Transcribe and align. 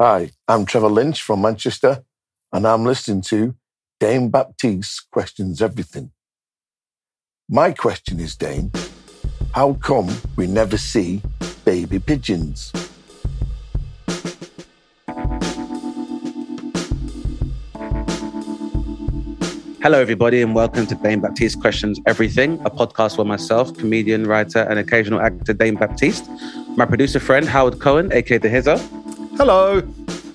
Hi, 0.00 0.30
I'm 0.46 0.64
Trevor 0.64 0.90
Lynch 0.90 1.20
from 1.20 1.42
Manchester, 1.42 2.04
and 2.52 2.68
I'm 2.68 2.84
listening 2.84 3.20
to 3.22 3.56
Dane 3.98 4.30
Baptiste 4.30 5.10
Questions 5.10 5.60
Everything. 5.60 6.12
My 7.48 7.72
question 7.72 8.20
is, 8.20 8.36
Dane, 8.36 8.70
how 9.56 9.72
come 9.72 10.08
we 10.36 10.46
never 10.46 10.76
see 10.78 11.20
baby 11.64 11.98
pigeons? 11.98 12.70
Hello, 19.82 20.00
everybody, 20.00 20.42
and 20.42 20.54
welcome 20.54 20.86
to 20.86 20.94
Dane 20.94 21.18
Baptiste 21.18 21.60
Questions 21.60 21.98
Everything, 22.06 22.60
a 22.64 22.70
podcast 22.70 23.18
where 23.18 23.24
myself, 23.24 23.76
comedian, 23.76 24.28
writer, 24.28 24.60
and 24.60 24.78
occasional 24.78 25.20
actor 25.20 25.54
Dane 25.54 25.74
Baptiste, 25.74 26.30
my 26.76 26.84
producer 26.86 27.18
friend 27.18 27.48
Howard 27.48 27.80
Cohen, 27.80 28.12
aka 28.12 28.38
The 28.38 28.48
Hizzer, 28.48 28.78
Hello. 29.38 29.80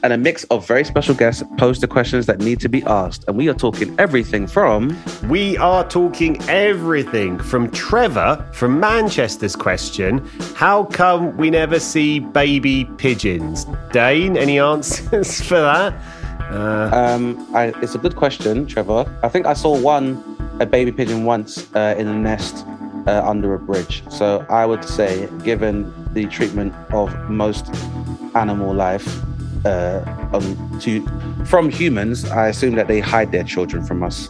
and 0.02 0.14
a 0.14 0.18
mix 0.18 0.46
of 0.46 0.66
very 0.66 0.86
special 0.86 1.14
guests 1.14 1.44
pose 1.58 1.82
the 1.82 1.88
questions 1.88 2.26
that 2.26 2.40
need 2.40 2.62
to 2.62 2.70
be 2.70 2.82
asked. 2.84 3.26
And 3.28 3.36
we 3.36 3.50
are 3.50 3.54
talking 3.54 3.94
everything 4.00 4.48
from 4.48 4.98
We 5.30 5.58
are 5.58 5.86
talking 5.90 6.42
everything 6.44 7.38
from 7.38 7.70
Trevor 7.72 8.50
from 8.54 8.80
Manchester's 8.80 9.58
question 9.58 10.26
How 10.56 10.86
come 10.86 11.36
we 11.36 11.50
never 11.50 11.82
see 11.82 12.20
baby 12.20 12.86
pigeons? 12.98 13.66
Dane, 13.92 14.38
any 14.38 14.58
answers 14.58 15.42
for 15.50 15.60
that? 15.60 15.94
Um, 16.54 17.46
I, 17.54 17.74
it's 17.82 17.96
a 17.96 18.00
good 18.00 18.16
question, 18.16 18.66
Trevor. 18.68 19.04
I 19.22 19.28
think 19.28 19.48
I 19.48 19.54
saw 19.54 19.78
one, 19.78 20.24
a 20.62 20.66
baby 20.66 20.94
pigeon 20.94 21.26
once 21.26 21.70
uh, 21.76 21.96
in 21.98 22.08
a 22.08 22.16
nest 22.18 22.66
uh, 23.08 23.24
under 23.26 23.54
a 23.54 23.60
bridge. 23.60 24.04
So 24.10 24.46
I 24.50 24.66
would 24.66 24.84
say, 24.84 25.30
given 25.44 25.94
the 26.14 26.26
treatment 26.28 26.74
of 26.92 27.14
most 27.30 27.68
animal 28.36 28.74
life 28.74 29.08
uh, 29.66 30.04
on, 30.34 30.80
to, 30.82 31.06
from 31.46 31.70
humans, 31.70 32.26
I 32.26 32.48
assume 32.48 32.76
that 32.76 32.88
they 32.88 33.00
hide 33.00 33.32
their 33.32 33.44
children 33.44 33.84
from 33.86 34.04
us. 34.04 34.30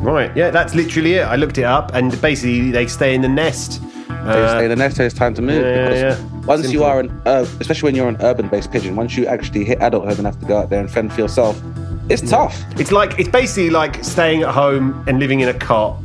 Right, 0.00 0.34
yeah, 0.36 0.50
that's 0.50 0.74
literally 0.74 1.14
it. 1.14 1.22
I 1.22 1.36
looked 1.36 1.58
it 1.58 1.64
up 1.64 1.94
and 1.94 2.20
basically 2.20 2.70
they 2.70 2.86
stay 2.86 3.14
in 3.14 3.22
the 3.22 3.28
nest. 3.28 3.82
They 4.08 4.48
stay 4.48 4.64
in 4.64 4.70
the 4.70 4.76
nest 4.76 4.98
it's 4.98 5.14
time 5.14 5.34
to 5.34 5.42
move. 5.42 5.62
yeah, 5.62 5.88
because 5.88 6.18
yeah. 6.18 6.46
Once 6.46 6.72
you 6.72 6.82
are 6.82 7.00
an, 7.00 7.10
uh, 7.26 7.46
especially 7.60 7.86
when 7.86 7.94
you're 7.94 8.08
an 8.08 8.16
urban-based 8.20 8.72
pigeon, 8.72 8.96
once 8.96 9.16
you 9.16 9.26
actually 9.26 9.64
hit 9.64 9.78
adulthood 9.80 10.18
and 10.18 10.26
have 10.26 10.38
to 10.40 10.46
go 10.46 10.58
out 10.58 10.68
there 10.68 10.80
and 10.80 10.90
fend 10.90 11.12
for 11.12 11.20
yourself, 11.20 11.60
it's 12.08 12.28
tough. 12.28 12.60
It's 12.78 12.92
like 12.92 13.18
it's 13.18 13.28
basically 13.28 13.70
like 13.70 14.02
staying 14.04 14.42
at 14.42 14.52
home 14.52 15.04
and 15.06 15.18
living 15.18 15.40
in 15.40 15.48
a 15.48 15.54
cot 15.54 15.96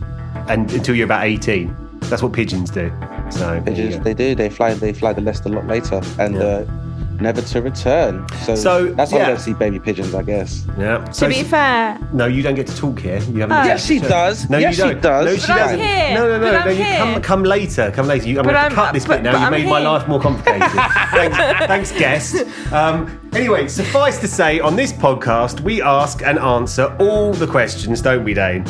and 0.48 0.72
until 0.72 0.96
you're 0.96 1.06
about 1.06 1.26
18. 1.26 1.76
That's 2.12 2.22
what 2.22 2.34
pigeons 2.34 2.70
do. 2.70 2.92
So 3.32 3.62
Pigeons, 3.66 3.96
go. 3.96 4.04
they 4.04 4.14
do. 4.14 4.36
They 4.36 4.50
fly. 4.50 4.74
They 4.74 4.94
fly 4.94 5.14
the 5.14 5.22
nest 5.22 5.46
a 5.46 5.50
lot 5.50 5.66
later, 5.66 6.02
and 6.20 6.36
Yeah. 6.36 6.42
uh, 6.42 6.66
never 7.22 7.42
to 7.42 7.62
return. 7.62 8.26
So, 8.44 8.56
So, 8.56 8.86
that's 8.94 9.12
why 9.12 9.20
yeah. 9.20 9.26
we 9.28 9.32
don't 9.34 9.40
see 9.42 9.54
baby 9.54 9.80
pigeons, 9.80 10.14
I 10.16 10.24
guess. 10.24 10.66
yeah. 10.78 10.98
To 11.06 11.14
So- 11.14 11.28
be 11.30 11.44
fair, 11.44 11.98
No, 12.14 12.26
you 12.26 12.42
don't 12.42 12.56
get 12.56 12.68
to 12.68 12.76
talk 12.76 13.00
here. 13.00 13.20
You 13.20 13.42
haven't. 13.42 13.52
Oh. 13.58 13.64
Yes, 13.64 13.86
she 13.86 14.00
does. 14.00 14.50
No, 14.50 14.58
yes, 14.58 14.78
you 14.78 14.84
don't. 14.84 14.96
she 14.96 15.02
does. 15.02 15.26
No, 15.26 15.36
she 15.36 15.48
But 15.48 15.56
doesn't. 15.58 15.80
No, 15.80 16.28
no, 16.28 16.40
no, 16.40 16.52
But 16.52 16.56
I'm 16.56 16.66
no. 16.66 16.72
You 16.72 16.84
here. 16.84 16.98
come, 16.98 17.22
come 17.22 17.44
later. 17.44 17.92
Come 17.92 18.08
later. 18.08 18.28
You, 18.28 18.40
I'm 18.40 18.44
going 18.46 18.70
to 18.70 18.76
cut 18.76 18.94
this 18.94 19.06
but- 19.06 19.18
bit 19.18 19.24
now. 19.24 19.32
but 19.34 19.40
You 19.40 19.46
I'm 19.46 19.52
made 19.52 19.66
my 19.68 19.80
here. 19.80 19.90
life 19.90 20.08
more 20.08 20.20
complicated. 20.20 20.62
thanks, 21.12 21.38
thanks, 21.68 21.92
guest. 21.92 22.46
Um, 22.74 23.20
anyway, 23.34 23.68
suffice 23.68 24.18
to 24.20 24.28
say, 24.28 24.60
on 24.60 24.76
this 24.76 24.92
podcast, 24.94 25.62
we 25.62 25.82
ask 25.82 26.22
and 26.24 26.38
answer 26.40 26.96
all 27.00 27.34
the 27.34 27.48
questions, 27.48 28.02
don't 28.02 28.24
we, 28.24 28.34
Dane? 28.34 28.66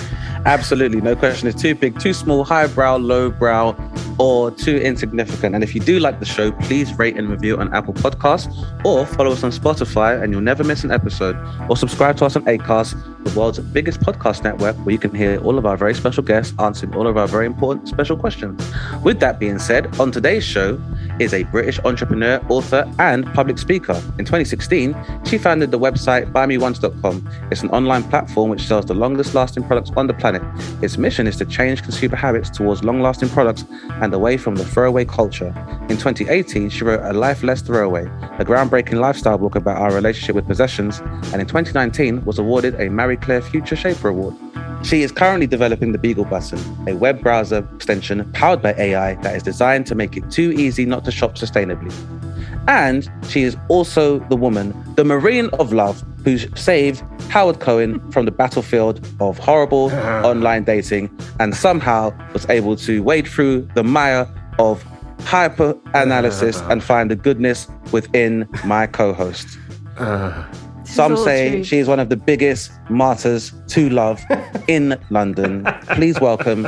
Absolutely. 0.46 1.02
No 1.02 1.16
question 1.16 1.48
is 1.48 1.56
too 1.56 1.76
big, 1.76 2.00
too 2.00 2.14
small, 2.14 2.44
highbrow, 2.44 2.98
lowbrow, 2.98 3.74
or 4.18 4.52
too 4.52 4.78
insignificant. 4.78 5.56
And 5.56 5.64
if 5.64 5.76
you 5.76 5.82
do 5.82 6.00
like 6.00 6.20
the 6.20 6.26
show, 6.26 6.52
please 6.52 6.98
rate 6.98 7.18
and 7.18 7.30
review 7.30 7.58
on 7.58 7.74
Apple 7.74 7.94
Podcasts 7.94 8.50
or 8.86 9.06
follow 9.06 9.32
us 9.32 9.44
on 9.44 9.52
Spotify 9.52 10.22
and 10.22 10.32
you'll 10.32 10.42
never 10.42 10.64
miss 10.64 10.84
an 10.84 10.92
episode. 10.92 11.36
Or 11.70 11.78
subscribe 11.78 12.18
to 12.18 12.26
us 12.26 12.36
on 12.36 12.44
ACAST, 12.46 13.21
the 13.24 13.40
world's 13.40 13.60
biggest 13.60 14.00
podcast 14.02 14.44
network, 14.44 14.76
where 14.78 14.92
you 14.92 15.00
can 15.00 15.14
hear 15.14 15.40
all 15.42 15.58
of 15.58 15.66
our 15.66 15.78
very 15.78 15.94
special 15.94 16.24
guests 16.24 16.54
answering 16.60 16.94
all 16.96 17.08
of 17.08 17.18
our 17.18 17.28
very 17.28 17.46
important 17.46 17.88
special 17.88 18.18
questions. 18.18 18.62
With 19.04 19.20
that 19.20 19.40
being 19.40 19.60
said, 19.60 20.00
on 20.00 20.12
today's 20.12 20.44
show 20.44 20.82
is 21.20 21.34
a 21.34 21.44
British 21.44 21.80
entrepreneur, 21.86 22.44
author, 22.50 22.92
and 23.00 23.26
public 23.34 23.58
speaker. 23.58 23.94
In 24.18 24.26
2016, 24.26 24.96
she 25.26 25.38
founded 25.38 25.72
the 25.72 25.80
website 25.80 26.32
buymeonce.com. 26.32 27.30
It's 27.52 27.62
an 27.62 27.70
online 27.70 28.04
platform 28.04 28.50
which 28.50 28.64
sells 28.64 28.86
the 28.86 28.96
longest 28.96 29.36
lasting 29.36 29.64
products 29.64 29.92
on 29.96 30.08
the 30.08 30.14
planet. 30.14 30.42
Its 30.82 30.98
mission 30.98 31.28
is 31.28 31.38
to 31.38 31.46
change 31.46 31.84
consumer 31.84 32.16
habits 32.16 32.50
towards 32.50 32.84
long 32.84 33.02
lasting 33.02 33.30
products 33.30 33.66
and 34.02 34.14
away 34.14 34.38
from 34.38 34.56
the 34.56 34.66
throwaway 34.66 35.06
culture. 35.06 35.54
In 35.90 35.98
2018, 35.98 36.70
she 36.70 36.84
wrote 36.84 37.02
A 37.04 37.14
Life 37.14 37.44
Less 37.44 37.62
Throwaway, 37.62 38.06
a 38.40 38.46
groundbreaking 38.46 39.00
lifestyle 39.00 39.38
book 39.38 39.56
about 39.56 39.78
our 39.78 39.94
relationship 39.94 40.36
with 40.36 40.48
possessions, 40.48 41.00
and 41.32 41.42
in 41.42 41.48
2019 41.48 42.24
was 42.26 42.40
awarded 42.40 42.80
a 42.80 42.90
Marie 43.12 43.18
Claire 43.18 43.42
Future 43.42 43.76
Shaper 43.76 44.08
Award. 44.08 44.34
She 44.84 45.02
is 45.02 45.12
currently 45.12 45.46
developing 45.46 45.92
the 45.92 45.98
Beagle 45.98 46.24
Button, 46.24 46.60
a 46.88 46.96
web 46.96 47.22
browser 47.22 47.68
extension 47.76 48.32
powered 48.32 48.62
by 48.62 48.74
AI 48.78 49.16
that 49.16 49.36
is 49.36 49.44
designed 49.44 49.86
to 49.88 49.96
make 49.96 50.16
it 50.16 50.32
too 50.32 50.54
easy 50.54 50.86
not 50.86 51.04
to 51.04 51.12
shop 51.12 51.36
sustainably. 51.36 51.94
And 52.70 53.12
she 53.28 53.42
is 53.42 53.58
also 53.68 54.20
the 54.30 54.38
woman, 54.38 54.74
the 54.96 55.04
Marine 55.04 55.50
of 55.60 55.74
Love, 55.74 56.02
who 56.24 56.38
saved 56.56 57.04
Howard 57.30 57.60
Cohen 57.60 58.00
from 58.12 58.24
the 58.24 58.32
battlefield 58.32 59.06
of 59.20 59.38
horrible 59.38 59.92
online 60.24 60.64
dating 60.64 61.10
and 61.42 61.54
somehow 61.54 62.14
was 62.32 62.50
able 62.50 62.78
to 62.78 63.04
wade 63.04 63.28
through 63.28 63.68
the 63.76 63.84
mire 63.84 64.26
of 64.58 64.82
hyper 65.26 65.78
analysis 65.96 66.62
and 66.70 66.82
find 66.82 67.12
the 67.12 67.18
goodness 67.18 67.68
within 67.92 68.48
my 68.64 68.88
co 68.88 69.12
host. 69.12 69.60
Uh. 69.98 70.46
Some 70.92 71.16
say 71.16 71.52
true. 71.52 71.64
she 71.64 71.78
is 71.78 71.88
one 71.88 72.02
of 72.02 72.10
the 72.10 72.18
biggest 72.18 72.70
martyrs 72.90 73.54
to 73.70 73.90
love 73.90 74.22
in 74.68 75.00
London. 75.10 75.66
Please 75.94 76.20
welcome 76.20 76.68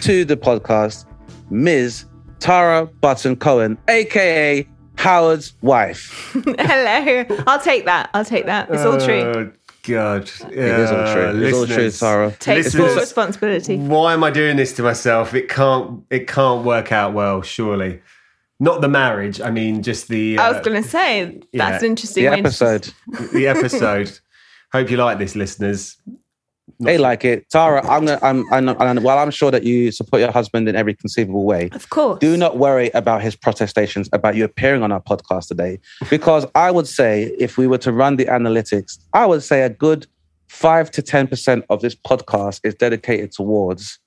to 0.00 0.24
the 0.24 0.36
podcast 0.36 1.06
Ms. 1.50 2.04
Tara 2.40 2.86
Button 2.86 3.36
Cohen, 3.36 3.78
aka 3.88 4.66
Howard's 4.96 5.54
wife. 5.62 6.32
hello. 6.58 7.24
I'll 7.46 7.60
take 7.60 7.84
that. 7.84 8.10
I'll 8.12 8.24
take 8.24 8.46
that. 8.46 8.68
It's 8.70 8.82
all 8.82 8.98
true. 8.98 9.22
Oh, 9.22 9.52
God. 9.84 10.30
It 10.50 10.58
is 10.58 10.90
all 10.90 11.14
true. 11.14 11.42
It's 11.44 11.56
all 11.56 11.66
true, 11.66 11.90
Tara. 11.92 12.36
Take 12.40 12.66
full 12.66 12.94
responsibility. 12.96 13.76
Why 13.76 14.14
am 14.14 14.24
I 14.24 14.30
doing 14.30 14.56
this 14.56 14.72
to 14.74 14.82
myself? 14.82 15.32
It 15.32 15.48
can't. 15.48 16.04
It 16.10 16.26
can't 16.26 16.64
work 16.64 16.90
out 16.90 17.14
well. 17.14 17.40
Surely, 17.42 18.02
not 18.60 18.82
the 18.82 18.88
marriage. 18.88 19.40
I 19.40 19.50
mean, 19.50 19.82
just 19.82 20.08
the. 20.08 20.38
I 20.38 20.48
uh, 20.48 20.52
was 20.52 20.62
going 20.64 20.80
to 20.80 20.88
say 20.88 21.40
that's 21.52 21.82
yeah. 21.82 21.88
interesting 21.88 22.24
The 22.24 22.38
episode. 22.38 22.92
the 23.32 23.48
episode. 23.48 24.18
Hope 24.72 24.90
you 24.90 24.98
like 24.98 25.18
this, 25.18 25.34
listeners. 25.34 25.96
They 26.78 26.98
like 26.98 27.24
it. 27.24 27.50
Tara, 27.50 27.86
I'm 27.86 28.06
gonna 28.06 28.18
I'm, 28.22 28.50
I'm, 28.52 28.68
I'm 28.68 29.02
while 29.02 29.18
I'm 29.18 29.32
sure 29.32 29.50
that 29.50 29.64
you 29.64 29.90
support 29.90 30.20
your 30.20 30.30
husband 30.30 30.68
in 30.68 30.76
every 30.76 30.94
conceivable 30.94 31.44
way, 31.44 31.68
Of 31.72 31.90
course. 31.90 32.20
do 32.20 32.36
not 32.36 32.58
worry 32.58 32.90
about 32.94 33.22
his 33.22 33.34
protestations 33.34 34.08
about 34.12 34.36
you 34.36 34.44
appearing 34.44 34.82
on 34.82 34.92
our 34.92 35.02
podcast 35.02 35.48
today. 35.48 35.80
Because 36.08 36.46
I 36.54 36.70
would 36.70 36.86
say, 36.86 37.34
if 37.38 37.58
we 37.58 37.66
were 37.66 37.78
to 37.78 37.92
run 37.92 38.16
the 38.16 38.26
analytics, 38.26 38.98
I 39.12 39.26
would 39.26 39.42
say 39.42 39.62
a 39.62 39.68
good 39.68 40.06
five 40.48 40.90
to 40.92 41.02
10% 41.02 41.64
of 41.70 41.80
this 41.80 41.94
podcast 41.94 42.60
is 42.64 42.74
dedicated 42.74 43.32
towards 43.32 43.98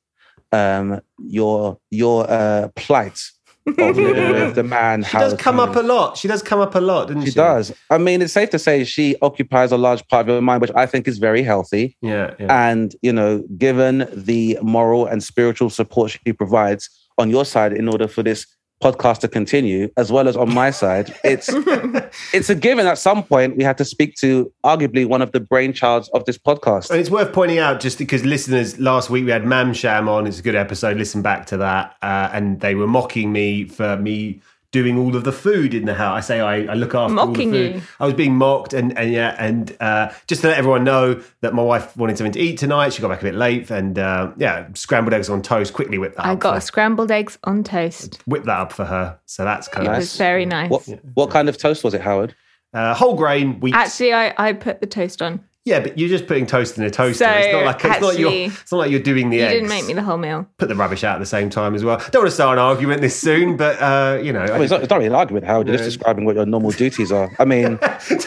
um, 0.52 1.02
your 1.20 1.78
your 1.92 2.30
uh, 2.30 2.70
plight 2.76 3.20
of 3.20 3.20
living 3.20 3.43
with 3.66 4.56
the 4.56 4.64
man. 4.64 5.04
She 5.04 5.18
does 5.18 5.34
come 5.36 5.60
up 5.60 5.76
a 5.76 5.82
lot. 5.82 6.18
She 6.18 6.28
does 6.28 6.42
come 6.42 6.60
up 6.60 6.76
a 6.76 6.80
lot, 6.80 7.08
doesn't 7.08 7.22
she? 7.22 7.30
She 7.30 7.36
does. 7.36 7.74
I 7.90 7.98
mean, 7.98 8.22
it's 8.22 8.34
safe 8.34 8.50
to 8.52 8.60
say 8.60 8.84
she 8.84 9.16
occupies 9.22 9.72
a 9.72 9.78
large 9.78 10.06
part 10.08 10.28
of 10.28 10.34
your 10.34 10.42
mind, 10.42 10.62
which 10.62 10.72
I 10.76 10.86
think 10.86 11.08
is 11.08 11.18
very 11.18 11.44
healthy. 11.44 11.96
Yeah. 12.02 12.34
yeah. 12.40 12.70
And, 12.70 12.96
you 13.02 13.14
know, 13.14 13.44
given 13.58 14.08
the 14.14 14.58
moral 14.62 15.06
and 15.06 15.24
spiritual 15.24 15.70
support 15.70 16.12
she 16.12 16.34
provides 16.34 16.90
on 17.18 17.30
your 17.30 17.46
side 17.46 17.74
in 17.74 17.88
order 17.88 18.08
for 18.08 18.24
this 18.24 18.46
podcast 18.82 19.20
to 19.20 19.28
continue, 19.28 19.90
as 19.98 20.12
well 20.12 20.28
as 20.28 20.36
on 20.36 20.54
my 20.54 20.72
side, 20.72 21.14
it's 21.24 21.50
it's 22.34 22.50
a 22.50 22.56
given 22.56 22.86
at 22.88 22.98
some 22.98 23.24
point 23.24 23.58
we 23.58 23.64
had 23.64 23.78
to 23.78 23.86
speak 23.86 24.16
to 24.16 24.52
arguably 24.66 25.06
one 25.06 25.22
of 25.22 25.32
the 25.32 25.40
brainchilds 25.40 26.10
of 26.14 26.26
this 26.26 26.38
podcast. 26.38 26.90
And 26.90 27.00
it's 27.00 27.10
worth 27.10 27.34
pointing 27.34 27.60
out, 27.60 27.80
just 27.80 27.98
because 27.98 28.26
listeners, 28.26 28.80
last 28.80 29.10
week 29.10 29.26
we 29.26 29.32
had 29.32 29.46
Mam 29.46 29.74
Sham 29.74 30.10
on. 30.10 30.28
It's 30.28 30.40
a 30.40 30.44
good 30.44 30.56
episode. 30.56 30.98
Listen 30.98 31.22
back 31.22 31.46
to 31.48 31.58
that. 31.58 31.96
Uh, 32.02 32.30
and 32.34 32.60
they 32.60 32.76
were 32.76 32.88
mocking 32.88 33.32
me 33.32 33.68
for 33.68 33.98
me 33.98 34.42
doing 34.74 34.98
all 34.98 35.16
of 35.16 35.24
the 35.24 35.32
food 35.32 35.74
in 35.74 35.86
the 35.86 35.94
house. 35.94 36.18
I 36.18 36.20
say 36.20 36.40
I, 36.42 36.72
I 36.72 36.74
look 36.74 36.94
after 36.94 37.14
Mocking 37.14 37.48
all 37.48 37.54
the 37.54 37.70
food. 37.70 37.76
you. 37.76 37.82
I 38.02 38.06
was 38.06 38.14
being 38.16 38.36
mocked, 38.36 38.74
and 38.74 38.98
and 38.98 39.14
yeah, 39.14 39.38
and 39.40 39.74
uh, 39.80 40.12
just 40.28 40.42
to 40.42 40.50
let 40.50 40.58
everyone 40.58 40.84
know 40.84 41.22
that 41.40 41.54
my 41.54 41.64
wife 41.64 41.96
wanted 41.96 42.18
something 42.18 42.34
to 42.34 42.40
eat 42.42 42.58
tonight. 42.58 42.92
She 42.92 43.02
got 43.02 43.08
back 43.08 43.22
a 43.22 43.24
bit 43.24 43.36
late, 43.36 43.72
and 43.72 43.98
uh, 43.98 44.34
yeah, 44.36 44.68
scrambled 44.74 45.14
eggs 45.14 45.30
on 45.30 45.42
toast. 45.42 45.74
Quickly 45.74 45.98
whip 45.98 46.18
that. 46.18 46.26
I 46.26 46.34
up 46.34 46.40
got 46.40 46.56
for, 46.56 46.62
scrambled 46.62 47.12
eggs 47.12 47.38
on 47.46 47.64
toast. 47.64 48.22
whip 48.26 48.44
that 48.44 48.60
up 48.60 48.74
for 48.74 48.84
her. 48.84 49.18
So 49.26 49.46
that's 49.46 49.70
kind 49.70 49.88
It 49.88 49.92
of 49.92 49.94
Nice. 49.94 50.02
was 50.02 50.18
very 50.18 50.46
nice. 50.46 50.70
What 50.70 50.84
what 51.14 51.30
kind 51.30 51.48
of 51.48 51.58
toast 51.58 51.86
was 51.86 51.94
it, 51.94 52.02
Howard? 52.02 52.36
uh, 52.74 52.94
whole 52.96 53.16
grain 53.16 53.60
wheat. 53.60 53.76
Actually, 53.76 54.12
I, 54.14 54.34
I 54.38 54.54
put 54.54 54.82
the 54.82 54.88
toast 54.88 55.22
on. 55.22 55.40
Yeah, 55.66 55.80
but 55.80 55.98
you're 55.98 56.10
just 56.10 56.28
putting 56.28 56.46
toast 56.46 56.78
in 56.78 56.84
a 56.84 56.90
toaster. 56.90 57.24
So, 57.26 57.32
it's 57.32 57.54
not 57.54 57.64
like 57.66 57.76
it's 57.86 58.02
not 58.02 58.20
your. 58.20 58.30
actually, 58.30 58.44
It's 58.46 58.72
not 58.72 58.78
like 58.80 58.92
you're 58.92 59.00
doing 59.00 59.30
the 59.30 59.38
You 59.38 59.44
eggs. 59.44 59.54
didn't 59.54 59.70
make 59.70 59.86
me 59.86 59.94
the 59.94 60.02
whole 60.04 60.18
meal. 60.18 60.46
put 60.58 60.68
the 60.70 60.76
rubbish 60.76 61.04
out 61.04 61.16
at 61.16 61.20
the 61.20 61.26
same 61.26 61.50
time 61.50 61.74
as 61.76 61.84
well. 61.84 61.98
Don't 62.12 62.22
want 62.24 62.28
to 62.28 62.32
start 62.32 62.58
an 62.58 62.64
argument 62.64 63.02
this 63.02 63.20
soon, 63.20 63.56
but 63.64 63.80
uh, 63.82 64.20
you 64.22 64.34
know, 64.34 64.42
I 64.42 64.52
mean, 64.54 64.62
it's 64.64 64.72
not, 64.72 64.82
it's 64.82 64.90
not 64.90 64.98
really 64.98 65.08
an 65.08 65.16
argument, 65.16 65.46
Howard. 65.46 65.68
You're 65.68 65.78
just 65.78 65.90
describing 65.90 66.26
what 66.26 66.36
your 66.36 66.46
normal 66.46 66.72
duties 66.72 67.12
are. 67.12 67.32
I 67.40 67.46
mean, 67.46 67.78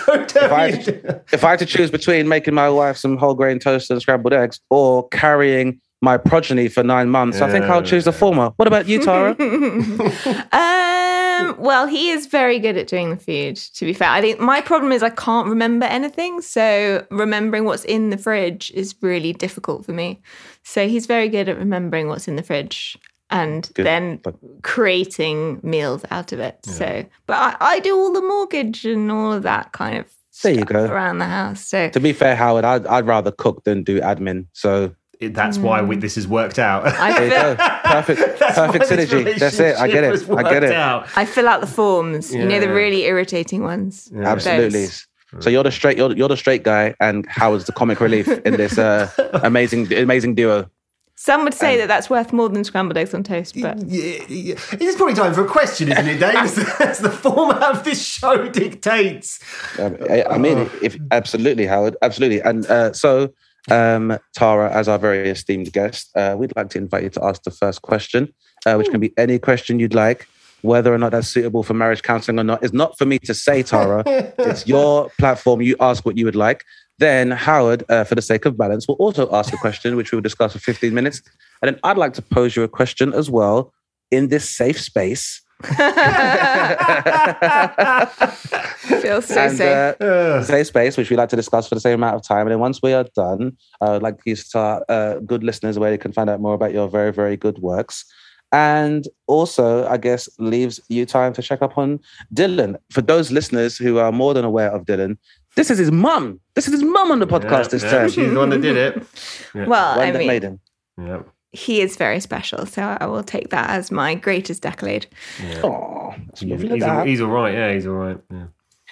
don't 0.07 0.29
tell 0.29 0.45
if 0.45 0.53
I, 0.53 0.67
me. 0.71 0.73
had 0.77 0.85
to, 0.85 1.23
if 1.33 1.45
I 1.45 1.51
had 1.51 1.59
to 1.61 1.67
choose 1.67 1.91
between 1.91 2.27
making 2.29 2.55
my 2.55 2.71
wife 2.71 2.97
some 2.97 3.17
whole 3.19 3.35
grain 3.35 3.59
toast 3.59 3.91
and 3.91 4.01
scrambled 4.01 4.33
eggs 4.33 4.61
or 4.71 5.09
carrying 5.09 5.81
my 6.03 6.17
progeny 6.17 6.69
for 6.69 6.83
nine 6.83 7.09
months, 7.11 7.41
I 7.41 7.51
think 7.51 7.65
I'll 7.67 7.83
choose 7.83 8.05
the 8.05 8.13
former. 8.13 8.53
What 8.57 8.69
about 8.69 8.87
you, 8.89 9.03
Tara? 9.03 9.35
Um, 10.53 11.55
well, 11.59 11.87
he 11.87 12.11
is 12.11 12.27
very 12.27 12.59
good 12.59 12.79
at 12.79 12.87
doing 12.87 13.11
the 13.11 13.17
food, 13.17 13.57
to 13.57 13.85
be 13.85 13.93
fair. 13.93 14.09
I 14.09 14.23
think 14.23 14.41
my 14.41 14.63
problem 14.63 14.91
is 14.91 15.03
I 15.03 15.11
can't 15.11 15.47
remember 15.49 15.85
anything. 15.85 16.41
So 16.41 17.07
remembering 17.11 17.65
what's 17.65 17.85
in 17.85 18.09
the 18.09 18.17
fridge 18.17 18.71
is 18.75 18.95
really 19.03 19.35
difficult 19.35 19.85
for 19.85 19.93
me. 19.93 20.23
So 20.63 20.89
he's 20.89 21.05
very 21.07 21.29
good 21.29 21.49
at 21.51 21.59
remembering 21.59 22.09
what's 22.09 22.27
in 22.27 22.37
the 22.37 22.43
fridge 22.43 22.97
and 23.29 23.71
Good. 23.75 23.85
then 23.85 24.21
creating 24.63 25.61
meals 25.63 26.05
out 26.11 26.33
of 26.33 26.41
it. 26.41 26.59
So, 26.65 27.05
but 27.27 27.35
I, 27.37 27.57
I 27.61 27.81
do 27.81 27.95
all 27.97 28.13
the 28.13 28.23
mortgage 28.23 28.85
and 28.87 29.11
all 29.13 29.33
of 29.33 29.43
that 29.43 29.73
kind 29.73 29.99
of 29.99 30.07
There 30.43 30.53
you 30.53 30.59
stuff 30.61 30.69
go. 30.69 30.85
around 30.87 31.19
the 31.19 31.27
house. 31.27 31.67
So 31.69 31.91
to 31.91 32.01
be 32.01 32.13
fair, 32.15 32.35
Howard, 32.35 32.65
I'd, 32.65 32.87
I'd 32.87 33.07
rather 33.07 33.31
cook 33.31 33.65
than 33.65 33.83
do 33.83 34.01
admin. 34.01 34.47
So 34.55 34.95
That's 35.21 35.59
why 35.59 35.83
we, 35.83 35.97
this 35.97 36.15
has 36.17 36.27
worked 36.29 36.59
out. 36.59 36.87
I 36.87 37.13
there 37.19 37.25
you 37.25 37.31
go. 37.31 37.57
Perfect, 37.85 38.39
perfect 38.41 38.85
synergy. 38.85 39.39
That's 39.39 39.59
it. 39.59 39.77
I 39.77 39.89
get 39.89 40.05
it. 40.05 40.31
I 40.31 40.43
get 40.43 40.65
it. 40.65 40.73
out. 40.73 41.09
I 41.17 41.25
fill 41.25 41.49
out 41.49 41.61
the 41.61 41.67
forms. 41.67 42.33
You 42.35 42.45
know, 42.45 42.61
the 42.61 42.67
Yeah. 42.67 42.73
really 42.73 43.03
irritating 43.05 43.63
ones. 43.63 44.11
Absolutely. 44.15 44.85
Those. 44.87 45.07
So 45.41 45.51
you're 45.51 45.65
the 45.65 45.73
straight 45.73 45.99
you're, 45.99 46.13
you're 46.17 46.29
the 46.29 46.37
straight 46.37 46.63
guy, 46.63 46.95
and 47.01 47.27
Howard's 47.27 47.65
the 47.67 47.73
comic 47.73 48.01
relief 48.01 48.29
in 48.29 48.57
this 48.57 48.79
uh, 48.79 49.11
amazing 49.43 49.93
amazing 49.93 50.35
duo. 50.35 50.71
Some 51.19 51.45
would 51.45 51.55
say 51.55 51.79
that 51.79 51.89
that's 51.89 52.11
worth 52.11 52.31
more 52.35 52.51
than 52.51 52.63
scrambled 52.63 52.99
eggs 52.99 53.15
on 53.15 53.23
toast, 53.23 53.59
but 53.61 53.79
Yeah, 53.87 54.23
yeah. 54.29 54.55
It's 54.73 54.97
probably 54.97 55.15
time 55.15 55.33
for 55.33 55.45
a 55.47 55.49
question, 55.49 55.91
isn't 55.91 56.07
it, 56.07 56.21
Dave? 56.21 56.35
As, 56.37 56.59
as 56.79 56.99
the 56.99 57.09
format 57.11 57.63
of 57.75 57.85
this 57.85 58.05
show 58.05 58.49
dictates. 58.49 59.41
Um, 59.79 59.97
I, 60.11 60.25
I 60.25 60.37
mean, 60.39 60.69
if 60.83 60.95
absolutely, 61.11 61.65
Howard, 61.67 61.97
absolutely. 62.03 62.41
And 62.43 62.67
uh, 62.67 62.93
so, 62.93 63.33
um, 63.71 64.19
Tara, 64.35 64.73
as 64.73 64.89
our 64.89 64.99
very 64.99 65.29
esteemed 65.29 65.73
guest, 65.73 66.11
uh, 66.17 66.37
we'd 66.39 66.55
like 66.57 66.71
to 66.71 66.79
invite 66.79 67.05
you 67.05 67.11
to 67.11 67.25
ask 67.25 67.43
the 67.43 67.51
first 67.51 67.83
question, 67.83 68.33
uh, 68.65 68.75
which 68.75 68.89
can 68.91 69.01
be 69.01 69.13
any 69.17 69.39
question 69.39 69.79
you'd 69.79 69.95
like. 69.95 70.29
Whether 70.63 70.93
or 70.93 70.99
not 70.99 71.13
that's 71.13 71.29
suitable 71.29 71.63
for 71.63 71.75
marriage 71.75 72.03
counseling 72.03 72.41
or 72.41 72.45
not 72.45 72.65
is 72.65 72.73
not 72.73 72.99
for 72.99 73.05
me 73.05 73.19
to 73.21 73.35
say, 73.35 73.63
Tara. 73.63 74.03
it's 74.07 74.67
your 74.67 75.11
platform. 75.19 75.61
You 75.61 75.77
ask 75.81 76.05
what 76.05 76.17
you 76.17 76.25
would 76.25 76.37
like. 76.37 76.65
Then 76.99 77.31
Howard, 77.31 77.85
uh, 77.89 78.05
for 78.05 78.15
the 78.15 78.23
sake 78.23 78.47
of 78.47 78.57
balance, 78.57 78.89
will 78.89 78.95
also 78.95 79.31
ask 79.33 79.53
a 79.53 79.59
question, 79.59 79.97
which 79.97 80.13
we 80.13 80.17
will 80.17 80.23
discuss 80.23 80.55
for 80.55 80.59
15 80.59 80.95
minutes. 80.95 81.21
And 81.63 81.69
then 81.71 81.81
I'd 81.85 81.99
like 81.99 82.15
to 82.15 82.23
pose 82.23 82.57
you 82.57 82.63
a 82.63 82.69
question 82.69 83.13
as 83.13 83.31
well 83.31 83.73
in 84.11 84.29
this 84.29 84.49
safe 84.49 84.81
space. 84.81 85.43
feels 89.01 89.27
so 89.27 89.41
and 89.41 89.57
safe. 89.57 90.01
uh, 90.01 90.43
safe 90.45 90.67
space, 90.67 90.97
which 90.97 91.11
we 91.11 91.17
like 91.17 91.29
to 91.31 91.37
discuss 91.37 91.69
for 91.69 91.75
the 91.75 91.81
same 91.81 91.95
amount 91.95 92.17
of 92.17 92.23
time. 92.23 92.43
And 92.43 92.51
then 92.51 92.61
once 92.61 92.81
we 92.83 92.93
are 92.93 93.05
done, 93.15 93.57
I 93.81 93.91
would 93.93 94.03
like 94.03 94.19
you 94.25 94.37
to 94.37 94.51
tell 94.51 94.85
uh, 94.89 95.15
good 95.21 95.43
listeners 95.45 95.79
where 95.79 95.91
they 95.91 95.99
can 95.99 96.13
find 96.13 96.29
out 96.31 96.41
more 96.41 96.55
about 96.55 96.73
your 96.73 96.89
very, 96.89 97.13
very 97.13 97.37
good 97.37 97.59
works. 97.59 98.05
And 98.53 99.07
also, 99.27 99.87
I 99.89 99.97
guess, 99.97 100.29
leaves 100.39 100.79
you 100.89 101.05
time 101.05 101.33
to 101.35 101.43
check 101.43 101.63
up 101.63 101.77
on 101.77 101.99
Dylan. 102.33 102.77
For 102.91 103.03
those 103.03 103.33
listeners 103.33 103.77
who 103.77 103.99
are 103.99 104.13
more 104.13 104.35
than 104.35 104.45
aware 104.45 104.71
of 104.71 104.85
Dylan, 104.85 105.19
this 105.57 105.71
is 105.71 105.79
his 105.79 105.91
mum. 105.91 106.39
This 106.55 106.67
is 106.69 106.75
his 106.75 106.83
mum 106.85 107.11
on 107.11 107.19
the 107.19 107.27
podcast 107.27 107.71
this 107.71 107.83
Yeah, 107.83 107.91
time. 107.91 108.09
She's 108.11 108.31
the 108.31 108.39
one 108.39 108.51
that 108.51 108.61
did 108.61 108.77
it. 108.77 109.03
well, 109.55 109.97
One 109.97 110.07
I 110.09 110.11
that 110.13 110.19
mean, 110.19 110.29
made 110.29 110.43
him. 110.45 110.61
Yeah. 110.99 111.23
He 111.57 111.81
is 111.81 111.97
very 111.97 112.21
special, 112.21 112.67
so 112.67 112.97
I 113.01 113.07
will 113.07 113.23
take 113.23 113.49
that 113.51 113.71
as 113.71 113.91
my 113.91 114.15
greatest 114.15 114.67
accolade. 114.67 115.07
Oh, 115.65 116.15
that's 116.27 116.41
He's, 116.41 116.61
he's, 116.61 116.83
all, 116.83 117.05
he's 117.05 117.21
all 117.21 117.29
right. 117.29 117.55
Yeah, 117.55 117.73
he's 117.73 117.87
all 117.87 117.95
right. 117.95 118.19
Yeah. 118.31 118.47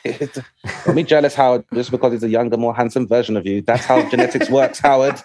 Don't 0.84 0.96
be 0.96 1.02
jealous, 1.02 1.34
Howard, 1.34 1.64
just 1.72 1.90
because 1.90 2.12
he's 2.12 2.22
a 2.22 2.28
younger, 2.28 2.56
more 2.56 2.74
handsome 2.74 3.06
version 3.06 3.36
of 3.36 3.46
you. 3.46 3.62
That's 3.62 3.84
how 3.84 4.08
genetics 4.10 4.50
works, 4.50 4.78
Howard. 4.78 5.20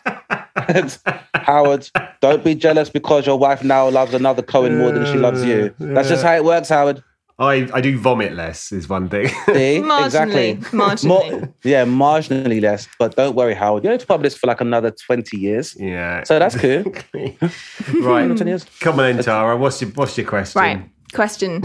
Howard, 1.33 1.89
don't 2.21 2.44
be 2.44 2.56
jealous 2.56 2.89
because 2.89 3.25
your 3.25 3.38
wife 3.38 3.63
now 3.63 3.89
loves 3.89 4.13
another 4.13 4.42
Cohen 4.42 4.77
more 4.77 4.92
than 4.92 5.06
she 5.06 5.15
loves 5.18 5.44
you. 5.44 5.74
That's 5.80 6.09
just 6.09 6.24
how 6.24 6.35
it 6.35 6.44
works, 6.44 6.69
Howard. 6.69 7.03
I, 7.39 7.69
I 7.74 7.80
do 7.80 7.97
vomit 7.97 8.33
less, 8.33 8.74
is 8.74 8.89
one 8.89 9.07
thing. 9.07 9.27
See? 9.45 9.80
Marginally, 9.81 10.06
exactly. 10.06 10.56
marginally. 10.77 11.06
More- 11.07 11.53
yeah, 11.63 11.86
marginally 11.86 12.62
less. 12.62 12.88
But 13.00 13.15
don't 13.15 13.33
worry, 13.33 13.53
Howard. 13.53 13.83
You 13.83 13.89
don't 13.89 13.94
have 13.94 14.01
to 14.01 14.07
publish 14.07 14.36
for 14.36 14.47
like 14.47 14.59
another 14.59 14.91
20 14.91 15.38
years. 15.38 15.75
yeah. 15.80 16.24
So 16.24 16.38
that's 16.38 16.57
cool. 16.57 16.83
right. 18.01 18.38
10 18.38 18.45
years. 18.47 18.65
Come 18.81 19.00
on 19.00 19.06
in, 19.06 19.24
Tara. 19.24 19.56
What's 19.56 19.81
your, 19.81 19.91
what's 19.91 20.18
your 20.18 20.27
question? 20.27 20.59
Right. 20.59 20.89
Question. 21.13 21.63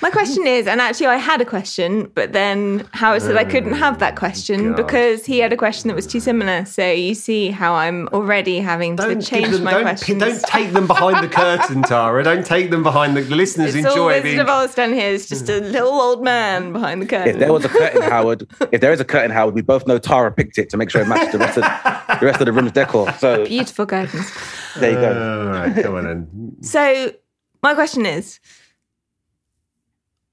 My 0.00 0.10
question 0.10 0.46
is, 0.46 0.66
and 0.66 0.80
actually 0.80 1.06
I 1.06 1.16
had 1.16 1.40
a 1.40 1.44
question, 1.44 2.10
but 2.14 2.32
then 2.32 2.88
Howard 2.92 3.22
said 3.22 3.36
I 3.36 3.44
couldn't 3.44 3.74
have 3.74 3.98
that 3.98 4.14
oh, 4.14 4.16
question 4.16 4.68
God. 4.70 4.76
because 4.76 5.26
he 5.26 5.38
had 5.38 5.52
a 5.52 5.56
question 5.56 5.88
that 5.88 5.94
was 5.94 6.06
too 6.06 6.18
similar. 6.18 6.64
So 6.64 6.90
you 6.90 7.14
see 7.14 7.50
how 7.50 7.74
I'm 7.74 8.08
already 8.08 8.58
having 8.58 8.96
to 8.96 9.02
Don't 9.02 9.18
give 9.18 9.28
change 9.28 9.50
them, 9.50 9.64
my 9.64 9.72
don't, 9.72 9.82
questions. 9.82 10.18
don't 10.18 10.42
take 10.44 10.72
them 10.72 10.86
behind 10.86 11.22
the 11.22 11.28
curtain, 11.28 11.82
Tara. 11.86 12.24
Don't 12.24 12.46
take 12.46 12.70
them 12.70 12.82
behind 12.82 13.16
the, 13.16 13.22
the 13.22 13.36
listeners. 13.36 13.74
it's 13.74 13.86
all 13.86 13.92
enjoy 13.92 14.06
Wizard 14.08 14.22
being. 14.24 14.38
of 14.40 14.48
Oz 14.48 14.74
done 14.74 14.92
here 14.92 15.10
is 15.10 15.28
just 15.28 15.48
a 15.48 15.60
little 15.60 15.92
old 15.92 16.24
man 16.24 16.72
behind 16.72 17.02
the 17.02 17.06
curtain. 17.06 17.34
If 17.34 17.38
there 17.38 17.52
was 17.52 17.64
a 17.64 17.68
curtain, 17.68 18.02
Howard, 18.02 18.46
if 18.72 18.80
there 18.80 18.92
is 18.92 19.00
a 19.00 19.04
curtain, 19.04 19.30
Howard, 19.30 19.54
we 19.54 19.62
both 19.62 19.86
know 19.86 19.98
Tara 19.98 20.32
picked 20.32 20.58
it 20.58 20.70
to 20.70 20.76
make 20.76 20.90
sure 20.90 21.02
it 21.02 21.08
matched 21.08 21.32
the 21.32 21.38
rest 21.38 21.58
of 21.58 21.62
the 22.20 22.26
rest 22.26 22.40
of 22.40 22.46
the 22.46 22.52
room's 22.52 22.72
decor. 22.72 23.12
So 23.18 23.44
Beautiful 23.52 23.86
curtains. 23.86 24.30
there 24.76 24.92
you 24.92 24.96
go. 24.96 25.46
All 25.46 25.52
right, 25.52 25.82
come 25.82 25.94
on 25.96 26.04
then. 26.04 26.56
So 26.62 27.12
my 27.62 27.74
question 27.74 28.06
is, 28.06 28.40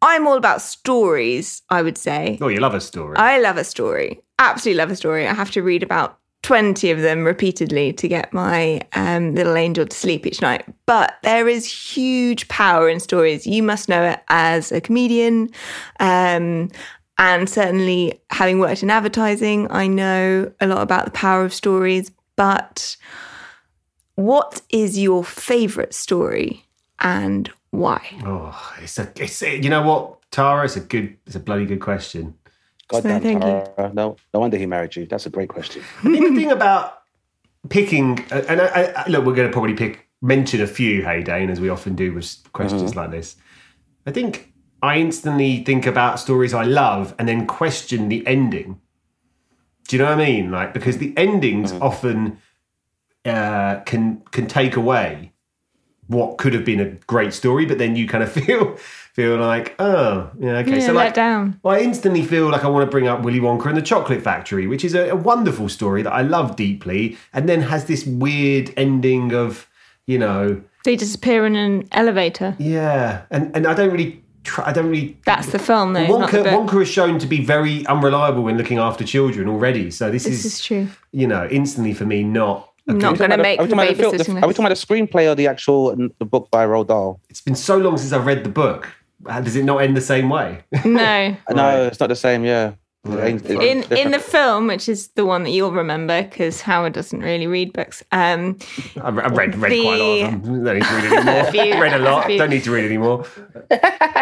I'm 0.01 0.28
all 0.28 0.38
about 0.38 0.62
stories. 0.62 1.62
I 1.69 1.81
would 1.81 1.98
say 1.98 2.38
Oh, 2.41 2.48
you 2.48 2.60
love 2.60 2.74
a 2.74 2.82
story. 2.82 3.18
I 3.18 3.39
love 3.39 3.58
a 3.58 3.63
story. 3.63 4.22
Absolutely 4.39 4.77
love 4.77 4.91
a 4.91 4.96
story. 4.96 5.27
I 5.27 5.34
have 5.34 5.51
to 5.51 5.62
read 5.62 5.84
about 5.84 6.18
20 6.44 6.89
of 6.91 7.01
them 7.01 7.25
repeatedly 7.25 7.91
to 7.94 8.08
get 8.08 8.34
my 8.34 8.82
um, 8.94 9.36
little 9.36 9.58
angel 9.58 9.86
to 9.86 9.96
sleep 9.96 10.25
each 10.25 10.41
night. 10.41 10.65
But 10.86 11.18
there 11.24 11.50
is 11.50 11.65
huge 11.70 12.48
power 12.48 12.88
in 12.88 13.01
stories. 13.01 13.46
You 13.46 13.62
must 13.62 13.89
know 13.89 14.03
it 14.03 14.22
as 14.29 14.72
a 14.72 14.79
comedian. 14.79 15.50
Um, 16.00 16.72
and 17.18 17.50
certainly, 17.50 18.22
having 18.29 18.60
worked 18.60 18.82
in 18.82 18.89
advertising, 18.89 19.70
I 19.70 19.88
know 19.88 20.50
a 20.62 20.68
lot 20.68 20.82
about 20.82 21.03
the 21.03 21.12
power 21.12 21.44
of 21.44 21.53
stories. 21.53 22.10
But 22.38 22.96
what 24.15 24.62
is 24.70 24.98
your 24.98 25.25
favorite 25.25 25.94
story 25.94 26.65
and 27.00 27.51
why? 27.72 28.02
oh, 28.26 28.74
it's 28.82 28.98
a, 28.98 29.12
it's 29.16 29.42
a, 29.44 29.58
you 29.62 29.70
know 29.70 29.84
what, 29.84 30.32
Tara? 30.32 30.66
It's 30.66 30.76
a 30.76 30.82
good, 30.82 31.18
it's 31.26 31.36
a 31.36 31.40
bloody 31.40 31.66
good 31.66 31.82
question. 31.82 32.36
God 32.88 33.04
So 33.04 33.10
damn, 33.10 33.22
thank 33.22 33.44
you. 33.44 33.50
Tara. 33.76 33.92
No, 33.94 34.18
no 34.34 34.40
wonder 34.40 34.58
he 34.58 34.66
married 34.66 34.96
you. 34.96 35.06
That's 35.06 35.26
a 35.26 35.30
great 35.30 35.50
question. 35.50 35.84
I 36.00 36.02
think 36.04 36.28
the 36.28 36.36
thing 36.36 36.52
about 36.52 37.04
picking, 37.70 38.26
uh, 38.32 38.44
and 38.48 38.62
I, 38.62 38.94
I, 38.96 39.08
look, 39.08 39.26
we're 39.26 39.36
going 39.36 39.48
to 39.48 39.54
probably 39.54 39.76
pick 39.76 40.10
mention 40.22 40.62
a 40.62 40.68
few, 40.68 41.04
hey 41.04 41.24
Dane, 41.24 41.50
as 41.50 41.60
we 41.60 41.70
often 41.70 41.96
do 41.96 42.14
with 42.14 42.38
questions 42.54 42.96
like 42.96 43.12
this. 43.12 43.36
I 44.06 44.12
think 44.12 44.54
I 44.82 44.98
instantly 44.98 45.64
think 45.64 45.86
about 45.86 46.20
stories 46.20 46.54
I 46.54 46.64
love 46.64 47.14
and 47.20 47.28
then 47.28 47.46
question 47.46 48.10
the 48.10 48.26
ending. 48.26 48.82
Do 49.88 49.96
you 49.96 50.04
know 50.04 50.10
what 50.10 50.20
I 50.20 50.26
mean? 50.26 50.52
Like 50.52 50.74
because 50.74 50.98
the 50.98 51.14
endings 51.18 51.72
often 51.74 52.40
uh, 53.26 53.80
can 53.82 54.22
can 54.32 54.48
take 54.48 54.76
away 54.76 55.34
what 56.10 56.38
could 56.38 56.54
have 56.54 56.66
been 56.66 56.80
a 56.80 56.89
great 57.08 57.34
story, 57.34 57.66
but 57.66 57.78
then 57.78 57.96
you 57.96 58.08
kind 58.08 58.24
of 58.24 58.32
feel 58.39 58.75
feel 59.13 59.38
like, 59.38 59.75
oh, 59.80 60.30
yeah, 60.39 60.58
okay. 60.58 60.74
Yeah, 60.80 60.80
so 60.88 60.94
let 60.94 61.06
like, 61.06 61.13
down. 61.13 61.60
well, 61.63 61.75
I 61.75 61.80
instantly 61.80 62.24
feel 62.24 62.50
like 62.50 62.63
I 62.63 62.68
want 62.68 62.86
to 62.86 62.92
bring 62.92 63.08
up 63.08 63.22
Willy 63.22 63.39
Wonka 63.39 63.66
and 63.68 63.78
the 63.78 63.82
Chocolate 63.82 64.22
Factory, 64.22 64.66
which 64.68 64.84
is 64.86 64.94
a, 64.94 65.10
a 65.10 65.16
wonderful 65.16 65.70
story 65.70 66.01
that 66.04 66.12
I 66.13 66.22
love 66.22 66.56
deeply, 66.56 67.18
and 67.34 67.48
then 67.48 67.62
has 67.62 67.86
this 67.86 68.06
weird 68.06 68.74
ending 68.78 69.34
of, 69.34 69.68
you 70.08 70.18
know, 70.20 70.62
They 70.84 70.96
disappear 70.96 71.46
in 71.46 71.56
an 71.56 71.88
elevator. 71.92 72.56
yeah, 72.60 73.24
and 73.30 73.56
and 73.56 73.68
I 73.68 73.74
don't 73.74 73.92
really, 73.92 74.24
I 74.66 74.72
don't 74.72 74.89
really. 74.89 75.18
That's 75.25 75.51
the 75.51 75.60
film, 75.60 75.94
though. 75.94 76.08
Wonka. 76.08 76.44
Wonka 76.46 76.82
is 76.82 76.88
shown 76.88 77.20
to 77.20 77.28
be 77.28 77.44
very 77.44 77.86
unreliable 77.88 78.44
when 78.44 78.58
looking 78.58 78.78
after 78.80 79.04
children 79.04 79.48
already, 79.50 79.92
so 79.92 80.10
this, 80.10 80.24
This 80.24 80.46
is, 80.46 80.46
is 80.54 80.62
true. 80.62 80.88
you 81.12 81.28
know, 81.28 81.48
instantly 81.51 81.94
for 81.94 82.06
me 82.06 82.24
not. 82.24 82.69
A 82.89 82.93
Not 82.93 83.17
going 83.17 83.31
to 83.31 83.38
make 83.38 83.60
are 83.60 83.63
we 83.63 83.69
the 83.69 83.75
talking 83.75 83.89
about 83.89 84.17
the 84.17 84.24
film- 84.24 84.36
the- 84.36 84.41
Are 84.43 84.48
we 84.48 84.53
talking 84.53 84.65
about 84.65 84.77
the 84.77 84.86
screenplay 84.86 85.31
or 85.31 85.36
the 85.36 85.48
actual 85.48 85.96
the 85.96 86.25
book 86.25 86.50
by 86.51 86.65
Roald 86.65 86.88
Dahl? 86.88 87.19
It's 87.29 87.41
been 87.41 87.55
so 87.55 87.77
long 87.77 87.98
since 87.98 88.12
I've 88.12 88.25
read 88.25 88.43
the 88.43 88.50
book. 88.50 88.89
uh, 89.25 89.41
does 89.41 89.55
it 89.55 89.63
not 89.65 89.77
end 89.81 89.96
the 89.98 90.01
same 90.01 90.29
way? 90.29 90.63
No. 90.86 91.36
No, 91.51 91.84
it's 91.88 92.00
not 92.00 92.08
the 92.10 92.15
same. 92.15 92.43
Yeah. 92.46 92.74
It's 93.05 93.43
In 93.50 93.84
in 93.98 94.12
the 94.12 94.19
film, 94.19 94.67
which 94.67 94.89
is 94.89 95.08
the 95.15 95.25
one 95.25 95.43
that 95.43 95.51
you'll 95.51 95.72
remember, 95.72 96.22
because 96.22 96.60
Howard 96.62 96.91
doesn't 96.93 97.22
really 97.22 97.48
read 97.48 97.72
books. 97.72 98.03
Um, 98.12 98.58
I've 99.01 99.17
I've 99.17 99.38
read, 99.38 99.55
read 99.55 99.81
quite 99.81 100.00
a 100.00 100.03
lot 100.03 100.34
of 100.34 100.43
them. 100.43 100.63
Don't 100.65 100.75
need 100.75 100.84
to 100.84 100.93
read 100.93 101.13
anymore. 101.13 101.39
A 101.48 101.51
few. 101.51 101.81
read 101.81 101.93
a 101.93 102.00
lot. 102.00 102.29
A. 102.29 102.38
Don't 102.38 102.50
need 102.50 102.63
to 102.65 102.72
read 102.72 102.84
anymore. 102.86 103.25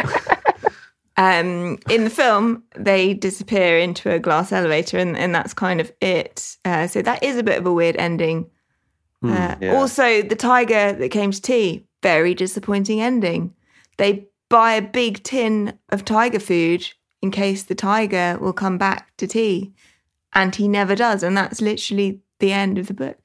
um, 1.17 1.79
in 1.89 2.03
the 2.03 2.09
film, 2.11 2.63
they 2.75 3.13
disappear 3.15 3.79
into 3.79 4.11
a 4.11 4.19
glass 4.19 4.51
elevator, 4.51 4.97
and, 4.99 5.17
and 5.17 5.33
that's 5.33 5.53
kind 5.53 5.81
of 5.81 5.91
it. 6.01 6.57
Uh, 6.63 6.85
so 6.87 7.01
that 7.01 7.23
is 7.23 7.37
a 7.37 7.43
bit 7.43 7.57
of 7.57 7.65
a 7.65 7.73
weird 7.73 7.95
ending. 7.97 8.49
Uh, 9.23 9.55
yeah. 9.59 9.75
Also, 9.75 10.21
the 10.21 10.35
tiger 10.35 10.93
that 10.93 11.09
came 11.09 11.31
to 11.31 11.41
tea, 11.41 11.85
very 12.03 12.33
disappointing 12.33 13.01
ending. 13.01 13.53
They 13.97 14.27
buy 14.49 14.73
a 14.73 14.81
big 14.81 15.23
tin 15.23 15.77
of 15.89 16.05
tiger 16.05 16.39
food 16.39 16.87
in 17.21 17.31
case 17.31 17.63
the 17.63 17.75
tiger 17.75 18.37
will 18.39 18.53
come 18.53 18.77
back 18.77 19.15
to 19.17 19.27
tea, 19.27 19.73
and 20.33 20.55
he 20.55 20.67
never 20.67 20.95
does, 20.95 21.23
and 21.23 21.35
that's 21.35 21.61
literally 21.61 22.21
the 22.39 22.51
end 22.51 22.77
of 22.77 22.87
the 22.87 22.93
book. 22.93 23.17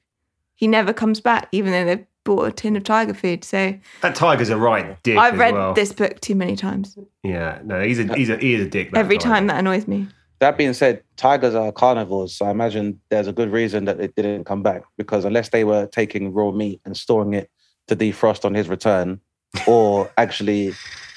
He 0.55 0.67
never 0.67 0.93
comes 0.93 1.21
back, 1.21 1.47
even 1.51 1.71
though 1.71 1.85
they've 1.85 2.05
bought 2.23 2.47
a 2.47 2.51
tin 2.51 2.75
of 2.75 2.83
tiger 2.83 3.13
food. 3.13 3.43
So 3.43 3.77
That 4.01 4.15
tiger's 4.15 4.49
a 4.49 4.57
right 4.57 5.01
dick. 5.03 5.17
I've 5.17 5.37
read 5.37 5.53
well. 5.53 5.73
this 5.73 5.91
book 5.91 6.19
too 6.21 6.35
many 6.35 6.55
times. 6.55 6.97
Yeah, 7.21 7.59
no, 7.63 7.81
he's 7.83 7.99
a 7.99 8.15
he's 8.15 8.29
a 8.29 8.37
he 8.37 8.53
is 8.53 8.65
a 8.65 8.69
dick. 8.69 8.91
Every 8.95 9.17
tiger. 9.17 9.29
time 9.29 9.47
that 9.47 9.59
annoys 9.59 9.87
me. 9.87 10.07
That 10.43 10.57
being 10.57 10.73
said, 10.73 11.01
tigers 11.15 11.55
are 11.55 11.71
carnivores, 11.71 12.35
so 12.35 12.45
I 12.45 12.51
imagine 12.51 12.99
there's 13.07 13.27
a 13.27 13.31
good 13.31 13.49
reason 13.49 13.85
that 13.85 14.01
it 14.01 14.13
didn't 14.13 14.43
come 14.43 14.61
back 14.61 14.83
because 14.97 15.23
unless 15.23 15.47
they 15.47 15.63
were 15.63 15.85
taking 15.85 16.33
raw 16.33 16.51
meat 16.51 16.81
and 16.83 16.97
storing 16.97 17.33
it 17.33 17.49
to 17.87 17.95
defrost 17.95 18.43
on 18.43 18.53
his 18.53 18.67
return, 18.67 19.21
or 19.65 20.11
actually 20.17 20.73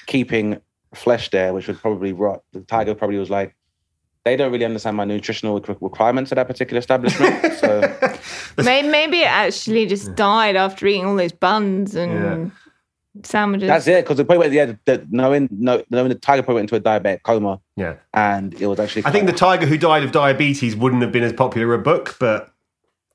keeping 0.06 0.60
flesh 0.94 1.28
there, 1.30 1.52
which 1.52 1.66
would 1.66 1.80
probably 1.80 2.12
rot, 2.12 2.44
the 2.52 2.60
tiger 2.60 2.94
probably 2.94 3.18
was 3.18 3.28
like, 3.28 3.56
they 4.24 4.36
don't 4.36 4.52
really 4.52 4.64
understand 4.64 4.96
my 4.96 5.04
nutritional 5.04 5.58
requirements 5.80 6.30
at 6.30 6.36
that 6.36 6.46
particular 6.46 6.78
establishment. 6.78 7.52
so 7.54 7.80
maybe, 8.62 8.86
maybe 8.86 9.22
it 9.22 9.28
actually 9.28 9.86
just 9.86 10.14
died 10.14 10.54
after 10.54 10.86
eating 10.86 11.04
all 11.04 11.16
those 11.16 11.32
buns 11.32 11.96
and 11.96 12.52
sandwiches. 13.24 13.68
that's 13.68 13.86
it. 13.86 14.04
Because 14.04 14.16
the 14.16 14.24
point 14.24 14.40
where 14.40 14.52
yeah, 14.52 14.72
the, 14.84 15.06
knowing 15.10 15.48
no, 15.50 15.82
knowing 15.90 16.08
the 16.08 16.14
tiger 16.14 16.42
probably 16.42 16.62
went 16.62 16.72
into 16.72 16.76
a 16.76 17.00
diabetic 17.00 17.22
coma, 17.22 17.60
Yeah, 17.76 17.94
and 18.14 18.52
it 18.60 18.66
was 18.66 18.78
actually. 18.80 19.04
I 19.04 19.10
think 19.10 19.26
the 19.26 19.32
tiger 19.32 19.66
who 19.66 19.78
died 19.78 20.02
of 20.04 20.12
diabetes 20.12 20.76
wouldn't 20.76 21.02
have 21.02 21.12
been 21.12 21.22
as 21.24 21.32
popular 21.32 21.74
a 21.74 21.78
book, 21.78 22.16
but 22.20 22.50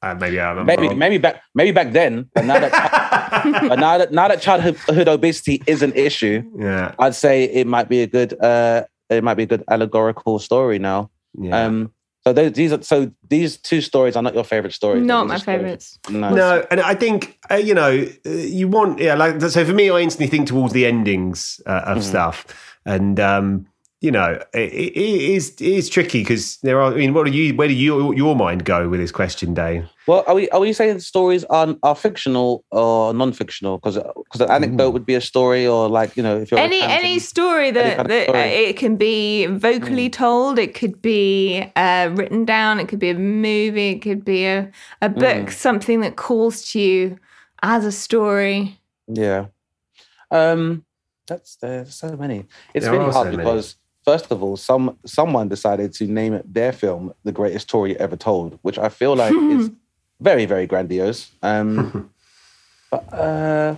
uh, 0.02 0.16
maybe 0.16 0.40
I'm 0.40 0.66
maybe 0.66 0.88
wrong. 0.88 0.98
maybe 0.98 1.18
back 1.18 1.42
maybe 1.54 1.72
back 1.72 1.92
then, 1.94 2.30
but 2.34 2.46
now 2.46 2.60
that 2.60 2.72
but 3.70 3.80
now 3.80 3.98
that 3.98 4.12
now 4.12 4.28
that 4.28 4.42
childhood 4.42 5.08
obesity 5.08 5.62
is 5.68 5.82
an 5.82 5.94
issue, 5.94 6.44
Yeah, 6.58 6.94
I'd 7.00 7.16
say 7.16 7.44
it 7.46 7.68
might 7.68 7.88
be 7.90 8.02
a 8.02 8.08
good 8.08 8.34
uh 8.42 8.84
it 9.10 9.24
might 9.24 9.36
be 9.36 9.44
a 9.44 9.48
good 9.48 9.64
allegorical 9.70 10.40
story 10.40 10.80
now. 10.80 11.12
yeah. 11.38 11.66
Um 11.66 11.94
so 12.24 12.34
those, 12.34 12.52
these 12.54 12.72
are 12.72 12.82
so 12.84 13.12
these 13.30 13.58
two 13.58 13.82
stories 13.82 14.16
are 14.16 14.22
not 14.22 14.34
your 14.34 14.44
favorite 14.44 14.74
stories. 14.74 15.04
Not 15.04 15.28
my 15.28 15.36
are 15.36 15.40
stories- 15.40 15.58
favourites. 15.58 16.00
No. 16.10 16.34
No, 16.34 16.66
and 16.70 16.80
I 16.80 16.94
think 16.94 17.40
uh, 17.50 17.56
you 17.56 17.74
know 17.74 18.08
uh, 18.26 18.30
you 18.30 18.68
want 18.68 19.00
yeah 19.00 19.16
like 19.16 19.42
so 19.42 19.66
for 19.66 19.74
me 19.74 19.90
I 19.90 20.00
instantly 20.00 20.28
think 20.28 20.48
towards 20.48 20.74
the 20.74 20.86
endings 20.86 21.60
uh, 21.66 21.82
of 21.86 22.04
stuff 22.04 22.46
and 22.86 23.20
um 23.20 23.66
you 24.02 24.10
know 24.12 24.40
it, 24.54 24.74
it, 24.74 24.98
it 24.98 25.22
is 25.38 25.52
it 25.52 25.62
is 25.62 25.88
tricky 25.88 26.22
because 26.22 26.58
there 26.64 26.82
are 26.82 26.92
I 26.92 26.96
mean 26.96 27.14
what 27.14 27.26
do 27.28 27.32
you 27.32 27.54
where 27.56 27.68
do 27.68 27.74
you 27.74 28.14
your 28.16 28.36
mind 28.36 28.66
go 28.66 28.90
with 28.90 29.00
this 29.00 29.12
question 29.12 29.54
Dane 29.54 29.88
Well, 30.08 30.24
are 30.28 30.34
we 30.34 30.50
are 30.50 30.60
we 30.60 30.74
saying 30.74 31.00
stories 31.00 31.44
are 31.46 31.76
are 31.84 31.96
fictional 31.96 32.66
or 32.72 33.14
non-fictional? 33.14 33.78
Because 33.78 33.98
because 33.98 34.42
an 34.42 34.50
anecdote 34.50 34.90
would 34.92 35.06
be 35.06 35.14
a 35.14 35.22
story, 35.22 35.68
or 35.68 35.88
like 35.88 36.18
you 36.18 36.24
know, 36.24 36.38
if 36.42 36.50
you're 36.50 36.60
Any 36.60 36.82
any 36.82 37.20
story 37.20 37.70
that, 37.72 37.98
kind 37.98 38.02
of 38.02 38.08
that 38.08 38.24
story. 38.24 38.40
uh, 38.42 38.70
it 38.70 38.78
can 38.78 38.98
be 38.98 39.46
vocally 39.46 40.10
told, 40.10 40.58
it 40.58 40.74
could 40.74 41.00
be 41.02 41.64
uh, 41.76 42.10
written 42.18 42.44
down, 42.46 42.80
it 42.80 42.88
could 42.90 43.00
be 43.00 43.10
a 43.12 43.20
movie, 43.20 43.90
it 43.92 44.02
could 44.02 44.26
be 44.26 44.46
a, 44.46 44.72
a 45.02 45.10
book, 45.10 45.52
something 45.52 46.02
that 46.02 46.16
calls 46.16 46.72
to 46.72 46.80
you 46.80 47.18
as 47.62 47.86
a 47.86 47.92
story. 47.92 48.80
Yeah. 49.08 49.46
Um 50.32 50.86
that's 51.28 51.56
there's 51.58 51.94
so 51.94 52.18
many. 52.18 52.46
It's 52.74 52.86
There 52.86 52.94
really 52.98 53.12
hard 53.12 53.28
so 53.32 53.38
many. 53.38 53.44
because 53.44 53.76
first 54.06 54.32
of 54.32 54.42
all, 54.44 54.58
some 54.58 54.98
someone 55.06 55.48
decided 55.50 55.94
to 55.94 56.06
name 56.08 56.42
their 56.46 56.72
film 56.72 57.14
the 57.24 57.32
greatest 57.32 57.68
story 57.70 58.00
ever 58.00 58.16
told, 58.16 58.60
which 58.62 58.78
I 58.78 58.90
feel 58.90 59.16
like 59.16 59.34
is 59.58 59.70
very, 60.20 60.46
very 60.46 60.68
grandiose. 60.68 61.32
Um 61.42 62.10
but 62.92 63.14
uh 63.14 63.76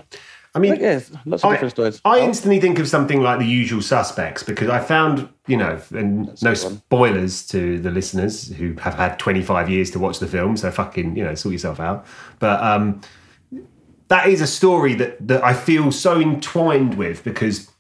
I 0.56 0.60
mean 0.60 0.76
yes, 0.80 1.12
lots 1.26 1.44
of 1.44 1.50
I- 1.50 1.54
different 1.54 1.72
stories. 1.72 2.02
I 2.06 2.20
Oh, 2.20 2.24
instantly 2.26 2.60
think 2.60 2.78
of 2.80 2.88
something 2.88 3.22
like 3.22 3.40
The 3.40 3.46
Usual 3.46 3.82
Suspects 3.82 4.44
because 4.44 4.70
I 4.70 4.80
found, 4.80 5.28
you 5.48 5.58
know, 5.58 5.80
and 5.92 6.28
no 6.44 6.54
spoilers 6.54 7.46
to 7.48 7.80
the 7.80 7.90
listeners 7.90 8.50
who 8.58 8.76
have 8.76 8.94
had 8.94 9.18
25 9.18 9.70
years 9.70 9.90
to 9.92 10.00
watch 10.00 10.20
the 10.20 10.28
film, 10.28 10.56
so 10.58 10.70
fucking, 10.70 11.16
you 11.18 11.24
know, 11.24 11.34
sort 11.36 11.54
yourself 11.54 11.80
out. 11.80 12.06
But 12.40 12.62
um, 12.62 13.02
that 14.10 14.28
is 14.28 14.42
a 14.42 14.48
story 14.48 14.94
that, 14.96 15.28
that 15.28 15.44
I 15.44 15.54
feel 15.54 15.92
so 15.92 16.22
entwined 16.22 16.96
with 17.00 17.24
because 17.24 17.72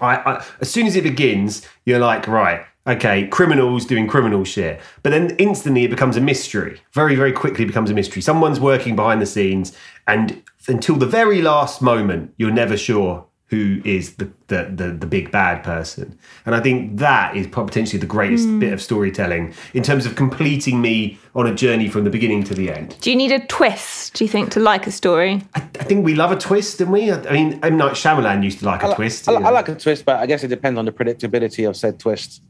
I, 0.00 0.16
I 0.16 0.44
as 0.60 0.70
soon 0.70 0.86
as 0.86 0.96
it 0.96 1.04
begins, 1.04 1.62
you're 1.84 1.98
like, 1.98 2.26
right, 2.26 2.64
okay, 2.86 3.26
criminals 3.28 3.86
doing 3.86 4.06
criminal 4.06 4.44
shit. 4.44 4.80
But 5.02 5.10
then 5.10 5.36
instantly 5.38 5.84
it 5.84 5.90
becomes 5.90 6.16
a 6.16 6.20
mystery. 6.20 6.80
Very, 6.92 7.14
very 7.14 7.32
quickly 7.32 7.64
becomes 7.64 7.90
a 7.90 7.94
mystery. 7.94 8.22
Someone's 8.22 8.60
working 8.60 8.96
behind 8.96 9.22
the 9.22 9.26
scenes, 9.26 9.76
and 10.06 10.42
until 10.66 10.96
the 10.96 11.06
very 11.06 11.40
last 11.42 11.80
moment, 11.80 12.34
you're 12.36 12.50
never 12.50 12.76
sure 12.76 13.27
who 13.48 13.80
is 13.84 14.14
the 14.14 14.30
the, 14.48 14.70
the, 14.74 14.88
the 14.92 15.06
big 15.06 15.30
bad 15.30 15.62
person. 15.62 16.18
And 16.46 16.54
I 16.54 16.60
think 16.60 16.98
that 16.98 17.36
is 17.36 17.46
potentially 17.46 17.98
the 17.98 18.06
greatest 18.06 18.58
bit 18.58 18.72
of 18.72 18.80
storytelling 18.80 19.54
in 19.74 19.82
terms 19.82 20.06
of 20.06 20.16
completing 20.16 20.80
me 20.80 21.18
on 21.34 21.46
a 21.46 21.54
journey 21.54 21.88
from 21.88 22.04
the 22.04 22.10
beginning 22.10 22.44
to 22.44 22.54
the 22.54 22.70
end. 22.70 22.96
Do 23.00 23.10
you 23.10 23.16
need 23.16 23.32
a 23.32 23.44
twist, 23.46 24.14
do 24.14 24.24
you 24.24 24.28
think, 24.28 24.50
to 24.52 24.60
like 24.60 24.86
a 24.86 24.90
story? 24.90 25.42
I, 25.54 25.60
I 25.60 25.84
think 25.84 26.04
we 26.04 26.14
love 26.14 26.32
a 26.32 26.36
twist, 26.36 26.78
don't 26.78 26.90
we? 26.90 27.10
I, 27.10 27.20
I 27.28 27.32
mean, 27.32 27.60
M. 27.62 27.76
Night 27.76 27.92
Shyamalan 27.92 28.42
used 28.42 28.60
to 28.60 28.64
like 28.64 28.82
a 28.82 28.94
twist. 28.94 29.28
I, 29.28 29.34
I 29.34 29.50
like 29.50 29.68
a 29.68 29.74
twist, 29.74 30.04
but 30.04 30.16
I 30.16 30.26
guess 30.26 30.42
it 30.44 30.48
depends 30.48 30.78
on 30.78 30.86
the 30.86 30.92
predictability 30.92 31.68
of 31.68 31.76
said 31.76 31.98
twist. 31.98 32.42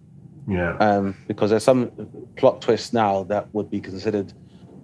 yeah. 0.49 0.77
um, 0.79 1.17
because 1.27 1.51
there's 1.51 1.65
some 1.65 1.91
plot 2.37 2.63
twists 2.63 2.93
now 2.93 3.25
that 3.25 3.53
would 3.53 3.71
be 3.71 3.81
considered 3.81 4.33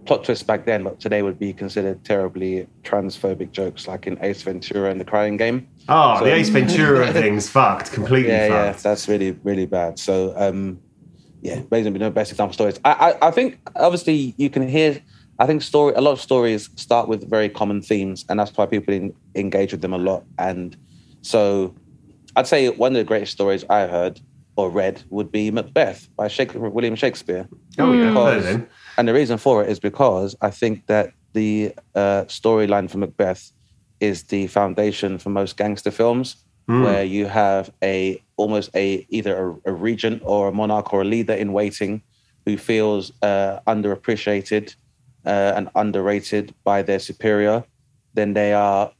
plot 0.06 0.24
twists 0.24 0.44
back 0.44 0.66
then, 0.66 0.84
but 0.84 1.00
today 1.00 1.22
would 1.22 1.38
be 1.38 1.52
considered 1.52 2.04
terribly 2.04 2.66
transphobic 2.82 3.52
jokes, 3.52 3.88
like 3.88 4.06
in 4.06 4.18
Ace 4.22 4.42
Ventura 4.42 4.90
and 4.90 5.00
The 5.00 5.04
Crying 5.04 5.36
Game. 5.36 5.68
Oh, 5.88 6.18
So- 6.18 6.24
the 6.24 6.34
Ace 6.34 6.48
Ventura 6.48 7.12
thing's 7.12 7.48
fucked, 7.48 7.92
completely 7.92 8.30
Yeah, 8.30 8.46
yeah, 8.48 8.72
that's 8.72 9.08
really, 9.08 9.32
really 9.42 9.66
bad. 9.66 9.98
So, 9.98 10.32
um, 10.36 10.80
yeah, 11.42 11.60
basically, 11.60 11.98
no 11.98 12.10
best 12.10 12.30
example 12.30 12.54
stories. 12.54 12.80
I, 12.84 12.92
I, 13.20 13.28
I 13.28 13.30
think 13.30 13.58
obviously 13.76 14.34
you 14.38 14.48
can 14.50 14.66
hear. 14.66 15.02
I 15.38 15.46
think 15.46 15.62
story. 15.62 15.92
A 15.94 16.00
lot 16.00 16.12
of 16.12 16.20
stories 16.20 16.70
start 16.76 17.08
with 17.08 17.28
very 17.28 17.48
common 17.48 17.82
themes, 17.82 18.24
and 18.28 18.38
that's 18.38 18.56
why 18.56 18.66
people 18.66 18.94
en- 18.94 19.12
engage 19.34 19.72
with 19.72 19.82
them 19.82 19.92
a 19.92 19.98
lot. 19.98 20.24
And 20.38 20.76
so, 21.22 21.74
I'd 22.36 22.46
say 22.46 22.68
one 22.70 22.92
of 22.92 22.96
the 22.98 23.04
greatest 23.04 23.32
stories 23.32 23.62
I 23.68 23.86
heard 23.86 24.20
or 24.56 24.70
read 24.70 25.02
would 25.10 25.30
be 25.32 25.50
Macbeth 25.50 26.08
by 26.16 26.28
Shakespeare, 26.28 26.68
William 26.68 26.94
Shakespeare. 26.94 27.48
Oh, 27.78 27.92
yeah. 27.92 28.08
Because- 28.08 28.44
And 28.96 29.08
the 29.08 29.12
reason 29.14 29.38
for 29.38 29.62
it 29.64 29.68
is 29.70 29.80
because 29.80 30.36
I 30.40 30.50
think 30.50 30.86
that 30.86 31.10
the 31.32 31.72
uh, 31.96 32.24
storyline 32.28 32.88
for 32.88 32.98
Macbeth 32.98 33.50
is 34.00 34.24
the 34.24 34.46
foundation 34.46 35.18
for 35.18 35.30
most 35.30 35.56
gangster 35.56 35.90
films, 35.90 36.36
where 36.66 37.04
you 37.04 37.26
have 37.26 37.70
a 37.82 38.22
almost 38.36 38.70
a 38.74 39.04
either 39.10 39.34
a, 39.64 39.70
a 39.70 39.72
regent 39.72 40.22
or 40.24 40.48
a 40.48 40.52
monarch 40.52 40.94
or 40.94 41.02
a 41.02 41.04
leader 41.04 41.34
in 41.34 41.52
waiting 41.52 42.02
who 42.46 42.56
feels 42.56 43.12
uh, 43.22 43.58
underappreciated 43.66 44.74
uh, 45.26 45.52
and 45.56 45.68
underrated 45.74 46.54
by 46.64 46.80
their 46.82 46.98
superior. 46.98 47.64
Then 48.14 48.32
they 48.34 48.52
are 48.54 48.92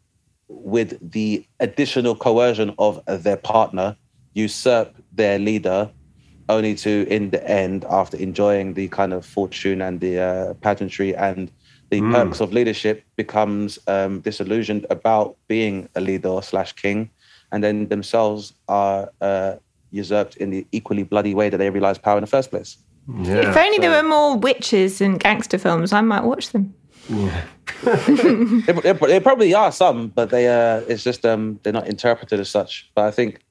with 0.49 0.99
the 1.13 1.47
additional 1.61 2.15
coercion 2.17 2.75
of 2.79 3.01
their 3.07 3.37
partner 3.39 3.97
usurp 4.35 4.95
their 5.17 5.39
leader 5.39 5.91
only 6.49 6.75
to 6.75 7.07
in 7.09 7.31
the 7.31 7.43
end 7.51 7.85
after 7.91 8.17
enjoying 8.19 8.75
the 8.75 8.89
kind 8.89 9.13
of 9.13 9.25
fortune 9.25 9.81
and 9.81 10.01
the 10.01 10.19
uh, 10.21 10.55
pageantry 10.55 11.15
and 11.17 11.51
the 11.91 12.01
perks 12.13 12.41
of 12.41 12.53
leadership 12.53 13.05
becomes 13.17 13.79
um, 13.87 14.21
disillusioned 14.21 14.85
about 14.91 15.37
being 15.49 15.89
a 15.95 16.01
leader 16.01 16.41
slash 16.43 16.73
king 16.73 17.09
and 17.53 17.63
then 17.63 17.89
themselves 17.89 18.53
are 18.69 19.11
uh, 19.21 19.55
usurped 19.91 20.37
in 20.39 20.51
the 20.51 20.67
equally 20.73 21.03
bloody 21.05 21.35
way 21.35 21.49
that 21.49 21.59
they 21.59 21.71
realize 21.71 21.99
power 21.99 22.19
in 22.19 22.23
the 22.23 22.27
first 22.37 22.51
place 22.51 22.77
Yeah. 23.23 23.51
if 23.51 23.57
only 23.57 23.79
there 23.79 23.91
were 24.03 24.09
more 24.09 24.37
witches 24.37 25.01
in 25.01 25.19
gangster 25.19 25.59
films, 25.59 25.93
I 25.93 26.01
might 26.01 26.25
watch 26.25 26.51
them. 26.51 26.75
there, 27.85 28.75
there- 28.83 28.95
there 28.95 29.21
probably 29.21 29.55
are 29.55 29.71
some 29.73 30.09
but 30.09 30.31
they 30.31 30.49
uh, 30.49 30.81
it's 30.89 31.05
just 31.05 31.25
um, 31.25 31.61
they're 31.63 31.73
not 31.73 31.87
interpreted 31.87 32.41
as 32.41 32.49
such 32.49 32.91
but 32.95 33.05
i 33.05 33.11
think 33.11 33.44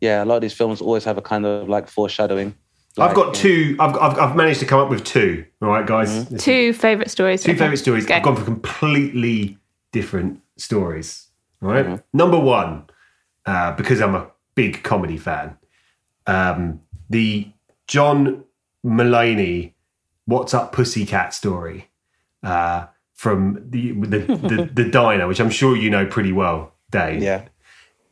yeah 0.00 0.22
a 0.22 0.26
lot 0.26 0.36
of 0.36 0.42
these 0.42 0.52
films 0.52 0.80
always 0.80 1.04
have 1.04 1.18
a 1.18 1.22
kind 1.22 1.44
of 1.46 1.68
like 1.68 1.88
foreshadowing 1.88 2.54
I've 2.96 3.16
got 3.16 3.34
two. 3.34 3.74
I've, 3.80 3.96
I've, 3.96 4.18
I've 4.20 4.36
managed 4.36 4.60
to 4.60 4.66
come 4.66 4.78
up 4.78 4.88
with 4.88 5.02
two. 5.02 5.44
All 5.60 5.66
right, 5.68 5.84
guys. 5.84 6.28
This 6.28 6.38
is 6.38 6.44
Two 6.44 6.72
favourite 6.72 7.10
stories. 7.10 7.42
Two 7.42 7.50
Okay. 7.50 7.58
favourite 7.58 7.78
stories. 7.80 8.06
Go. 8.06 8.14
I've 8.14 8.22
gone 8.22 8.36
for 8.36 8.44
completely 8.44 9.58
different 9.90 10.40
stories. 10.58 11.26
All 11.60 11.70
right? 11.70 11.84
Mm-hmm. 11.84 11.96
Number 12.16 12.38
one, 12.38 12.84
uh, 13.46 13.72
because 13.72 14.00
I'm 14.00 14.14
a 14.14 14.28
big 14.54 14.84
comedy 14.84 15.16
fan. 15.16 15.58
Um, 16.28 16.82
the 17.10 17.48
John 17.88 18.44
Mulaney 18.84 19.72
"What's 20.26 20.54
Up, 20.54 20.70
Pussycat" 20.72 21.34
story 21.34 21.90
uh, 22.44 22.86
from 23.14 23.58
the 23.70 23.90
the, 23.92 24.18
the 24.18 24.70
the 24.82 24.88
diner, 24.88 25.26
which 25.26 25.40
I'm 25.40 25.50
sure 25.50 25.76
you 25.76 25.90
know 25.90 26.06
pretty 26.06 26.32
well, 26.32 26.74
Dave. 26.90 27.22
Yeah. 27.22 27.48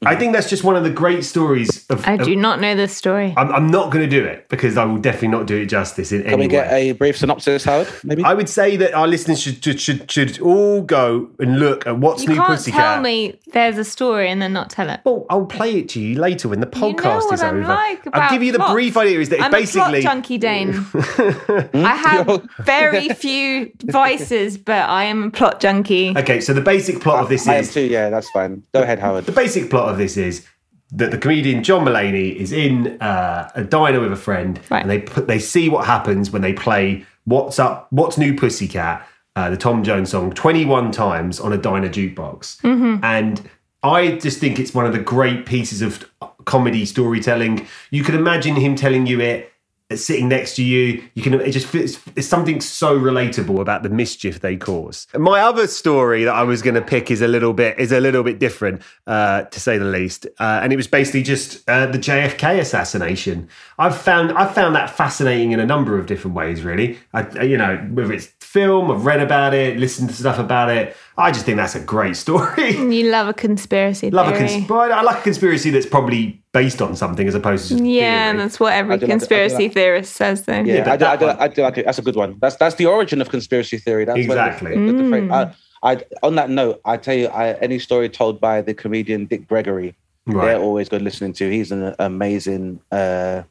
I 0.04 0.16
think 0.16 0.32
that's 0.32 0.48
just 0.50 0.64
one 0.64 0.76
of 0.76 0.84
the 0.84 0.90
great 0.90 1.24
stories 1.24 1.86
of. 1.88 2.06
I 2.06 2.14
of- 2.14 2.24
do 2.24 2.34
not 2.36 2.60
know 2.60 2.74
this 2.74 2.94
story. 2.96 3.34
I'm, 3.36 3.52
I'm 3.52 3.66
not 3.68 3.90
going 3.92 4.08
to 4.08 4.10
do 4.10 4.24
it 4.24 4.48
because 4.48 4.76
I 4.76 4.84
will 4.84 4.98
definitely 4.98 5.28
not 5.28 5.46
do 5.46 5.56
it 5.58 5.66
justice 5.66 6.12
in 6.12 6.22
Can 6.22 6.32
any 6.32 6.34
way. 6.34 6.48
Can 6.48 6.48
we 6.48 6.48
get 6.48 6.70
way. 6.72 6.90
a 6.90 6.94
brief 6.94 7.16
synopsis, 7.16 7.64
Howard? 7.64 7.88
Maybe. 8.04 8.24
I 8.24 8.34
would 8.34 8.48
say 8.48 8.76
that 8.76 8.94
our 8.94 9.06
listeners 9.06 9.40
should 9.40 9.62
should 9.62 9.80
should, 9.80 10.10
should 10.10 10.40
all 10.40 10.82
go 10.82 11.30
and 11.38 11.58
look 11.58 11.86
at 11.86 11.98
what's 11.98 12.22
You 12.24 12.30
new 12.30 12.34
can't 12.36 12.48
Pussycat. 12.48 12.80
tell 12.80 13.00
me 13.02 13.38
there's 13.52 13.78
a 13.78 13.84
story 13.84 14.28
and 14.28 14.40
then 14.42 14.52
not 14.52 14.70
tell 14.70 14.90
it. 14.90 15.00
Well, 15.04 15.26
I'll 15.30 15.46
play 15.46 15.78
it 15.78 15.88
to 15.90 16.00
you 16.00 16.18
later 16.18 16.48
when 16.48 16.60
the 16.60 16.70
You 16.74 16.80
know 16.80 16.94
podcast 16.94 17.24
what 17.24 17.34
is 17.34 17.42
I'm 17.42 17.58
over. 17.58 17.68
like 17.68 18.00
I'll 18.12 18.30
give 18.30 18.42
you 18.42 18.52
the 18.52 18.58
plots. 18.58 18.72
brief 18.72 18.96
idea. 18.96 19.20
Is 19.20 19.28
that 19.30 19.36
it's 19.36 19.44
I'm 19.44 19.50
basically 19.52 19.98
a 20.00 20.02
plot 20.02 20.14
junkie, 20.14 20.38
Dane. 20.38 20.68
I 20.94 21.68
hmm? 21.72 21.84
have 21.84 22.48
very 22.60 23.08
few 23.14 23.72
vices, 23.84 24.58
but 24.58 24.88
I 24.88 25.04
am 25.04 25.24
a 25.24 25.30
plot 25.30 25.60
junkie. 25.60 26.14
okay. 26.16 26.40
So 26.40 26.52
the 26.52 26.60
basic 26.60 27.00
plot 27.00 27.22
of 27.22 27.28
this 27.28 27.46
I 27.46 27.54
am 27.54 27.60
is 27.60 27.72
too. 27.72 27.82
Yeah, 27.82 28.10
that's 28.10 28.30
fine. 28.30 28.62
Go 28.72 28.82
ahead, 28.82 28.98
Howard. 28.98 29.26
the 29.26 29.32
basic 29.32 29.70
plot 29.70 29.91
of 29.92 29.98
this 29.98 30.16
is 30.16 30.46
that 30.94 31.10
the 31.10 31.18
comedian 31.18 31.62
John 31.62 31.84
Mulaney 31.86 32.34
is 32.36 32.52
in 32.52 33.00
uh, 33.00 33.50
a 33.54 33.64
diner 33.64 34.00
with 34.00 34.12
a 34.12 34.16
friend, 34.16 34.60
Right. 34.70 34.82
and 34.82 34.90
they 34.90 34.98
put 34.98 35.26
they 35.26 35.38
see 35.38 35.68
what 35.68 35.86
happens 35.86 36.30
when 36.30 36.42
they 36.42 36.52
play 36.52 37.04
"What's 37.24 37.58
Up, 37.58 37.86
What's 37.90 38.18
New, 38.18 38.34
Pussycat," 38.34 39.06
uh, 39.36 39.48
the 39.50 39.56
Tom 39.56 39.84
Jones 39.84 40.10
song, 40.10 40.32
twenty 40.32 40.64
one 40.64 40.90
times 40.92 41.40
on 41.40 41.52
a 41.52 41.58
diner 41.58 41.88
jukebox, 41.88 42.60
Mm-hmm. 42.62 43.04
and 43.04 43.40
I 43.84 44.12
just 44.18 44.38
think 44.38 44.58
it's 44.58 44.74
one 44.74 44.86
of 44.86 44.92
the 44.92 44.98
great 45.00 45.44
pieces 45.46 45.82
of 45.82 46.04
comedy 46.44 46.84
storytelling. 46.84 47.66
You 47.90 48.04
can 48.04 48.14
imagine 48.14 48.54
him 48.56 48.74
telling 48.76 49.06
you 49.06 49.20
it. 49.20 49.51
Sitting 49.96 50.28
next 50.28 50.56
to 50.56 50.64
you, 50.64 51.02
you 51.14 51.22
can. 51.22 51.34
It 51.34 51.50
just 51.52 51.66
fits. 51.66 51.98
It's 52.16 52.26
something 52.26 52.60
so 52.60 52.98
relatable 52.98 53.60
about 53.60 53.82
the 53.82 53.88
mischief 53.88 54.40
they 54.40 54.56
cause. 54.56 55.06
My 55.16 55.40
other 55.40 55.66
story 55.66 56.24
that 56.24 56.34
I 56.34 56.42
was 56.42 56.62
going 56.62 56.74
to 56.74 56.82
pick 56.82 57.10
is 57.10 57.22
a 57.22 57.28
little 57.28 57.52
bit 57.52 57.78
is 57.78 57.92
a 57.92 58.00
little 58.00 58.22
bit 58.22 58.38
different, 58.38 58.82
uh, 59.06 59.42
to 59.42 59.60
say 59.60 59.78
the 59.78 59.84
least. 59.84 60.26
Uh, 60.38 60.60
and 60.62 60.72
it 60.72 60.76
was 60.76 60.86
basically 60.86 61.22
just 61.22 61.68
uh, 61.68 61.86
the 61.86 61.98
JFK 61.98 62.58
assassination. 62.58 63.48
I've 63.78 63.96
found 63.96 64.32
I've 64.32 64.54
found 64.54 64.74
that 64.76 64.90
fascinating 64.90 65.52
in 65.52 65.60
a 65.60 65.66
number 65.66 65.98
of 65.98 66.06
different 66.06 66.36
ways. 66.36 66.62
Really, 66.62 66.98
I, 67.14 67.42
you 67.42 67.56
know, 67.56 67.76
whether 67.92 68.12
it's 68.12 68.26
film, 68.40 68.90
I've 68.90 69.06
read 69.06 69.20
about 69.20 69.54
it, 69.54 69.78
listened 69.78 70.10
to 70.10 70.14
stuff 70.14 70.38
about 70.38 70.68
it. 70.68 70.96
I 71.16 71.30
just 71.30 71.44
think 71.46 71.56
that's 71.56 71.74
a 71.74 71.80
great 71.80 72.16
story. 72.24 72.76
You 72.76 73.10
love 73.10 73.28
a 73.28 73.34
conspiracy 73.34 74.10
Love 74.10 74.28
a 74.28 74.36
theory. 74.36 74.48
cons- 74.48 74.68
well, 74.68 74.92
I 74.92 75.02
like 75.02 75.18
a 75.18 75.22
conspiracy 75.22 75.70
that's 75.70 75.86
probably 75.86 76.41
based 76.52 76.82
on 76.82 76.94
something 76.94 77.26
as 77.26 77.34
opposed 77.34 77.68
to 77.68 77.74
just 77.74 77.84
yeah, 77.84 78.26
theory. 78.30 78.38
that's 78.42 78.60
what 78.60 78.72
every 78.74 78.94
I 78.94 78.96
like- 78.98 79.04
I 79.04 79.06
conspiracy 79.12 79.56
like- 79.64 79.72
theorist 79.72 80.12
says, 80.14 80.42
though. 80.42 80.60
Yeah, 80.60 80.84
but 80.84 81.02
I, 81.02 81.16
do, 81.16 81.26
I, 81.26 81.32
do, 81.34 81.40
I 81.40 81.48
do 81.48 81.62
like 81.62 81.78
it. 81.78 81.86
That's 81.86 81.98
a 81.98 82.02
good 82.02 82.16
one. 82.16 82.36
That's 82.40 82.56
that's 82.56 82.74
the 82.76 82.86
origin 82.86 83.20
of 83.22 83.30
conspiracy 83.30 83.78
theory. 83.78 84.04
That's 84.04 84.16
where 84.16 84.36
the- 84.36 84.46
Exactly. 84.46 84.70
the- 84.86 84.92
the 84.92 85.08
phrase- 85.08 85.22
Mm. 85.30 85.54
I, 85.82 85.92
I, 85.92 86.04
on 86.22 86.34
that 86.36 86.50
note, 86.50 86.80
I 86.84 86.96
tell 86.96 87.14
you, 87.14 87.28
I, 87.28 87.52
any 87.54 87.78
story 87.78 88.08
told 88.08 88.40
by 88.40 88.60
the 88.60 88.74
comedian 88.74 89.24
Dick 89.26 89.48
Gregory, 89.48 89.94
Right. 90.26 90.44
they're 90.46 90.60
always 90.60 90.88
good 90.88 91.02
listening 91.02 91.32
to. 91.34 91.50
He's 91.50 91.72
an 91.72 91.94
amazing 91.98 92.80
uh, 92.92 93.42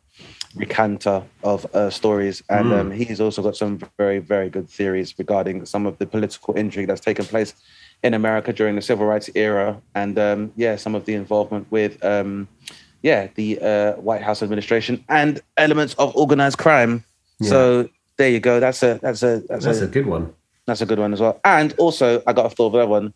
recanter 0.56 1.24
of 1.44 1.66
uh, 1.76 1.90
stories, 1.90 2.44
and 2.50 2.68
Mm. 2.68 2.80
um, 2.80 2.92
he's 2.92 3.20
also 3.20 3.42
got 3.42 3.56
some 3.58 3.80
very, 3.98 4.20
very 4.20 4.50
good 4.50 4.70
theories 4.70 5.14
regarding 5.18 5.66
some 5.66 5.86
of 5.88 5.98
the 5.98 6.06
political 6.06 6.54
intrigue 6.54 6.88
that's 6.88 7.02
taken 7.02 7.26
place 7.26 7.54
in 8.04 8.14
America 8.14 8.54
during 8.54 8.76
the 8.76 8.82
civil 8.82 9.06
rights 9.06 9.30
era, 9.36 9.82
and 9.96 10.18
um, 10.20 10.52
yeah, 10.56 10.76
some 10.78 10.94
of 10.96 11.06
the 11.06 11.14
involvement 11.16 11.66
with. 11.72 12.04
Um, 12.06 12.48
yeah, 13.02 13.28
the 13.36 13.60
uh, 13.60 13.94
White 14.02 14.22
House 14.22 14.42
administration 14.44 15.04
and 15.10 15.42
elements 15.58 15.94
of 15.96 16.16
organized 16.16 16.58
crime. 16.58 17.04
So 17.42 17.90
there 18.18 18.30
you 18.30 18.40
go. 18.40 18.60
That's 18.60 18.84
a 18.84 19.00
that's 19.02 19.24
a 19.24 19.42
that's, 19.50 19.66
That's 19.66 19.80
a, 19.82 19.86
a 19.86 19.88
good 19.88 20.06
one. 20.06 20.32
that's 20.68 20.82
a 20.82 20.86
good 20.86 21.00
one 21.00 21.12
as 21.12 21.20
well. 21.20 21.40
And 21.44 21.74
also, 21.80 22.22
I 22.28 22.34
got 22.34 22.46
a 22.46 22.50
thought 22.50 22.68
of 22.68 22.74
another 22.76 22.88
one. 22.90 23.14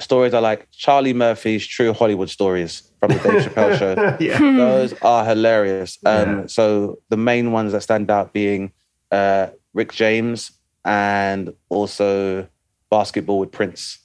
Stories 0.00 0.34
are 0.34 0.40
like 0.42 0.68
Charlie 0.72 1.14
Murphy's 1.14 1.64
True 1.64 1.92
Hollywood 1.92 2.28
Stories 2.28 2.82
from 2.98 3.10
the 3.12 3.18
Dave 3.20 3.42
Chappelle 3.44 3.78
Show. 3.78 4.16
Yeah. 4.20 4.38
Those 4.40 4.92
are 5.02 5.24
hilarious. 5.24 5.98
Um, 6.04 6.40
Yeah. 6.40 6.46
So 6.48 6.98
the 7.10 7.16
main 7.16 7.52
ones 7.52 7.70
that 7.72 7.82
stand 7.82 8.10
out 8.10 8.32
being 8.32 8.72
uh, 9.12 9.48
Rick 9.72 9.92
James 9.92 10.50
and 10.84 11.54
also 11.68 12.48
Basketball 12.90 13.38
with 13.38 13.52
Prince. 13.52 13.98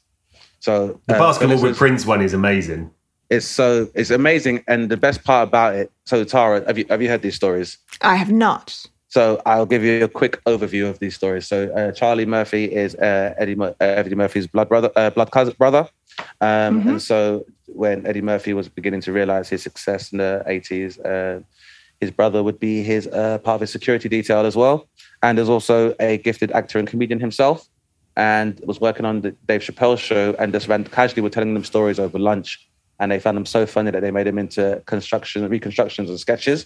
So 0.60 1.00
The 1.08 1.16
uh, 1.16 1.20
basketball 1.20 1.60
with 1.60 1.76
Prince 1.76 2.06
one 2.06 2.22
is 2.22 2.36
amazing. 2.36 2.92
It's 3.30 3.46
so 3.46 3.90
it's 3.94 4.10
amazing, 4.10 4.64
and 4.68 4.90
the 4.90 4.98
best 4.98 5.24
part 5.24 5.48
about 5.48 5.76
it. 5.76 5.92
So 6.06 6.24
Tara, 6.24 6.66
have 6.66 6.78
you 6.78 6.86
have 6.90 7.02
you 7.02 7.10
heard 7.10 7.22
these 7.22 7.36
stories? 7.36 7.78
I 8.02 8.16
have 8.16 8.32
not. 8.32 8.86
So 9.08 9.42
I'll 9.46 9.66
give 9.66 9.84
you 9.84 10.04
a 10.04 10.08
quick 10.08 10.44
overview 10.46 10.88
of 10.90 11.00
these 11.00 11.16
stories. 11.16 11.48
So 11.48 11.72
uh, 11.74 11.92
Charlie 11.92 12.28
Murphy 12.28 12.66
is 12.66 12.94
uh, 12.96 13.34
Eddie, 13.38 13.56
Mur- 13.56 13.76
uh, 13.82 13.84
Eddie 13.84 14.14
Murphy's 14.16 14.46
blood 14.46 14.70
brother, 14.70 14.92
uh, 14.96 15.10
blood 15.10 15.32
cousin 15.32 15.56
brother, 15.58 15.88
um, 16.42 16.88
and 16.88 17.02
so 17.02 17.46
when 17.68 18.06
Eddie 18.06 18.22
Murphy 18.22 18.54
was 18.54 18.70
beginning 18.70 19.02
to 19.02 19.12
realize 19.12 19.50
his 19.50 19.64
success 19.64 20.12
in 20.12 20.20
the 20.20 20.44
eighties, 20.48 21.00
uh, 21.00 21.42
his 22.00 22.12
brother 22.12 22.44
would 22.44 22.60
be 22.60 22.82
his 22.84 23.08
uh, 23.08 23.38
part 23.40 23.56
of 23.56 23.62
his 23.62 23.72
security 23.72 24.10
detail 24.10 24.46
as 24.46 24.56
well, 24.56 24.88
and 25.22 25.38
is 25.38 25.50
also 25.50 25.96
a 26.00 26.18
gifted 26.18 26.52
actor 26.52 26.80
and 26.80 26.88
comedian 26.88 27.20
himself, 27.20 27.68
and 28.16 28.60
was 28.66 28.80
working 28.80 29.06
on 29.06 29.22
the 29.22 29.32
Dave 29.48 29.62
Chappelle 29.62 29.98
show, 29.98 30.36
and 30.40 30.54
just 30.54 30.68
ran 30.68 30.84
casually 30.84 31.22
were 31.22 31.30
telling 31.30 31.54
them 31.54 31.64
stories 31.64 32.00
over 32.00 32.20
lunch, 32.20 32.69
and 33.00 33.12
they 33.12 33.20
found 33.20 33.38
them 33.38 33.46
so 33.46 33.66
funny 33.66 33.92
that 33.92 34.02
they 34.02 34.12
made 34.12 34.28
them 34.28 34.38
into 34.38 34.82
construction 34.86 35.48
reconstructions 35.48 36.10
and 36.10 36.20
sketches. 36.20 36.66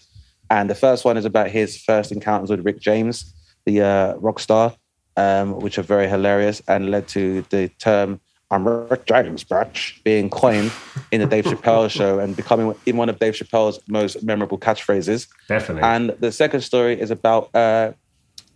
And 0.50 0.70
the 0.70 0.76
first 0.76 1.06
one 1.06 1.18
is 1.18 1.26
about 1.26 1.50
his 1.50 1.82
first 1.82 2.12
encounters 2.12 2.50
with 2.50 2.66
Rick 2.66 2.80
James, 2.80 3.34
the 3.66 3.82
uh, 3.82 4.16
rock 4.16 4.40
star, 4.40 4.76
um, 5.16 5.60
which 5.60 5.78
are 5.78 5.84
very 5.84 6.08
hilarious 6.08 6.62
and 6.68 6.92
led 6.92 7.08
to 7.10 7.44
the 7.50 7.70
term 7.80 8.20
"I'm 8.52 8.68
Rick 8.68 9.06
James, 9.06 9.44
bitch" 9.44 10.04
being 10.04 10.30
coined 10.30 10.72
in 11.12 11.22
the 11.22 11.28
Dave 11.28 11.46
Chappelle 11.46 11.90
show 12.00 12.20
and 12.20 12.36
becoming 12.36 12.76
in 12.86 12.98
one 12.98 13.10
of 13.10 13.20
Dave 13.20 13.34
Chappelle's 13.34 13.80
most 13.88 14.24
memorable 14.24 14.58
catchphrases. 14.58 15.28
Definitely. 15.48 15.84
And 15.84 16.10
the 16.20 16.32
second 16.32 16.62
story 16.62 17.00
is 17.00 17.10
about 17.10 17.54
uh, 17.56 17.94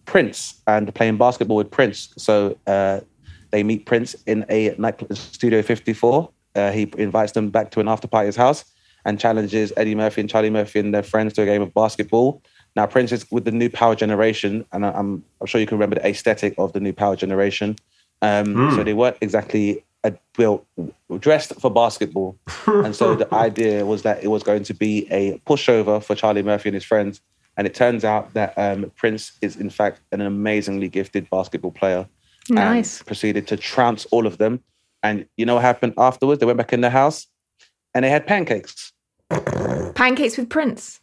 Prince 0.06 0.62
and 0.66 0.94
playing 0.94 1.18
basketball 1.18 1.58
with 1.58 1.72
Prince. 1.72 2.14
So 2.18 2.58
uh, 2.66 3.02
they 3.52 3.64
meet 3.64 3.86
Prince 3.86 4.16
in 4.26 4.46
a 4.50 4.76
nightclub, 4.78 5.16
Studio 5.16 5.62
54. 5.62 6.30
Uh, 6.58 6.72
he 6.72 6.92
invites 6.98 7.34
them 7.34 7.50
back 7.50 7.72
to 7.72 7.80
an 7.80 7.88
after 7.88 8.08
party 8.08 8.26
at 8.26 8.28
his 8.28 8.36
house 8.36 8.66
and 9.06 9.20
challenges 9.20 9.72
Eddie 9.78 9.96
Murphy 9.96 10.22
and 10.22 10.30
Charlie 10.30 10.50
Murphy 10.50 10.80
and 10.80 10.94
their 10.94 11.04
friends 11.04 11.34
to 11.34 11.44
a 11.44 11.46
game 11.46 11.62
of 11.62 11.74
basketball. 11.74 12.42
Now, 12.76 12.86
Prince 12.86 13.12
is 13.12 13.26
with 13.32 13.46
the 13.46 13.52
new 13.52 13.70
Power 13.70 13.96
Generation, 13.96 14.66
and 14.72 14.86
I- 14.86 14.92
I'm, 14.92 15.24
I'm 15.40 15.48
sure 15.48 15.62
you 15.62 15.68
can 15.68 15.78
remember 15.78 15.96
the 15.96 16.08
aesthetic 16.08 16.54
of 16.58 16.74
the 16.74 16.80
new 16.80 16.94
Power 16.94 17.16
Generation. 17.16 17.76
Um, 18.22 18.76
So 18.76 18.84
they 18.84 18.94
weren't 18.94 19.18
exactly 19.22 19.84
uh, 20.04 20.12
well 20.38 20.66
dressed 21.20 21.54
for 21.62 21.70
basketball, 21.72 22.38
and 22.68 22.96
so 22.96 23.16
the 23.16 23.32
idea 23.34 23.86
was 23.86 24.02
that 24.02 24.24
it 24.24 24.28
was 24.28 24.44
going 24.44 24.64
to 24.64 24.74
be 24.74 25.08
a 25.12 25.40
pushover 25.48 26.04
for 26.04 26.16
Charlie 26.16 26.44
Murphy 26.44 26.70
and 26.70 26.74
his 26.76 26.84
friends. 26.84 27.22
And 27.56 27.66
it 27.66 27.74
turns 27.74 28.04
out 28.06 28.34
that 28.34 28.54
um, 28.58 28.92
Prince 28.96 29.32
is 29.42 29.56
in 29.56 29.70
fact 29.72 30.00
an 30.12 30.22
amazingly 30.22 30.90
gifted 30.90 31.28
basketball 31.32 31.72
player. 31.72 32.08
Nice. 32.50 33.00
And 33.00 33.08
proceeded 33.08 33.48
to 33.48 33.58
trounce 33.58 34.06
all 34.12 34.28
of 34.28 34.38
them. 34.38 34.62
And 35.04 35.26
you 35.38 35.46
know 35.46 35.56
what 35.56 35.62
happened 35.64 35.94
afterwards? 35.98 36.40
They 36.40 36.46
went 36.46 36.58
back 36.58 36.74
in 36.74 36.82
the 36.82 36.90
house, 36.90 37.28
and 37.94 38.04
they 38.04 38.10
had 38.10 38.26
pancakes. 38.28 38.92
Pancakes 39.96 40.38
with 40.38 40.50
Prince. 40.50 41.00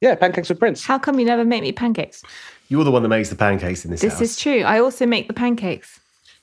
Yeah, 0.00 0.14
pancakes 0.14 0.48
with 0.48 0.58
Prince. 0.58 0.84
How 0.84 0.98
come 0.98 1.18
you 1.18 1.24
never 1.24 1.44
make 1.44 1.62
me 1.62 1.72
pancakes? 1.72 2.22
You're 2.68 2.84
the 2.84 2.90
one 2.90 3.02
that 3.02 3.08
makes 3.08 3.30
the 3.30 3.36
pancakes 3.36 3.84
in 3.84 3.90
this, 3.90 4.00
This 4.00 4.14
house. 4.14 4.22
is 4.22 4.36
true. 4.38 4.60
I 4.62 4.80
also 4.80 5.06
make 5.06 5.28
the 5.28 5.34
pancakes. 5.34 6.00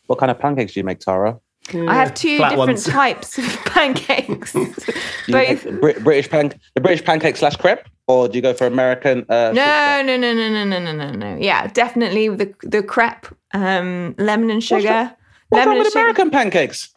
What 0.07 0.19
kind 0.19 0.31
of 0.31 0.39
pancakes 0.39 0.73
do 0.73 0.79
you 0.79 0.83
make, 0.83 0.99
Tara? 0.99 1.39
I 1.73 1.93
have 1.93 2.13
two 2.13 2.37
flat 2.37 2.49
different 2.49 2.67
ones. 2.69 2.83
types 2.85 3.37
of 3.37 3.45
pancakes. 3.65 4.53
Both. 5.27 5.79
Brit- 5.79 6.03
British 6.03 6.29
pan, 6.29 6.53
the 6.73 6.81
British 6.81 7.05
pancake 7.05 7.37
slash 7.37 7.55
crepe, 7.55 7.87
or 8.07 8.27
do 8.27 8.35
you 8.37 8.41
go 8.41 8.53
for 8.53 8.65
American? 8.67 9.25
Uh, 9.29 9.51
No, 9.53 10.01
no, 10.03 10.17
no, 10.17 10.33
no, 10.33 10.49
no, 10.49 10.63
no, 10.65 10.79
no, 10.79 10.91
no, 10.93 11.11
no. 11.11 11.37
Yeah, 11.39 11.67
definitely 11.67 12.27
the 12.29 12.53
the 12.63 12.81
crepe, 12.83 13.27
um, 13.53 14.15
lemon 14.17 14.49
and 14.49 14.63
sugar. 14.63 15.15
What's 15.51 15.65
wrong 15.67 15.77
with 15.77 15.87
sugar. 15.87 15.99
American 15.99 16.31
pancakes? 16.31 16.93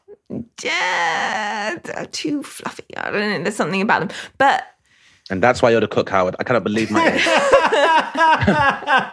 Yeah, 0.62 1.76
they're 1.84 2.06
too 2.06 2.42
fluffy. 2.42 2.84
I 2.96 3.10
don't 3.10 3.20
know. 3.30 3.42
There's 3.42 3.56
something 3.56 3.82
about 3.82 4.00
them. 4.00 4.10
But 4.38 4.64
And 5.30 5.42
that's 5.42 5.60
why 5.62 5.70
you're 5.70 5.80
the 5.80 5.88
cook, 5.88 6.08
Howard. 6.08 6.34
I 6.38 6.44
cannot 6.44 6.64
believe 6.64 6.90
my 6.90 7.06
age. 7.12 7.22
I 8.86 9.12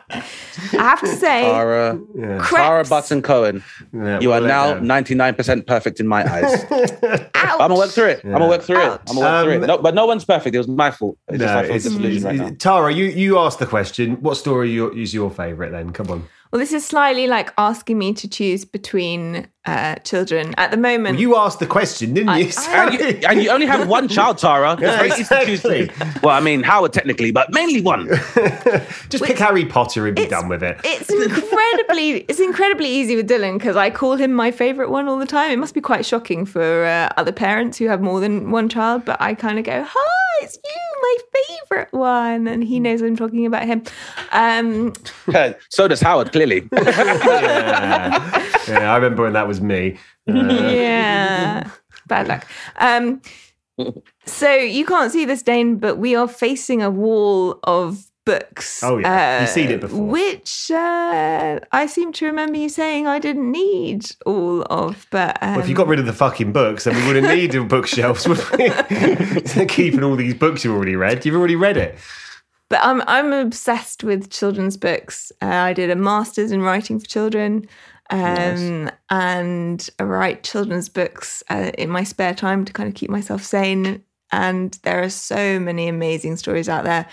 have 0.74 1.00
to 1.02 1.08
say, 1.08 1.42
Tara, 1.44 2.00
crepes. 2.40 2.50
Tara 2.50 2.84
Button 2.86 3.22
Cohen. 3.22 3.64
Yeah, 3.94 4.20
You 4.20 4.32
are 4.34 4.42
now 4.42 4.76
them. 4.76 4.86
99% 4.86 5.66
perfect 5.68 6.00
in 6.00 6.08
my 6.08 6.24
eyes. 6.32 6.64
ouch. 6.72 7.30
I'm 7.36 7.58
gonna 7.58 7.76
work 7.76 7.90
through 7.92 8.06
it. 8.06 8.22
I'm 8.24 8.32
gonna 8.32 8.48
work 8.48 8.62
through 8.62 8.80
it. 8.82 9.02
I'm 9.08 9.16
gonna 9.16 9.20
work 9.20 9.44
through 9.46 9.56
Um, 9.58 9.64
it. 9.64 9.68
No, 9.68 9.78
but 9.80 9.96
no 9.96 10.06
one's 10.06 10.26
perfect. 10.26 10.56
It 10.56 10.60
was 10.60 10.68
my 10.68 10.92
fault. 10.92 11.18
It's 11.30 11.40
just 11.40 11.54
No, 11.54 11.60
I 11.60 11.66
feel 11.68 11.76
it's, 11.76 12.24
right 12.24 12.36
it's- 12.36 12.52
now. 12.52 12.56
Tara, 12.60 12.94
you, 12.94 13.06
you 13.06 13.38
asked 13.40 13.60
the 13.60 13.66
question. 13.68 14.16
What 14.22 14.36
story 14.36 14.72
your, 14.72 14.96
is 14.98 15.14
your 15.14 15.30
favourite 15.32 15.72
then? 15.72 15.92
Come 15.92 16.10
on. 16.10 16.28
Well, 16.52 16.60
this 16.60 16.74
is 16.74 16.86
slightly 16.86 17.28
like 17.28 17.54
asking 17.58 17.98
me 17.98 18.14
to 18.14 18.28
choose 18.28 18.66
between 18.66 19.48
uh, 19.66 19.96
children. 19.98 20.54
At 20.58 20.72
the 20.72 20.78
moment, 20.78 21.20
You 21.20 21.36
asked 21.36 21.60
the 21.60 21.68
question, 21.68 22.14
didn't 22.14 22.36
you? 22.40 22.50
I- 22.58 22.88
And 22.88 22.94
you, 22.94 23.28
and 23.30 23.44
you 23.44 23.50
only 23.52 23.66
have 23.68 23.88
one 23.88 24.08
child, 24.08 24.38
Tara. 24.40 24.74
It's 24.74 24.82
Yeah, 24.82 24.98
very 24.98 25.10
easy 25.12 25.24
to 25.24 25.46
choose 25.46 25.66
exactly. 25.66 26.12
Well, 26.24 26.36
I 26.36 26.40
mean, 26.40 26.64
Howard 26.64 26.94
technically, 26.94 27.32
but 27.32 27.52
mainly 27.54 27.82
one. 27.82 28.08
Just 29.10 29.24
pick 29.24 29.38
Harry 29.38 29.66
Potter 29.66 30.08
and 30.08 30.16
be 30.16 30.26
done 30.26 30.48
with 30.50 30.64
it. 30.64 30.80
it's 30.84 31.10
incredibly 31.12 32.12
it's 32.30 32.40
incredibly 32.40 32.90
easy 32.90 33.16
with 33.16 33.30
Dylan 33.30 33.58
because 33.60 33.76
I 33.76 33.90
call 33.92 34.16
him 34.16 34.34
my 34.34 34.50
favorite 34.52 34.90
one 34.90 35.08
all 35.08 35.18
the 35.20 35.26
time. 35.28 35.52
It 35.52 35.58
must 35.58 35.74
be 35.76 35.82
quite 35.82 36.06
shocking 36.06 36.46
for 36.46 36.86
uh, 36.86 37.10
other 37.18 37.32
parents 37.32 37.78
who 37.78 37.88
have 37.88 38.02
more 38.02 38.20
than 38.20 38.52
one 38.52 38.68
child, 38.70 39.06
but 39.06 39.22
I 39.22 39.34
kind 39.36 39.60
of 39.60 39.66
go, 39.66 39.84
"Hi, 39.88 40.44
it's 40.44 40.58
you, 40.64 40.82
my 41.02 41.18
favorite 41.70 41.94
one," 41.94 42.48
and 42.48 42.64
he 42.64 42.80
knows 42.80 43.02
I'm 43.02 43.16
talking 43.16 43.46
about 43.46 43.66
him. 43.66 43.84
Um, 44.32 44.94
so 45.70 45.88
does 45.88 46.02
Howard, 46.02 46.32
clearly. 46.32 46.68
yeah. 46.72 48.48
yeah, 48.68 48.92
I 48.92 48.96
remember 48.96 49.24
when 49.24 49.34
that 49.34 49.48
was 49.52 49.62
me. 49.62 49.98
Uh, 50.28 50.34
yeah, 50.72 51.70
bad 52.08 52.28
luck. 52.28 52.48
Um, 52.78 53.22
so 54.26 54.54
you 54.54 54.86
can't 54.86 55.12
see 55.12 55.26
this, 55.26 55.42
Dane, 55.42 55.78
but 55.78 55.98
we 55.98 56.16
are 56.16 56.28
facing 56.28 56.82
a 56.82 56.92
wall 56.92 57.60
of 57.64 58.06
books. 58.24 58.84
Oh, 58.84 59.00
yeah. 59.00 59.42
You've 59.42 59.50
seen 59.50 59.72
it 59.72 59.82
before. 59.82 60.06
Which 60.06 60.70
uh, 60.72 61.60
I 61.72 61.86
seem 61.88 62.14
to 62.14 62.26
remember 62.28 62.60
you 62.60 62.70
saying 62.70 63.08
I 63.08 63.18
didn't 63.20 63.52
need 63.52 64.06
all 64.26 64.62
of, 64.70 65.08
but 65.10 65.42
um, 65.42 65.56
well, 65.56 65.62
if 65.62 65.70
you 65.70 65.76
got 65.76 65.88
rid 65.88 66.00
of 66.00 66.06
the 66.06 66.14
fucking 66.14 66.54
books, 66.54 66.84
then 66.84 66.96
we 66.96 67.08
wouldn't 67.08 67.28
need 67.28 67.68
bookshelves, 67.68 68.28
would 68.28 68.40
we? 68.52 69.66
Keeping 69.66 70.04
all 70.04 70.16
these 70.16 70.36
books 70.36 70.64
you've 70.64 70.76
already 70.76 70.96
read. 70.96 71.26
You've 71.26 71.36
already 71.36 71.56
read 71.56 71.78
it. 71.78 71.98
But 72.70 72.80
I'm 72.84 73.02
I'm 73.06 73.34
obsessed 73.34 74.02
with 74.02 74.30
children's 74.30 74.78
books. 74.78 75.34
Uh, 75.42 75.48
I 75.48 75.74
did 75.74 75.90
a 75.90 75.96
master's 75.98 76.54
in 76.54 76.62
writing 76.62 77.02
for 77.02 77.06
children, 77.06 77.68
um, 78.12 78.92
and 79.10 79.90
I 80.00 80.04
write 80.04 80.44
children's 80.44 80.90
books 80.90 81.44
uh, 81.50 81.72
in 81.78 81.90
my 81.90 82.04
spare 82.04 82.34
time 82.34 82.66
to 82.66 82.74
kind 82.74 82.88
of 82.90 82.96
keep 82.96 83.10
myself 83.10 83.44
sane. 83.44 84.04
And 84.32 84.78
there 84.84 85.02
are 85.02 85.10
so 85.10 85.60
many 85.60 85.88
amazing 85.88 86.38
stories 86.38 86.70
out 86.70 86.84
there, 86.86 87.06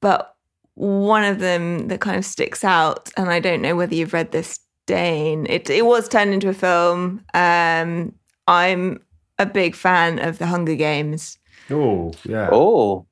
but 0.00 0.36
one 0.74 1.24
of 1.24 1.38
them 1.38 1.88
that 1.88 2.00
kind 2.00 2.16
of 2.16 2.24
sticks 2.24 2.64
out, 2.64 3.10
and 3.16 3.28
I 3.28 3.40
don't 3.40 3.62
know 3.62 3.76
whether 3.76 3.94
you've 3.94 4.12
read 4.12 4.32
this, 4.32 4.60
Dane. 4.86 5.46
It 5.48 5.68
it 5.70 5.84
was 5.86 6.08
turned 6.08 6.32
into 6.32 6.48
a 6.48 6.54
film. 6.54 7.24
Um, 7.34 8.14
I'm 8.46 9.00
a 9.38 9.46
big 9.46 9.74
fan 9.74 10.18
of 10.18 10.38
the 10.38 10.46
Hunger 10.46 10.74
Games 10.76 11.38
Oh, 11.70 12.12
yeah. 12.24 12.48
oh, 12.52 13.06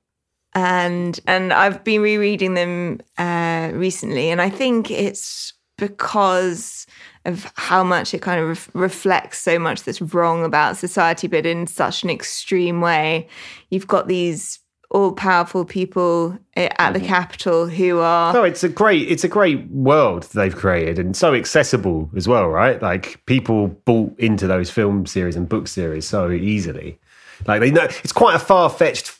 and 0.55 1.19
and 1.27 1.53
I've 1.53 1.85
been 1.85 2.03
rereading 2.03 2.55
them 2.55 3.01
uh, 3.19 3.71
recently, 3.75 4.31
and 4.31 4.40
I 4.40 4.51
think 4.51 4.90
it's 4.90 5.53
because 5.77 6.87
of 7.25 7.51
how 7.57 7.85
much 7.85 8.15
it 8.15 8.23
kind 8.23 8.41
of 8.41 8.49
ref- 8.49 8.71
reflects 8.75 9.39
so 9.39 9.59
much 9.59 9.83
that's 9.83 10.01
wrong 10.01 10.45
about 10.45 10.77
society, 10.77 11.27
but 11.27 11.45
in 11.47 11.67
such 11.67 12.03
an 12.03 12.11
extreme 12.11 12.81
way. 12.81 13.29
You've 13.71 13.87
got 13.87 14.09
these 14.09 14.59
all-powerful 14.91 15.65
people 15.65 16.37
at 16.57 16.77
Mm-hmm. 16.77 16.93
the 16.95 17.01
Capitol 17.01 17.67
who 17.69 18.01
are 18.01 18.33
No, 18.33 18.43
it's 18.43 18.65
a 18.65 18.69
great 18.69 19.09
it's 19.09 19.23
a 19.23 19.29
great 19.29 19.69
world 19.71 20.25
they've 20.35 20.57
created 20.57 20.99
and 20.99 21.17
so 21.17 21.33
accessible 21.35 22.11
as 22.17 22.27
well, 22.27 22.49
right? 22.49 22.81
Like 22.83 23.25
people 23.27 23.69
bought 23.69 24.19
into 24.19 24.47
those 24.49 24.69
film 24.71 25.07
series 25.07 25.37
and 25.37 25.49
book 25.49 25.69
series 25.69 26.09
so 26.09 26.31
easily. 26.31 26.99
Like 27.47 27.61
they 27.61 27.71
know 27.71 27.85
it's 27.85 28.13
quite 28.13 28.35
a 28.35 28.41
far 28.41 28.69
fetched 28.69 29.20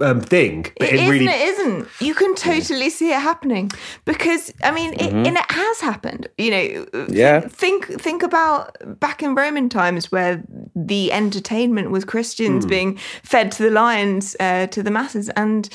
um, 0.00 0.20
thing, 0.20 0.66
but 0.78 0.88
It 0.88 0.94
it, 0.94 1.00
isn't. 1.00 1.10
really 1.10 1.26
It 1.26 1.48
isn't. 1.48 1.88
You 2.00 2.14
can 2.14 2.34
totally 2.34 2.90
see 2.90 3.10
it 3.10 3.20
happening 3.20 3.70
because 4.04 4.52
I 4.62 4.70
mean, 4.70 4.92
it, 4.94 5.12
and 5.12 5.36
it 5.36 5.50
has 5.50 5.80
happened. 5.80 6.28
You 6.38 6.50
know. 6.50 7.06
Yeah. 7.08 7.40
Think 7.40 7.86
think 8.00 8.22
about 8.22 8.76
back 9.00 9.22
in 9.22 9.34
Roman 9.34 9.68
times 9.68 10.12
where 10.12 10.42
the 10.76 11.12
entertainment 11.12 11.90
was 11.90 12.04
Christians 12.04 12.64
being 12.66 12.96
fed 13.22 13.50
to 13.52 13.62
the 13.64 13.70
lions, 13.70 14.36
uh, 14.38 14.66
to 14.68 14.82
the 14.82 14.90
masses, 14.90 15.30
and 15.30 15.68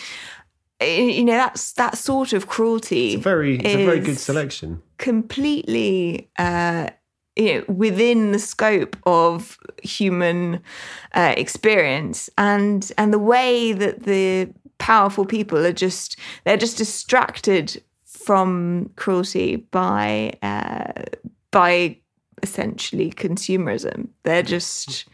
uh, 0.81 0.85
you 0.85 1.25
know 1.25 1.33
that's 1.33 1.73
that 1.73 1.97
sort 1.97 2.33
of 2.33 2.47
cruelty. 2.47 3.17
very 3.17 3.57
it's 3.57 3.75
a 3.75 3.85
very 3.85 3.99
good 3.99 4.17
selection. 4.17 4.81
completely 4.97 6.29
uh, 6.39 6.89
you 7.35 7.55
know 7.55 7.63
within 7.73 8.31
the 8.31 8.39
scope 8.39 8.95
of 9.05 9.57
human 9.81 10.61
uh, 11.13 11.33
experience 11.37 12.29
and 12.37 12.91
and 12.97 13.13
the 13.13 13.19
way 13.19 13.73
that 13.73 14.03
the 14.03 14.49
powerful 14.77 15.25
people 15.25 15.65
are 15.65 15.73
just 15.73 16.17
they're 16.43 16.57
just 16.57 16.77
distracted 16.77 17.81
from 18.05 18.89
cruelty 18.95 19.55
by 19.55 20.31
uh, 20.41 20.91
by 21.51 21.97
essentially 22.41 23.11
consumerism 23.11 24.07
they're 24.23 24.43
just 24.43 25.05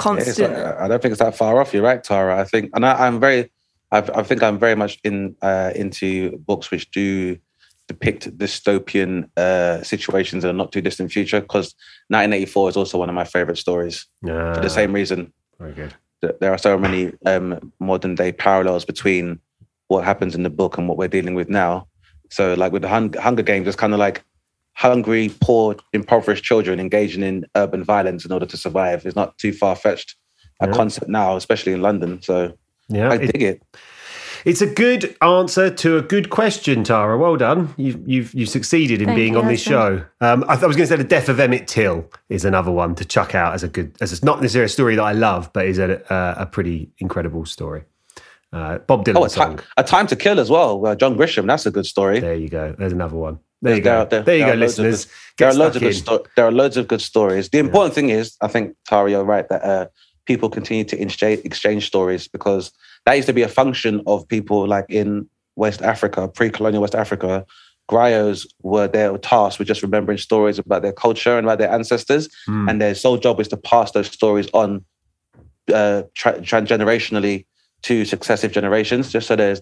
constant 0.00 0.52
not- 0.52 0.78
I 0.78 0.88
don't 0.88 1.02
think 1.02 1.12
it's 1.12 1.20
that 1.20 1.36
far 1.36 1.60
off. 1.60 1.72
You're 1.74 1.82
right, 1.82 2.02
Tara. 2.02 2.40
I 2.40 2.44
think, 2.44 2.70
and 2.74 2.84
I, 2.86 3.06
I'm 3.06 3.20
very, 3.20 3.50
I've, 3.92 4.08
I 4.10 4.22
think 4.22 4.42
I'm 4.42 4.58
very 4.58 4.74
much 4.74 4.98
in 5.04 5.36
uh, 5.42 5.72
into 5.74 6.38
books 6.38 6.70
which 6.70 6.90
do 6.90 7.36
depict 7.90 8.22
dystopian 8.38 9.28
uh, 9.36 9.82
situations 9.82 10.44
in 10.44 10.50
a 10.50 10.52
not 10.52 10.70
too 10.70 10.80
distant 10.80 11.10
future. 11.10 11.40
Because 11.40 11.74
1984 12.08 12.70
is 12.70 12.76
also 12.76 12.98
one 12.98 13.08
of 13.08 13.14
my 13.16 13.24
favorite 13.24 13.58
stories 13.58 14.06
for 14.54 14.60
the 14.62 14.70
same 14.70 14.92
reason. 14.92 15.32
Very 15.58 15.72
good. 15.72 15.92
There 16.40 16.52
are 16.52 16.58
so 16.58 16.78
many 16.78 17.12
um, 17.26 17.72
modern 17.80 18.14
day 18.14 18.30
parallels 18.32 18.84
between 18.84 19.40
what 19.88 20.04
happens 20.04 20.34
in 20.36 20.44
the 20.44 20.50
book 20.60 20.78
and 20.78 20.86
what 20.88 20.98
we're 20.98 21.08
dealing 21.18 21.34
with 21.34 21.48
now. 21.48 21.88
So, 22.30 22.54
like 22.54 22.72
with 22.72 22.82
the 22.82 22.88
Hun- 22.88 23.14
Hunger 23.26 23.42
Games, 23.42 23.66
it's 23.66 23.76
kind 23.84 23.92
of 23.92 23.98
like 23.98 24.22
hungry, 24.74 25.30
poor, 25.40 25.74
impoverished 25.92 26.44
children 26.44 26.78
engaging 26.78 27.24
in 27.24 27.44
urban 27.56 27.82
violence 27.82 28.24
in 28.24 28.30
order 28.32 28.46
to 28.46 28.56
survive. 28.56 29.04
It's 29.04 29.16
not 29.16 29.36
too 29.38 29.52
far 29.52 29.74
fetched 29.74 30.14
a 30.60 30.68
Yeah. 30.68 30.74
concept 30.74 31.08
now, 31.08 31.34
especially 31.36 31.72
in 31.72 31.82
London. 31.82 32.22
So 32.22 32.52
Yeah, 32.88 33.10
I 33.10 33.16
it- 33.16 33.32
dig 33.32 33.42
it. 33.42 33.62
It's 34.44 34.60
a 34.62 34.66
good 34.66 35.16
answer 35.20 35.70
to 35.70 35.96
a 35.98 36.02
good 36.02 36.30
question, 36.30 36.82
Tara. 36.84 37.18
Well 37.18 37.36
done. 37.36 37.74
You've 37.76 38.08
you've, 38.08 38.34
you've 38.34 38.48
succeeded 38.48 39.00
in 39.00 39.06
Thank 39.08 39.16
being 39.16 39.32
you, 39.34 39.38
on 39.40 39.46
this 39.48 39.60
show. 39.62 40.04
Um, 40.20 40.44
I, 40.48 40.54
th- 40.54 40.64
I 40.64 40.66
was 40.66 40.76
going 40.76 40.86
to 40.88 40.94
say 40.94 40.96
the 40.96 41.04
death 41.04 41.28
of 41.28 41.38
Emmett 41.40 41.68
Till 41.68 42.08
is 42.28 42.44
another 42.44 42.70
one 42.72 42.94
to 42.96 43.04
chuck 43.04 43.34
out 43.34 43.54
as 43.54 43.62
a 43.62 43.68
good, 43.68 43.94
as 44.00 44.12
it's 44.12 44.22
not 44.24 44.40
necessarily 44.40 44.66
a 44.66 44.68
story 44.68 44.96
that 44.96 45.02
I 45.02 45.12
love, 45.12 45.52
but 45.52 45.66
is 45.66 45.78
a 45.78 46.00
uh, 46.12 46.34
a 46.38 46.46
pretty 46.46 46.90
incredible 46.98 47.44
story. 47.44 47.82
Uh, 48.52 48.78
Bob 48.78 49.04
Dylan 49.04 49.16
Oh, 49.16 49.24
a 49.24 49.30
song. 49.30 49.56
time, 49.58 49.66
a 49.76 49.84
time 49.84 50.06
to 50.08 50.16
kill 50.16 50.40
as 50.40 50.50
well. 50.50 50.84
Uh, 50.84 50.94
John 50.96 51.16
Grisham, 51.16 51.46
that's 51.46 51.66
a 51.66 51.70
good 51.70 51.86
story. 51.86 52.18
There 52.20 52.34
you 52.34 52.48
go. 52.48 52.74
There's 52.78 52.92
another 52.92 53.16
one. 53.16 53.38
There 53.62 53.76
you 53.76 53.82
go. 53.82 53.98
are- 54.00 54.06
there- 54.06 54.22
there 54.22 54.36
you 54.38 54.46
go, 54.46 54.54
loads 54.54 54.78
of 54.78 54.86
listeners. 54.86 55.04
good- 55.04 55.12
There 55.38 55.48
are 55.48 55.54
loads 55.54 55.76
of 55.76 55.82
good 55.82 55.88
in. 55.88 55.94
sto- 55.94 56.24
there 56.34 56.46
are 56.46 56.50
loads 56.52 56.76
of 56.76 56.88
good 56.88 57.00
stories. 57.02 57.50
The 57.50 57.58
important 57.58 57.94
thing 57.94 58.08
is, 58.10 58.36
I 58.40 58.48
think 58.48 58.74
Tara, 58.86 59.10
you're 59.10 59.22
right 59.24 59.46
that 59.50 59.62
uh, 59.62 59.86
people 60.26 60.48
continue 60.48 60.84
to 60.84 61.00
exchange, 61.00 61.40
exchange 61.44 61.86
stories 61.86 62.28
because 62.28 62.72
that 63.06 63.14
used 63.14 63.26
to 63.26 63.32
be 63.32 63.42
a 63.42 63.48
function 63.48 64.02
of 64.06 64.26
people 64.28 64.66
like 64.66 64.86
in 64.88 65.28
West 65.56 65.82
Africa, 65.82 66.28
pre-colonial 66.28 66.80
West 66.82 66.94
Africa. 66.94 67.44
Griots 67.90 68.46
were 68.62 68.86
their 68.86 69.18
task 69.18 69.58
with 69.58 69.66
just 69.66 69.82
remembering 69.82 70.18
stories 70.18 70.58
about 70.58 70.82
their 70.82 70.92
culture 70.92 71.36
and 71.36 71.46
about 71.46 71.58
their 71.58 71.72
ancestors, 71.72 72.28
Hmm. 72.46 72.68
and 72.68 72.80
their 72.80 72.94
sole 72.94 73.16
job 73.16 73.40
is 73.40 73.48
to 73.48 73.56
pass 73.56 73.90
those 73.92 74.06
stories 74.06 74.48
on 74.54 74.84
uh, 75.72 76.02
tra- 76.14 76.38
transgenerationally 76.40 77.46
to 77.82 78.04
successive 78.04 78.52
generations. 78.52 79.10
Just 79.10 79.26
so 79.26 79.34
there's 79.36 79.60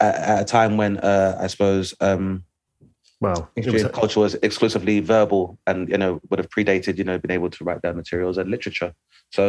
at, 0.00 0.14
at 0.14 0.42
a 0.42 0.44
time 0.44 0.76
when 0.76 0.98
uh, 0.98 1.38
I 1.40 1.48
suppose. 1.48 1.94
Um, 2.00 2.44
Well, 3.24 3.50
it 3.56 3.72
was- 3.72 3.84
culture 3.84 4.20
was 4.20 4.34
exclusively 4.42 5.00
verbal 5.00 5.58
and 5.66 5.88
you 5.88 5.98
know 5.98 6.20
would 6.28 6.38
have 6.38 6.50
predated 6.50 6.98
you 6.98 7.04
know 7.04 7.18
being 7.18 7.34
able 7.38 7.50
to 7.50 7.64
write 7.64 7.80
down 7.82 7.96
materials 7.96 8.36
and 8.38 8.50
literature 8.50 8.92
so 9.30 9.42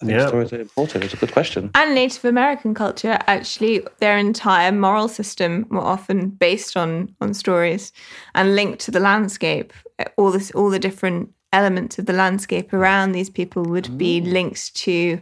i 0.00 0.04
think 0.06 0.18
Yeah. 0.18 0.28
stories 0.28 0.52
are 0.52 0.60
important 0.60 1.04
it's 1.04 1.14
a 1.14 1.16
good 1.16 1.32
question 1.32 1.70
and 1.74 1.94
Native 1.94 2.24
American 2.24 2.74
culture, 2.74 3.16
actually, 3.36 3.74
their 4.02 4.18
entire 4.18 4.72
moral 4.72 5.08
system 5.08 5.66
were 5.70 5.86
often 5.94 6.18
based 6.46 6.76
on 6.76 7.14
on 7.22 7.34
stories 7.34 7.92
and 8.34 8.56
linked 8.56 8.80
to 8.84 8.90
the 8.90 9.00
landscape. 9.00 9.72
All 10.16 10.30
this, 10.32 10.50
all 10.58 10.70
the 10.70 10.78
different 10.88 11.30
elements 11.52 11.98
of 11.98 12.06
the 12.06 12.12
landscape 12.24 12.72
around 12.72 13.12
these 13.12 13.30
people 13.30 13.62
would 13.72 13.88
be 13.98 14.20
linked 14.38 14.74
to 14.84 15.20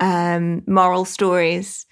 um, 0.00 0.62
moral 0.66 1.04
stories. 1.04 1.86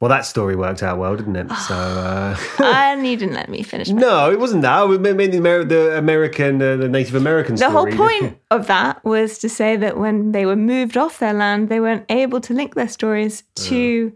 Well, 0.00 0.08
that 0.08 0.24
story 0.24 0.56
worked 0.56 0.82
out 0.82 0.98
well, 0.98 1.14
didn't 1.16 1.36
it? 1.36 1.50
So. 1.68 1.74
Uh, 1.74 2.36
and 2.64 3.06
you 3.06 3.16
didn't 3.16 3.34
let 3.34 3.48
me 3.50 3.62
finish. 3.62 3.90
my- 3.90 4.00
No, 4.00 4.30
it 4.32 4.38
wasn't 4.40 4.62
that. 4.62 4.88
We 4.88 4.96
meant 4.98 5.18
the, 5.32 5.38
the 5.68 5.98
American, 5.98 6.60
uh, 6.62 6.76
the 6.76 6.88
Native 6.88 7.14
American 7.14 7.54
The 7.56 7.68
story. 7.68 7.94
whole 7.94 8.08
point 8.08 8.38
of 8.50 8.66
that 8.68 9.04
was 9.04 9.38
to 9.40 9.48
say 9.48 9.76
that 9.76 9.98
when 9.98 10.32
they 10.32 10.46
were 10.46 10.56
moved 10.56 10.96
off 10.96 11.18
their 11.18 11.34
land, 11.34 11.68
they 11.68 11.80
weren't 11.80 12.06
able 12.08 12.40
to 12.40 12.54
link 12.54 12.74
their 12.74 12.88
stories 12.88 13.42
to 13.56 14.12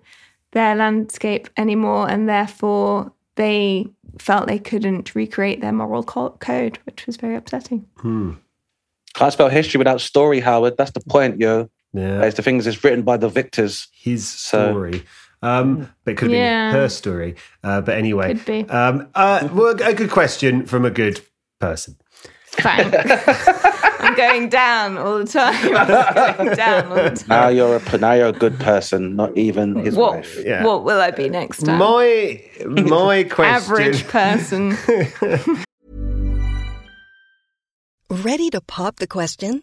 their 0.52 0.74
landscape 0.74 1.48
anymore, 1.56 2.08
and 2.08 2.28
therefore 2.28 3.12
they 3.36 3.86
felt 4.18 4.46
they 4.46 4.58
couldn't 4.60 5.14
recreate 5.14 5.60
their 5.60 5.72
moral 5.72 6.02
co- 6.04 6.36
code, 6.38 6.78
which 6.84 7.06
was 7.06 7.16
very 7.16 7.34
upsetting. 7.34 7.84
can't 9.14 9.32
spell 9.32 9.48
history 9.48 9.78
without 9.78 10.00
story 10.00 10.40
howard 10.40 10.76
that's 10.76 10.90
the 10.92 11.00
point 11.08 11.40
yo 11.40 11.68
Yeah, 11.92 12.22
it's 12.22 12.36
the 12.36 12.42
things 12.42 12.66
it's 12.66 12.82
written 12.84 13.02
by 13.02 13.16
the 13.16 13.28
victors 13.28 13.88
his 13.92 14.26
So- 14.28 14.70
story. 14.70 15.02
Um, 15.44 15.88
but 16.04 16.12
it 16.12 16.16
could 16.16 16.30
have 16.30 16.38
Yeah. 16.40 16.70
been 16.72 16.80
her 16.80 16.88
story. 16.88 17.36
Uh, 17.62 17.80
but 17.80 17.96
anyway, 17.96 18.34
Could 18.34 18.44
be. 18.46 18.60
Um, 18.70 19.08
uh, 19.14 19.48
well, 19.52 19.74
a 19.82 19.94
good 19.94 20.10
question 20.10 20.64
from 20.66 20.84
a 20.84 20.90
good 20.90 21.20
person. 21.60 21.96
Fine. 22.46 22.94
I'm 24.04 24.14
going 24.14 24.48
down 24.48 24.96
all 24.96 25.18
the 25.18 25.24
time. 25.26 25.54
I'm 25.76 26.36
going 26.36 26.56
down 26.56 26.86
all 26.88 26.94
the 26.94 27.10
time. 27.16 27.28
Now 27.28 27.48
you're 27.48 27.76
a 27.76 27.98
now 27.98 28.12
you're 28.12 28.28
a 28.28 28.32
good 28.32 28.58
person, 28.60 29.16
not 29.16 29.36
even 29.36 29.74
his 29.76 29.96
What, 29.96 30.16
wife. 30.16 30.38
Yeah. 30.44 30.62
what 30.64 30.84
will 30.84 31.00
I 31.00 31.10
be 31.10 31.28
next 31.28 31.64
time? 31.64 31.78
My 31.78 32.40
my 32.66 33.24
question. 33.30 33.54
Average 33.54 34.06
person. 34.06 34.76
Ready 38.10 38.50
to 38.50 38.60
pop 38.60 38.96
the 38.96 39.06
question? 39.06 39.62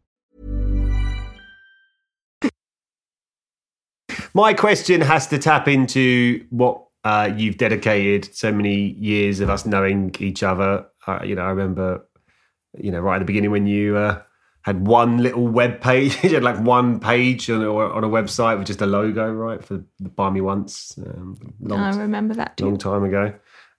My 4.33 4.53
question 4.53 5.01
has 5.01 5.27
to 5.27 5.37
tap 5.37 5.67
into 5.67 6.45
what 6.49 6.85
uh, 7.03 7.31
you've 7.35 7.57
dedicated 7.57 8.33
so 8.35 8.51
many 8.51 8.91
years 8.93 9.39
of 9.39 9.49
us 9.49 9.65
knowing 9.65 10.15
each 10.19 10.43
other. 10.43 10.85
Uh, 11.05 11.19
you 11.23 11.35
know, 11.35 11.41
I 11.41 11.49
remember, 11.49 12.07
you 12.77 12.91
know, 12.91 12.99
right 12.99 13.15
at 13.15 13.19
the 13.19 13.25
beginning 13.25 13.51
when 13.51 13.67
you 13.67 13.97
uh, 13.97 14.21
had 14.61 14.87
one 14.87 15.17
little 15.17 15.47
web 15.47 15.81
page, 15.81 16.17
you 16.23 16.33
had 16.33 16.43
like 16.43 16.59
one 16.59 16.99
page 16.99 17.49
on 17.49 17.61
a, 17.61 17.73
on 17.73 18.03
a 18.03 18.09
website 18.09 18.57
with 18.57 18.67
just 18.67 18.81
a 18.81 18.85
logo, 18.85 19.31
right, 19.31 19.63
for 19.63 19.83
the 19.99 20.09
Buy 20.09 20.29
Me 20.29 20.41
Once. 20.41 20.97
Um, 20.97 21.37
long, 21.59 21.79
I 21.79 21.95
remember 21.97 22.33
that 22.35 22.57
too. 22.57 22.65
long 22.65 22.77
time 22.77 23.03
ago. 23.03 23.33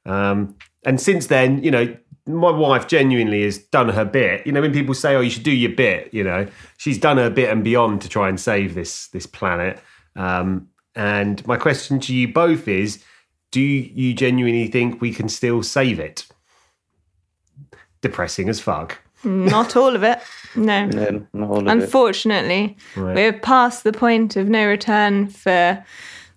Um, 0.04 0.56
and 0.84 1.00
since 1.00 1.28
then, 1.28 1.62
you 1.62 1.70
know, 1.70 1.96
my 2.26 2.50
wife 2.50 2.88
genuinely 2.88 3.42
has 3.44 3.58
done 3.58 3.88
her 3.88 4.04
bit. 4.04 4.46
You 4.46 4.52
know, 4.52 4.60
when 4.60 4.72
people 4.72 4.94
say, 4.94 5.14
"Oh, 5.14 5.20
you 5.20 5.30
should 5.30 5.42
do 5.42 5.52
your 5.52 5.72
bit," 5.72 6.12
you 6.12 6.22
know, 6.22 6.46
she's 6.76 6.98
done 6.98 7.16
her 7.16 7.30
bit 7.30 7.50
and 7.50 7.64
beyond 7.64 8.00
to 8.02 8.08
try 8.08 8.28
and 8.28 8.38
save 8.38 8.74
this 8.74 9.08
this 9.08 9.26
planet. 9.26 9.80
Um, 10.16 10.68
and 10.94 11.46
my 11.46 11.56
question 11.56 12.00
to 12.00 12.14
you 12.14 12.28
both 12.32 12.68
is: 12.68 13.02
Do 13.50 13.60
you 13.60 14.14
genuinely 14.14 14.68
think 14.68 15.00
we 15.00 15.12
can 15.12 15.28
still 15.28 15.62
save 15.62 15.98
it? 15.98 16.26
Depressing 18.00 18.48
as 18.48 18.60
fuck. 18.60 18.98
Not 19.24 19.76
all 19.76 19.94
of 19.94 20.02
it. 20.02 20.18
No. 20.56 20.90
Yeah, 20.92 21.18
not 21.32 21.48
all 21.48 21.58
of 21.60 21.66
it. 21.66 21.70
Unfortunately, 21.70 22.76
Right. 22.96 23.14
we're 23.14 23.32
past 23.32 23.84
the 23.84 23.92
point 23.92 24.34
of 24.36 24.48
no 24.48 24.66
return 24.66 25.28
for 25.28 25.82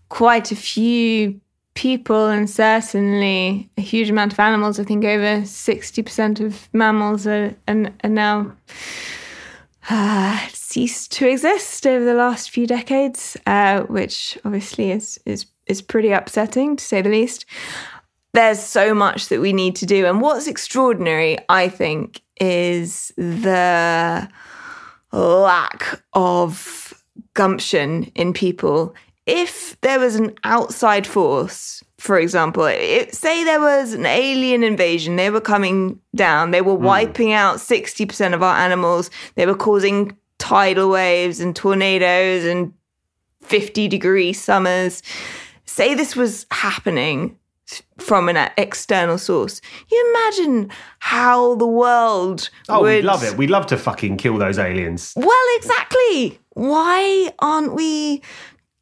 quite 0.10 0.52
a 0.52 0.56
few 0.56 1.42
people 1.74 2.28
and 2.28 2.48
certainly 2.50 3.70
a 3.78 3.82
huge 3.82 4.10
amount 4.10 4.32
of 4.34 4.40
animals. 4.40 4.80
I 4.80 4.84
think 4.84 5.04
over 5.04 5.42
60% 5.42 6.40
of 6.40 6.70
mammals 6.74 7.26
are, 7.28 7.56
are, 7.68 7.86
are 8.04 8.10
now 8.10 8.54
uh, 9.90 10.40
ceased 10.52 11.12
to 11.14 11.30
exist 11.30 11.86
over 11.86 12.04
the 12.04 12.14
last 12.14 12.50
few 12.50 12.68
decades, 12.68 13.38
uh, 13.46 13.82
which 13.84 14.38
obviously 14.46 14.92
is, 14.92 15.20
is, 15.26 15.46
is 15.68 15.82
pretty 15.82 16.12
upsetting 16.12 16.76
to 16.76 16.84
say 16.84 17.02
the 17.02 17.10
least 17.10 17.46
there's 18.36 18.60
so 18.60 18.94
much 18.94 19.30
that 19.30 19.42
we 19.42 19.54
need 19.54 19.76
to 19.78 19.86
do. 19.86 20.06
And 20.06 20.22
what's 20.22 20.48
extraordinary, 20.48 21.38
I 21.50 21.70
think, 21.70 22.22
is 22.40 23.12
the 23.16 24.28
lack 25.12 26.02
of 26.14 26.94
gumption 27.34 28.12
in 28.16 28.34
people. 28.34 28.94
If 29.26 29.80
there 29.82 30.00
was 30.00 30.16
an 30.16 30.36
outside 30.44 31.08
force, 31.08 31.84
for 32.06 32.20
example, 32.20 32.66
it, 32.66 33.16
say 33.16 33.44
there 33.44 33.60
was 33.60 33.94
an 33.94 34.06
alien 34.06 34.64
invasion, 34.64 35.16
they 35.16 35.32
were 35.32 35.42
coming 35.42 36.00
down, 36.14 36.52
they 36.52 36.62
were 36.62 36.76
hmm. 36.76 36.84
wiping 36.84 37.34
out 37.34 37.58
60% 37.58 38.34
of 38.36 38.44
our 38.44 38.56
animals, 38.56 39.10
they 39.34 39.48
were 39.48 39.56
causing 39.56 40.16
tidal 40.38 40.92
waves 40.92 41.40
and 41.40 41.56
tornadoes 41.56 42.46
and 42.46 42.72
50 43.42 43.88
degree 43.88 44.34
summers. 44.34 45.02
Say 45.66 45.96
this 45.96 46.16
was 46.16 46.46
happening 46.52 47.38
from 47.98 48.30
an 48.30 48.52
external 48.56 49.18
source. 49.18 49.60
You 49.92 50.14
imagine 50.16 50.70
how 51.00 51.56
the 51.56 51.66
world 51.66 52.52
Oh, 52.70 52.82
would 52.82 52.98
we'd 52.98 53.04
love 53.04 53.24
it. 53.24 53.36
We'd 53.36 53.50
love 53.50 53.66
to 53.68 53.78
fucking 53.78 54.18
kill 54.18 54.38
those 54.38 54.60
aliens. 54.60 55.14
well, 55.16 55.56
exactly. 55.56 56.40
Why 56.52 57.34
aren't 57.40 57.74
we 57.74 58.22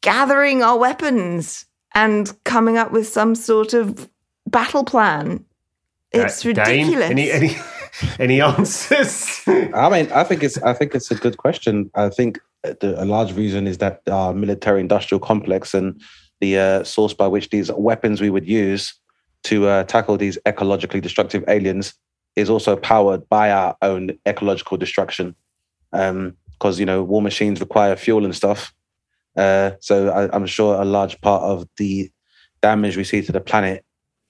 gathering 0.01 0.61
our 0.61 0.77
weapons 0.77 1.65
and 1.93 2.31
coming 2.43 2.77
up 2.77 2.91
with 2.91 3.07
some 3.07 3.35
sort 3.35 3.73
of 3.73 4.09
battle 4.47 4.83
plan? 4.83 5.45
It's 6.11 6.45
Uh, 6.45 6.53
Dane, 6.53 6.87
ridiculous. 6.87 7.09
any 7.09 7.31
any 7.31 7.55
any 8.19 8.41
answers? 8.41 9.41
I 9.47 9.89
mean, 9.89 10.11
I 10.11 10.23
think 10.23 10.43
it's 10.43 10.57
I 10.63 10.73
think 10.73 10.93
it's 10.95 11.11
a 11.11 11.15
good 11.15 11.37
question. 11.37 11.89
I 11.95 12.09
think 12.09 12.39
the, 12.63 12.95
a 13.01 13.05
large 13.05 13.33
reason 13.33 13.67
is 13.67 13.77
that 13.79 14.01
our 14.09 14.33
military-industrial 14.33 15.19
complex 15.19 15.73
and 15.73 15.99
the 16.39 16.57
uh, 16.57 16.83
source 16.83 17.13
by 17.13 17.27
which 17.27 17.49
these 17.49 17.71
weapons 17.71 18.21
we 18.21 18.29
would 18.29 18.47
use 18.47 18.93
to 19.43 19.67
uh, 19.67 19.83
tackle 19.83 20.17
these 20.17 20.37
ecologically 20.45 21.01
destructive 21.01 21.43
aliens 21.47 21.93
is 22.35 22.49
also 22.49 22.75
powered 22.75 23.27
by 23.29 23.51
our 23.51 23.75
own 23.81 24.17
ecological 24.25 24.77
destruction. 24.77 25.35
Because 25.91 26.79
you 26.79 26.85
know, 26.85 27.03
war 27.03 27.21
machines 27.21 27.59
require 27.59 27.95
fuel 27.95 28.23
and 28.25 28.35
stuff. 28.35 28.73
Uh, 29.35 29.71
so 29.79 30.09
I, 30.09 30.33
I'm 30.35 30.45
sure 30.45 30.81
a 30.81 30.85
large 30.85 31.19
part 31.21 31.43
of 31.43 31.67
the 31.77 32.11
damage 32.61 32.97
we 32.97 33.03
see 33.03 33.21
to 33.21 33.31
the 33.31 33.41
planet 33.41 33.83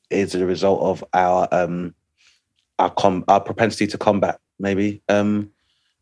is 0.10 0.36
a 0.36 0.46
result 0.46 0.82
of 0.82 1.04
our 1.14 1.48
um, 1.52 1.94
our 2.80 2.90
com- 2.90 3.26
our 3.28 3.40
propensity 3.40 3.88
to 3.88 3.98
combat, 3.98 4.40
maybe. 4.60 5.02
Um, 5.10 5.52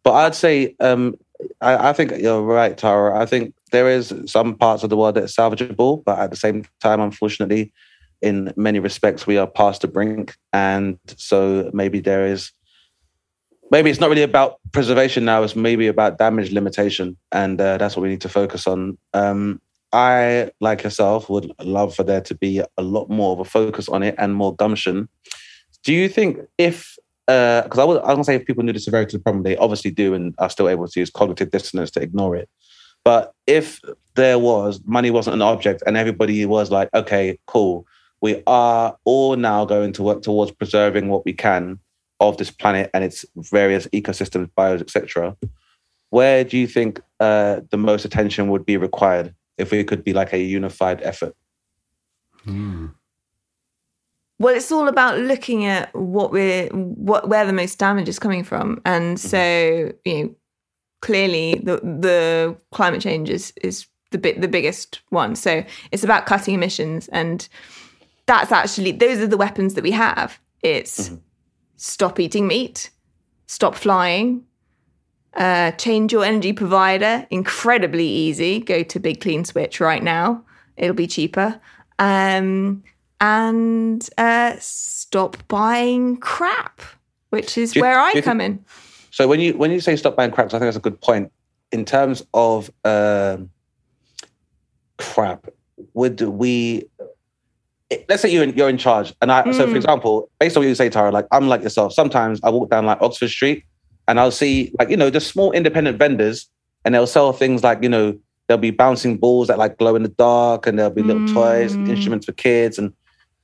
but 0.03 0.13
I'd 0.13 0.35
say 0.35 0.75
um, 0.79 1.15
I, 1.61 1.89
I 1.89 1.93
think 1.93 2.13
you're 2.19 2.41
right, 2.41 2.77
Tara. 2.77 3.19
I 3.19 3.25
think 3.25 3.53
there 3.71 3.89
is 3.89 4.13
some 4.25 4.55
parts 4.55 4.83
of 4.83 4.89
the 4.89 4.97
world 4.97 5.15
that's 5.15 5.35
salvageable, 5.35 6.03
but 6.03 6.19
at 6.19 6.29
the 6.29 6.37
same 6.37 6.65
time, 6.79 6.99
unfortunately, 6.99 7.71
in 8.21 8.53
many 8.55 8.79
respects, 8.79 9.25
we 9.25 9.37
are 9.37 9.47
past 9.47 9.81
the 9.81 9.87
brink, 9.87 10.35
and 10.53 10.97
so 11.17 11.69
maybe 11.73 11.99
there 11.99 12.25
is. 12.25 12.51
Maybe 13.71 13.89
it's 13.89 14.01
not 14.01 14.10
really 14.10 14.21
about 14.21 14.60
preservation 14.73 15.23
now. 15.23 15.43
It's 15.43 15.55
maybe 15.55 15.88
about 15.88 16.17
damage 16.17 16.51
limitation, 16.51 17.15
and 17.31 17.60
uh, 17.60 17.77
that's 17.77 17.95
what 17.95 18.03
we 18.03 18.10
need 18.10 18.21
to 18.21 18.29
focus 18.29 18.67
on. 18.67 18.97
Um, 19.13 19.62
I, 19.93 20.51
like 20.60 20.84
yourself, 20.84 21.29
would 21.29 21.51
love 21.63 21.95
for 21.95 22.03
there 22.03 22.21
to 22.21 22.36
be 22.36 22.60
a 22.60 22.81
lot 22.81 23.10
more 23.10 23.31
of 23.31 23.39
a 23.39 23.45
focus 23.45 23.88
on 23.88 24.03
it 24.03 24.15
and 24.17 24.36
more 24.36 24.53
gumption. 24.53 25.07
Do 25.84 25.93
you 25.93 26.10
think 26.10 26.39
if 26.57 26.97
because 27.27 27.79
I 27.79 27.86
was, 27.86 27.97
I 27.99 28.07
was 28.07 28.15
gonna 28.15 28.23
say 28.25 28.36
if 28.36 28.45
people 28.45 28.63
knew 28.63 28.73
the 28.73 28.79
severity 28.79 29.15
of 29.15 29.21
the 29.21 29.23
problem, 29.23 29.43
they 29.43 29.55
obviously 29.55 29.91
do 29.91 30.13
and 30.13 30.36
are 30.38 30.49
still 30.49 30.67
able 30.67 30.88
to 30.88 30.99
use 30.99 31.10
cognitive 31.10 31.51
dissonance 31.51 31.91
to 31.91 32.01
ignore 32.01 32.36
it. 32.36 32.49
But 33.05 33.34
if 33.47 33.79
there 34.15 34.38
was 34.38 34.81
money 34.86 35.12
wasn't 35.12 35.36
an 35.36 35.41
object 35.41 35.81
and 35.88 35.95
everybody 35.95 36.45
was 36.45 36.71
like, 36.71 36.89
okay, 36.93 37.39
cool, 37.47 37.86
we 38.19 38.43
are 38.47 38.97
all 39.05 39.38
now 39.38 39.63
going 39.63 39.93
to 39.93 40.03
work 40.03 40.23
towards 40.23 40.51
preserving 40.51 41.07
what 41.07 41.23
we 41.23 41.31
can 41.31 41.79
of 42.21 42.38
this 42.38 42.51
planet 42.51 42.89
and 42.93 43.03
its 43.03 43.25
various 43.36 43.88
ecosystems, 43.88 44.49
bios, 44.55 44.79
etc. 44.79 45.36
Where 46.12 46.43
do 46.43 46.57
you 46.57 46.67
think 46.67 47.01
uh, 47.19 47.62
the 47.71 47.77
most 47.77 48.05
attention 48.05 48.49
would 48.49 48.65
be 48.65 48.77
required 48.77 49.34
if 49.57 49.73
it 49.73 49.88
could 49.88 50.03
be 50.03 50.13
like 50.13 50.31
a 50.31 50.39
unified 50.39 51.01
effort? 51.01 51.36
Well, 54.39 54.55
it's 54.55 54.71
all 54.71 54.88
about 54.88 55.19
looking 55.19 55.65
at 55.65 55.93
what 55.95 56.31
we're 56.31 56.67
what 56.69 57.27
where 57.27 57.45
the 57.45 57.53
most 57.53 57.77
damage 57.77 58.10
is 58.10 58.19
coming 58.19 58.43
from, 58.43 58.81
and 58.86 59.19
so 59.19 59.91
you 60.05 60.23
know 60.23 60.36
clearly 61.01 61.62
the 61.63 61.77
the 61.77 62.57
climate 62.71 63.01
change 63.01 63.29
is 63.29 63.53
is 63.62 63.88
the 64.12 64.17
bit 64.17 64.41
the 64.41 64.47
biggest 64.47 65.01
one. 65.10 65.36
So 65.36 65.63
it's 65.91 66.03
about 66.03 66.25
cutting 66.25 66.55
emissions, 66.55 67.07
and 67.10 67.47
that's 68.25 68.51
actually 68.51 68.91
those 68.93 69.19
are 69.19 69.27
the 69.27 69.38
weapons 69.38 69.75
that 69.75 69.84
we 69.84 69.91
have. 69.91 70.39
It's 70.63 71.10
mm-hmm. 71.10 71.15
Stop 71.81 72.19
eating 72.19 72.45
meat, 72.45 72.91
stop 73.47 73.73
flying, 73.73 74.45
uh, 75.33 75.71
change 75.71 76.13
your 76.13 76.23
energy 76.23 76.53
provider. 76.53 77.25
Incredibly 77.31 78.07
easy. 78.07 78.59
Go 78.59 78.83
to 78.83 78.99
Big 78.99 79.19
Clean 79.19 79.43
Switch 79.43 79.79
right 79.79 80.03
now. 80.03 80.43
It'll 80.77 80.95
be 80.95 81.07
cheaper. 81.07 81.59
Um, 81.97 82.83
and 83.19 84.07
uh, 84.17 84.55
stop 84.59 85.37
buying 85.47 86.17
crap, 86.17 86.81
which 87.29 87.57
is 87.57 87.75
you, 87.75 87.81
where 87.81 87.99
I 87.99 88.21
come 88.21 88.39
th- 88.39 88.51
in. 88.51 88.65
So 89.09 89.27
when 89.27 89.39
you 89.39 89.57
when 89.57 89.71
you 89.71 89.79
say 89.79 89.95
stop 89.95 90.15
buying 90.15 90.31
crap, 90.31 90.47
I 90.47 90.49
think 90.51 90.61
that's 90.63 90.77
a 90.77 90.81
good 90.81 91.01
point. 91.01 91.31
In 91.71 91.85
terms 91.85 92.23
of 92.33 92.69
um, 92.83 93.49
crap, 94.97 95.47
would 95.93 96.21
we? 96.21 96.83
Let's 98.08 98.21
say 98.21 98.30
you're 98.30 98.43
in, 98.43 98.56
you're 98.56 98.69
in 98.69 98.77
charge, 98.77 99.13
and 99.21 99.32
I. 99.32 99.43
Mm. 99.43 99.54
So 99.54 99.67
for 99.67 99.73
mm. 99.73 99.77
example, 99.77 100.30
based 100.39 100.56
on 100.56 100.62
what 100.62 100.67
you 100.67 100.75
say, 100.75 100.89
Tara, 100.89 101.12
like 101.12 101.27
I'm 101.32 101.47
like 101.47 101.62
yourself. 101.62 101.93
Sometimes 101.93 102.39
I 102.43 102.49
walk 102.49 102.69
down 102.69 102.86
like 102.86 103.01
Oxford 103.01 103.30
Street, 103.30 103.65
and 104.08 104.19
I'll 104.19 104.32
see 104.32 104.71
like 104.80 104.89
you 104.89 104.97
know 104.97 105.10
just 105.10 105.27
small 105.27 105.51
independent 105.51 105.97
vendors, 105.97 106.49
and 106.86 106.95
they'll 106.95 107.08
sell 107.08 107.34
things 107.34 107.63
like 107.63 107.84
you 107.84 107.89
know 107.89 108.17
there'll 108.47 108.62
be 108.62 108.71
bouncing 108.71 109.17
balls 109.17 109.47
that 109.47 109.58
like 109.58 109.77
glow 109.77 109.95
in 109.95 110.04
the 110.04 110.10
dark, 110.10 110.67
and 110.67 110.77
there'll 110.77 110.91
be 110.91 111.04
little 111.04 111.21
mm. 111.21 111.34
toys, 111.34 111.73
and 111.73 111.88
instruments 111.89 112.25
for 112.25 112.34
kids, 112.34 112.77
and 112.77 112.93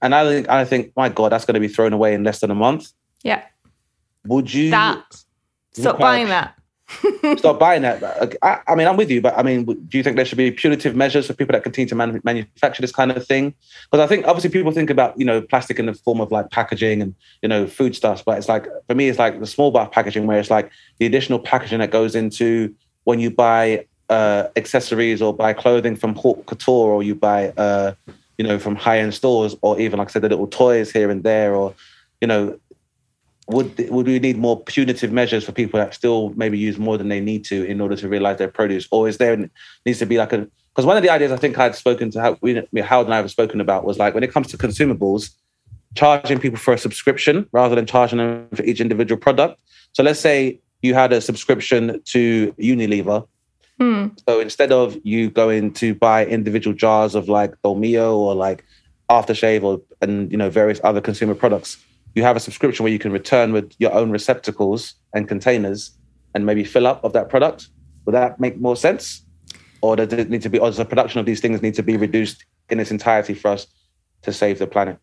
and 0.02 0.14
I 0.14 0.24
think 0.30 0.50
I 0.50 0.66
think 0.66 0.94
my 0.96 1.10
God, 1.10 1.32
that's 1.32 1.46
going 1.46 1.56
to 1.56 1.60
be 1.60 1.68
thrown 1.68 1.94
away 1.94 2.14
in 2.14 2.24
less 2.24 2.40
than 2.40 2.52
a 2.52 2.56
month. 2.56 2.92
Yeah. 3.24 3.44
Would 4.26 4.54
you? 4.54 4.70
That 4.70 5.04
stop 5.74 6.00
buying 6.00 6.28
that. 6.28 6.57
Stop 7.38 7.60
buying 7.60 7.82
that. 7.82 8.38
I, 8.42 8.60
I, 8.68 8.76
mean, 8.76 8.88
I'm 8.88 8.96
with 8.96 9.12
you, 9.12 9.22
but 9.22 9.38
I 9.38 9.44
mean, 9.44 9.66
do 9.66 9.98
you 9.98 10.04
think 10.04 10.16
there 10.16 10.26
should 10.26 10.38
be 10.38 10.52
punitive 10.52 10.96
measures 10.96 11.28
for 11.28 11.34
people 11.34 11.54
that 11.54 11.64
continue 11.64 11.88
to 11.90 11.96
man- 11.96 12.22
manufacture 12.24 12.82
this 12.82 12.94
kind 12.94 13.12
of 13.12 13.26
thing? 13.28 13.54
Because 13.92 14.04
I 14.04 14.08
think 14.08 14.26
obviously 14.26 14.50
people 14.50 14.72
think 14.72 14.90
about 14.90 15.18
you 15.20 15.26
know 15.26 15.42
plastic 15.42 15.80
in 15.80 15.88
the 15.88 15.94
form 15.94 16.22
of 16.22 16.32
like 16.32 16.50
packaging 16.50 17.02
and 17.02 17.16
you 17.42 17.50
know 17.50 17.68
foodstuffs, 17.68 18.22
but 18.22 18.38
it's 18.38 18.48
like 18.48 18.68
for 18.88 18.96
me, 18.96 19.10
it's 19.10 19.20
like 19.20 19.40
the 19.40 19.48
small 19.48 19.72
bar 19.72 19.90
packaging 19.90 20.28
where 20.28 20.40
it's 20.40 20.52
like 20.52 20.72
the 21.00 21.06
additional 21.06 21.40
packaging 21.40 21.80
that 21.80 21.92
goes 21.92 22.16
into 22.16 22.74
when 23.04 23.20
you 23.20 23.32
buy 23.32 23.86
uh, 24.10 24.48
accessories 24.56 25.22
or 25.22 25.34
buy 25.34 25.54
clothing 25.54 25.96
from 25.96 26.16
haute 26.16 26.46
couture 26.46 26.90
or 26.90 27.04
you 27.04 27.16
buy 27.16 27.50
uh, 27.58 27.94
you 28.38 28.46
know 28.48 28.58
from 28.58 28.76
high 28.76 29.00
end 29.00 29.14
stores 29.14 29.56
or 29.62 29.80
even 29.80 30.00
like 30.00 30.10
I 30.10 30.12
said 30.12 30.22
the 30.22 30.30
little 30.30 30.48
toys 30.48 30.92
here 30.92 31.10
and 31.10 31.24
there 31.24 31.54
or 31.54 31.74
you 32.22 32.28
know 32.28 32.58
would 33.48 33.90
would 33.90 34.08
we 34.08 34.20
need 34.20 34.38
more 34.38 34.62
punitive 34.62 35.12
measures 35.12 35.44
for 35.46 35.54
people 35.54 35.80
that 35.80 35.94
still 35.94 36.30
maybe 36.36 36.58
use 36.58 36.78
more 36.78 36.98
than 36.98 37.08
they 37.08 37.22
need 37.22 37.46
to 37.46 37.64
in 37.64 37.80
order 37.80 37.96
to 37.96 38.10
realize 38.10 38.38
their 38.38 38.50
produce, 38.50 38.88
or 38.92 39.08
is 39.08 39.18
there 39.18 39.50
needs 39.86 40.00
to 40.00 40.06
be 40.06 40.18
like 40.18 40.34
a 40.34 40.48
because 40.78 40.86
one 40.86 40.98
of 40.98 41.02
the 41.02 41.10
ideas 41.10 41.32
I 41.32 41.38
think 41.38 41.58
I'd 41.58 41.76
spoken 41.76 42.12
to 42.12 42.22
how 42.22 42.38
we 42.42 42.54
Howard 42.82 43.08
and 43.08 43.14
I 43.14 43.18
have 43.18 43.32
spoken 43.32 43.62
about 43.62 43.84
was 43.84 43.98
like 43.98 44.14
when 44.14 44.24
it 44.24 44.32
comes 44.32 44.48
to 44.48 44.58
consumables, 44.58 45.32
charging 45.96 46.40
people 46.40 46.60
for 46.60 46.74
a 46.74 46.78
subscription 46.78 47.48
rather 47.52 47.74
than 47.74 47.86
charging 47.86 48.20
them 48.20 48.48
for 48.54 48.64
each 48.64 48.82
individual 48.82 49.20
product. 49.20 49.60
So 49.94 50.04
let's 50.04 50.20
say 50.20 50.60
you 50.82 50.94
had 50.94 51.14
a 51.14 51.22
subscription 51.22 52.02
to 52.06 52.54
Unilever. 52.60 53.28
Hmm. 53.80 54.08
So 54.28 54.40
instead 54.40 54.72
of 54.72 54.98
you 55.04 55.30
going 55.30 55.74
to 55.76 55.96
buy 55.96 56.26
individual 56.26 56.76
jars 56.76 57.16
of 57.16 57.30
like 57.30 57.54
Dolmio 57.64 58.16
or 58.16 58.36
like 58.36 58.66
aftershave 59.10 59.64
or 59.64 59.82
and 60.02 60.30
you 60.32 60.38
know 60.38 60.50
various 60.50 60.82
other 60.84 61.02
consumer 61.02 61.34
products, 61.34 61.78
you 62.18 62.24
have 62.24 62.36
a 62.36 62.40
subscription 62.40 62.84
where 62.84 62.92
you 62.92 62.98
can 62.98 63.12
return 63.12 63.54
with 63.54 63.72
your 63.78 63.94
own 63.94 64.10
receptacles 64.10 64.96
and 65.14 65.28
containers 65.28 65.96
and 66.34 66.48
maybe 66.48 66.64
fill 66.64 66.88
up 66.88 67.04
of 67.04 67.14
that 67.14 67.30
product. 67.30 67.70
Would 68.06 68.16
that 68.16 68.40
make 68.40 68.60
more 68.60 68.76
sense? 68.76 69.22
Or 69.82 69.96
does 69.96 70.12
it 70.12 70.28
need 70.28 70.42
to 70.42 70.50
be, 70.50 70.58
or 70.58 70.68
does 70.68 70.78
the 70.78 70.86
production 70.86 71.20
of 71.20 71.28
these 71.28 71.40
things 71.40 71.62
need 71.62 71.76
to 71.76 71.84
be 71.84 71.96
reduced 71.96 72.44
in 72.70 72.80
its 72.80 72.90
entirety 72.90 73.36
for 73.36 73.50
us 73.50 73.68
to 74.24 74.34
save 74.34 74.58
the 74.58 74.66
planet? 74.66 74.98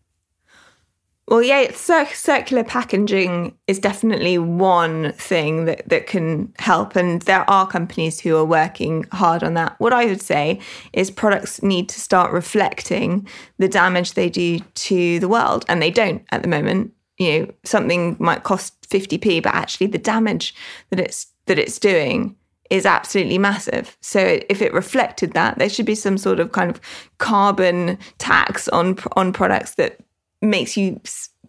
Well, 1.29 1.40
yeah, 1.40 1.70
cir- 1.70 2.05
circular 2.07 2.64
packaging 2.64 3.57
is 3.68 3.79
definitely 3.79 4.37
one 4.37 5.12
thing 5.12 5.64
that, 5.66 5.88
that 5.88 6.09
can 6.09 6.53
help. 6.59 6.96
And 6.96 7.22
there 7.22 7.48
are 7.48 7.66
companies 7.66 8.18
who 8.18 8.37
are 8.37 8.44
working 8.44 9.07
hard 9.12 9.44
on 9.44 9.55
that. 9.55 9.77
What 9.79 9.92
I 9.92 10.05
would 10.05 10.20
say 10.20 10.59
is 10.92 11.12
products 11.12 11.62
need 11.62 11.88
to 11.90 12.00
start 12.00 12.33
reflecting 12.33 13.27
the 13.59 13.68
damage 13.68 14.14
they 14.14 14.29
do 14.29 14.59
to 14.59 15.20
the 15.20 15.29
world. 15.29 15.64
And 15.68 15.81
they 15.81 15.92
don't 15.92 16.24
at 16.33 16.42
the 16.42 16.48
moment 16.48 16.92
you 17.24 17.40
know 17.40 17.52
something 17.64 18.16
might 18.18 18.42
cost 18.44 18.88
50p 18.88 19.42
but 19.42 19.54
actually 19.54 19.87
the 19.87 19.98
damage 19.98 20.54
that 20.90 21.00
it's 21.00 21.26
that 21.46 21.58
it's 21.58 21.78
doing 21.78 22.37
is 22.70 22.87
absolutely 22.87 23.38
massive. 23.38 23.96
So 24.00 24.40
if 24.48 24.62
it 24.62 24.72
reflected 24.72 25.32
that 25.32 25.58
there 25.58 25.68
should 25.68 25.87
be 25.87 25.94
some 25.94 26.16
sort 26.16 26.40
of 26.40 26.52
kind 26.52 26.70
of 26.70 26.80
carbon 27.18 27.98
tax 28.18 28.68
on 28.68 28.98
on 29.16 29.32
products 29.32 29.74
that 29.74 29.98
makes 30.40 30.76
you 30.76 31.00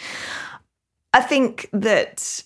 I 1.14 1.22
think 1.22 1.70
that 1.74 2.42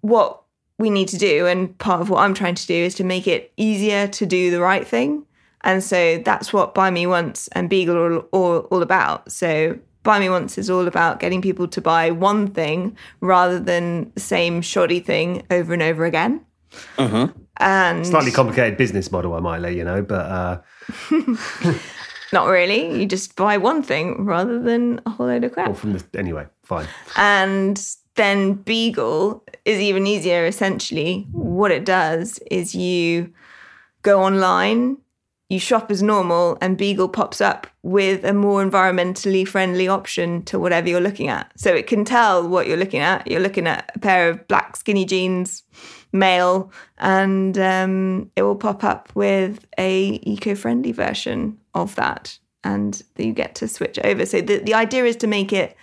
what 0.00 0.42
we 0.78 0.90
need 0.90 1.08
to 1.08 1.18
do. 1.18 1.46
And 1.46 1.76
part 1.78 2.00
of 2.00 2.10
what 2.10 2.20
I'm 2.20 2.34
trying 2.34 2.54
to 2.56 2.66
do 2.66 2.74
is 2.74 2.94
to 2.96 3.04
make 3.04 3.26
it 3.26 3.52
easier 3.56 4.06
to 4.08 4.26
do 4.26 4.50
the 4.50 4.60
right 4.60 4.86
thing. 4.86 5.24
And 5.62 5.82
so 5.82 6.18
that's 6.18 6.52
what 6.52 6.74
Buy 6.74 6.90
Me 6.90 7.06
Once 7.06 7.48
and 7.52 7.70
Beagle 7.70 7.96
are 7.96 8.14
all, 8.14 8.28
all, 8.32 8.58
all 8.70 8.82
about. 8.82 9.32
So 9.32 9.78
Buy 10.02 10.18
Me 10.18 10.28
Once 10.28 10.58
is 10.58 10.68
all 10.68 10.86
about 10.86 11.20
getting 11.20 11.40
people 11.40 11.66
to 11.68 11.80
buy 11.80 12.10
one 12.10 12.48
thing 12.48 12.96
rather 13.20 13.58
than 13.58 14.12
the 14.14 14.20
same 14.20 14.60
shoddy 14.60 15.00
thing 15.00 15.42
over 15.50 15.72
and 15.72 15.82
over 15.82 16.04
again. 16.04 16.44
Uh-huh. 16.98 17.28
And 17.58 18.06
slightly 18.06 18.32
complicated 18.32 18.76
business 18.76 19.10
model, 19.12 19.34
I 19.34 19.40
might 19.40 19.58
let 19.58 19.74
you 19.74 19.84
know, 19.84 20.02
but 20.02 20.26
uh... 20.26 20.60
not 22.32 22.48
really. 22.48 23.00
You 23.00 23.06
just 23.06 23.36
buy 23.36 23.56
one 23.56 23.82
thing 23.82 24.24
rather 24.26 24.60
than 24.60 25.00
a 25.06 25.10
whole 25.10 25.28
load 25.28 25.44
of 25.44 25.52
crap. 25.52 25.68
Well, 25.68 25.76
from 25.76 25.92
the, 25.92 26.04
anyway, 26.18 26.46
Fine. 26.64 26.88
And 27.16 27.80
then 28.16 28.54
Beagle 28.54 29.44
is 29.64 29.80
even 29.80 30.06
easier. 30.06 30.46
Essentially, 30.46 31.26
what 31.32 31.70
it 31.70 31.84
does 31.84 32.38
is 32.50 32.74
you 32.74 33.32
go 34.02 34.22
online, 34.22 34.98
you 35.48 35.58
shop 35.58 35.90
as 35.90 36.02
normal, 36.02 36.56
and 36.60 36.78
Beagle 36.78 37.08
pops 37.08 37.40
up 37.40 37.66
with 37.82 38.24
a 38.24 38.32
more 38.32 38.64
environmentally 38.64 39.46
friendly 39.46 39.88
option 39.88 40.42
to 40.44 40.58
whatever 40.58 40.88
you're 40.88 41.00
looking 41.00 41.28
at. 41.28 41.52
So 41.56 41.74
it 41.74 41.86
can 41.86 42.04
tell 42.04 42.48
what 42.48 42.66
you're 42.66 42.76
looking 42.76 43.00
at. 43.00 43.26
You're 43.26 43.40
looking 43.40 43.66
at 43.66 43.90
a 43.94 43.98
pair 43.98 44.30
of 44.30 44.46
black 44.48 44.76
skinny 44.76 45.04
jeans, 45.04 45.62
male, 46.12 46.72
and 46.98 47.58
um, 47.58 48.30
it 48.36 48.42
will 48.42 48.56
pop 48.56 48.84
up 48.84 49.10
with 49.14 49.66
a 49.76 50.20
eco-friendly 50.22 50.92
version 50.92 51.58
of 51.74 51.94
that, 51.96 52.38
and 52.62 53.02
you 53.18 53.32
get 53.32 53.54
to 53.56 53.68
switch 53.68 53.98
over. 54.04 54.24
So 54.24 54.40
the, 54.40 54.58
the 54.58 54.74
idea 54.74 55.04
is 55.04 55.16
to 55.16 55.26
make 55.26 55.52
it 55.52 55.76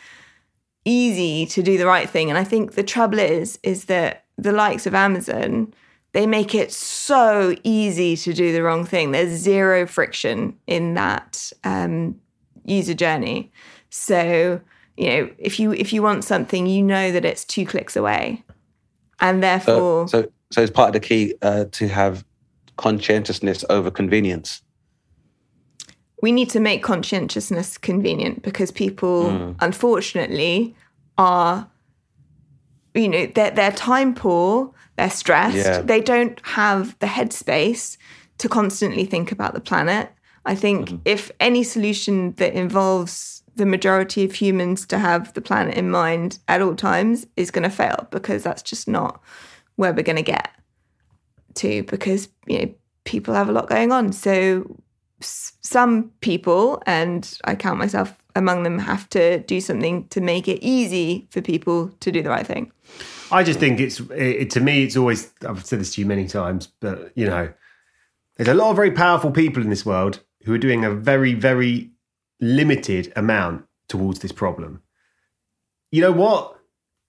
easy 0.86 1.46
to 1.48 1.62
do 1.62 1.78
the 1.78 1.86
right 1.86 2.10
thing. 2.10 2.30
And 2.30 2.38
I 2.38 2.44
think 2.44 2.74
the 2.74 2.84
trouble 2.84 3.20
is, 3.20 3.60
is 3.64 3.86
that 3.86 4.26
the 4.38 4.52
likes 4.52 4.88
of 4.88 4.96
Amazon, 4.96 5.74
they 6.14 6.28
make 6.28 6.56
it 6.56 6.72
so 6.72 7.56
easy 7.64 8.18
to 8.18 8.34
do 8.34 8.52
the 8.52 8.64
wrong 8.64 8.86
thing. 8.86 9.12
There's 9.12 9.32
zero 9.32 9.86
friction 9.86 10.58
in 10.68 10.96
that 10.96 11.52
um, 11.64 12.20
user 12.66 12.94
journey. 12.94 13.52
So 13.90 14.62
you 14.98 15.08
know, 15.08 15.30
if 15.38 15.60
you 15.60 15.74
if 15.74 15.94
you 15.94 16.04
want 16.04 16.24
something, 16.24 16.68
you 16.68 16.84
know 16.84 17.12
that 17.12 17.26
it's 17.26 17.46
two 17.46 17.66
clicks 17.66 17.96
away, 17.96 18.44
and 19.20 19.42
therefore, 19.42 20.04
uh, 20.04 20.08
so 20.08 20.32
so 20.52 20.62
it's 20.62 20.72
part 20.72 20.90
of 20.90 20.94
the 20.94 21.00
key 21.00 21.34
uh, 21.42 21.66
to 21.72 21.88
have 21.88 22.26
conscientiousness 22.78 23.64
over 23.70 23.90
convenience. 23.90 24.62
We 26.22 26.32
need 26.32 26.50
to 26.52 26.60
make 26.60 26.84
conscientiousness 26.84 27.78
convenient 27.78 28.44
because 28.44 28.72
people, 28.72 29.26
mm. 29.26 29.56
unfortunately, 29.60 30.76
are 31.18 31.68
you 32.94 33.08
know 33.08 33.26
they're, 33.28 33.52
they're 33.52 33.72
time 33.72 34.14
poor 34.14 34.74
they're 34.98 35.10
stressed 35.10 35.56
yeah. 35.56 35.82
they 35.82 36.02
don't 36.02 36.40
have 36.46 36.98
the 37.00 37.08
headspace 37.08 37.98
to 38.38 38.50
constantly 38.50 39.06
think 39.06 39.32
about 39.32 39.54
the 39.54 39.62
planet 39.62 40.12
i 40.46 40.56
think 40.56 40.90
mm-hmm. 40.90 40.98
if 41.06 41.32
any 41.40 41.64
solution 41.64 42.34
that 42.34 42.54
involves 42.54 43.44
the 43.56 43.66
majority 43.66 44.24
of 44.24 44.34
humans 44.34 44.86
to 44.86 44.98
have 44.98 45.34
the 45.34 45.42
planet 45.42 45.76
in 45.76 45.90
mind 45.90 46.40
at 46.48 46.62
all 46.62 46.76
times 46.76 47.28
is 47.36 47.52
going 47.52 47.64
to 47.64 47.70
fail 47.70 48.08
because 48.12 48.44
that's 48.44 48.62
just 48.62 48.88
not 48.88 49.22
where 49.76 49.94
we're 49.94 50.04
going 50.04 50.16
to 50.16 50.22
get 50.22 50.52
to 51.54 51.84
because 51.84 52.30
you 52.48 52.60
know 52.60 52.74
people 53.04 53.34
have 53.34 53.50
a 53.50 53.52
lot 53.52 53.70
going 53.70 53.92
on 53.92 54.12
so 54.12 54.66
some 55.22 56.12
people, 56.22 56.82
and 56.86 57.38
I 57.44 57.56
count 57.56 57.80
myself 57.80 58.18
among 58.36 58.64
them, 58.64 58.80
have 58.80 59.10
to 59.10 59.40
do 59.40 59.62
something 59.62 60.08
to 60.10 60.22
make 60.22 60.48
it 60.48 60.64
easy 60.64 61.28
for 61.32 61.42
people 61.42 61.90
to 62.00 62.12
do 62.12 62.22
the 62.22 62.30
right 62.30 62.48
thing. 62.48 62.72
I 63.32 63.44
just 63.44 63.60
think 63.60 63.80
it's 63.80 64.00
it, 64.12 64.50
to 64.52 64.60
me, 64.60 64.84
it's 64.84 64.98
always 64.98 65.32
I've 65.48 65.66
said 65.66 65.80
this 65.80 65.94
to 65.96 66.02
you 66.02 66.08
many 66.08 66.28
times, 66.28 66.68
but 66.80 67.12
you 67.16 67.26
know, 67.26 67.52
there's 68.38 68.50
a 68.50 68.54
lot 68.54 68.72
of 68.72 68.76
very 68.76 68.92
powerful 68.92 69.32
people 69.32 69.64
in 69.64 69.70
this 69.70 69.86
world 69.86 70.22
who 70.44 70.54
are 70.54 70.58
doing 70.58 70.84
a 70.84 70.92
very, 70.92 71.34
very 71.34 71.92
limited 72.40 73.14
amount 73.16 73.66
towards 73.88 74.20
this 74.20 74.32
problem. 74.32 74.82
You 75.92 76.02
know 76.02 76.12
what? 76.12 76.58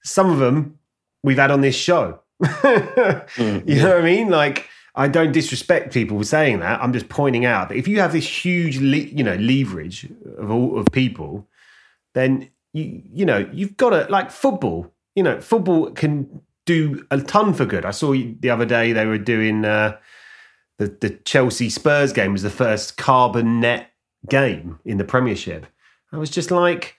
Some 0.05 0.31
of 0.31 0.39
them 0.39 0.79
we've 1.23 1.39
had 1.39 1.51
on 1.51 1.61
this 1.61 1.77
show. 1.77 2.21
mm, 2.43 3.69
you 3.69 3.77
know 3.77 3.91
what 3.91 3.99
I 3.99 4.03
mean? 4.03 4.29
Like 4.29 4.69
I 4.95 5.09
don't 5.09 5.33
disrespect 5.33 5.95
people 5.95 6.19
for 6.19 6.25
saying 6.25 6.61
that. 6.61 6.83
I'm 6.83 6.93
just 6.93 7.09
pointing 7.09 7.45
out 7.47 7.71
that 7.71 7.77
if 7.77 7.89
you 7.89 8.01
have 8.01 8.13
this 8.13 8.45
huge, 8.45 8.79
le- 8.79 8.97
you 8.97 9.25
know, 9.25 9.37
leverage 9.37 10.09
of 10.37 10.51
all 10.51 10.79
of 10.79 10.87
people, 10.93 11.49
then 12.15 12.51
you 12.73 13.03
you 13.13 13.25
know 13.25 13.49
you've 13.53 13.77
got 13.77 13.91
to 13.91 14.11
like 14.11 14.31
football. 14.31 14.93
You 15.15 15.23
know, 15.23 15.41
football 15.41 15.91
can 15.91 16.43
do 16.67 17.07
a 17.11 17.21
ton 17.21 17.55
for 17.55 17.65
good. 17.65 17.85
I 17.85 17.91
saw 17.91 18.13
the 18.13 18.51
other 18.51 18.67
day 18.67 18.93
they 18.93 19.07
were 19.07 19.19
doing 19.19 19.65
uh, 19.65 19.97
the 20.79 20.87
the 21.01 21.11
Chelsea 21.11 21.71
Spurs 21.71 22.13
game 22.13 22.33
was 22.33 22.43
the 22.43 22.51
first 22.51 22.97
carbon 22.97 23.61
net 23.61 23.91
game 24.29 24.79
in 24.85 24.99
the 24.99 25.05
Premiership. 25.05 25.67
I 26.13 26.19
was 26.19 26.31
just 26.31 26.51
like, 26.51 26.97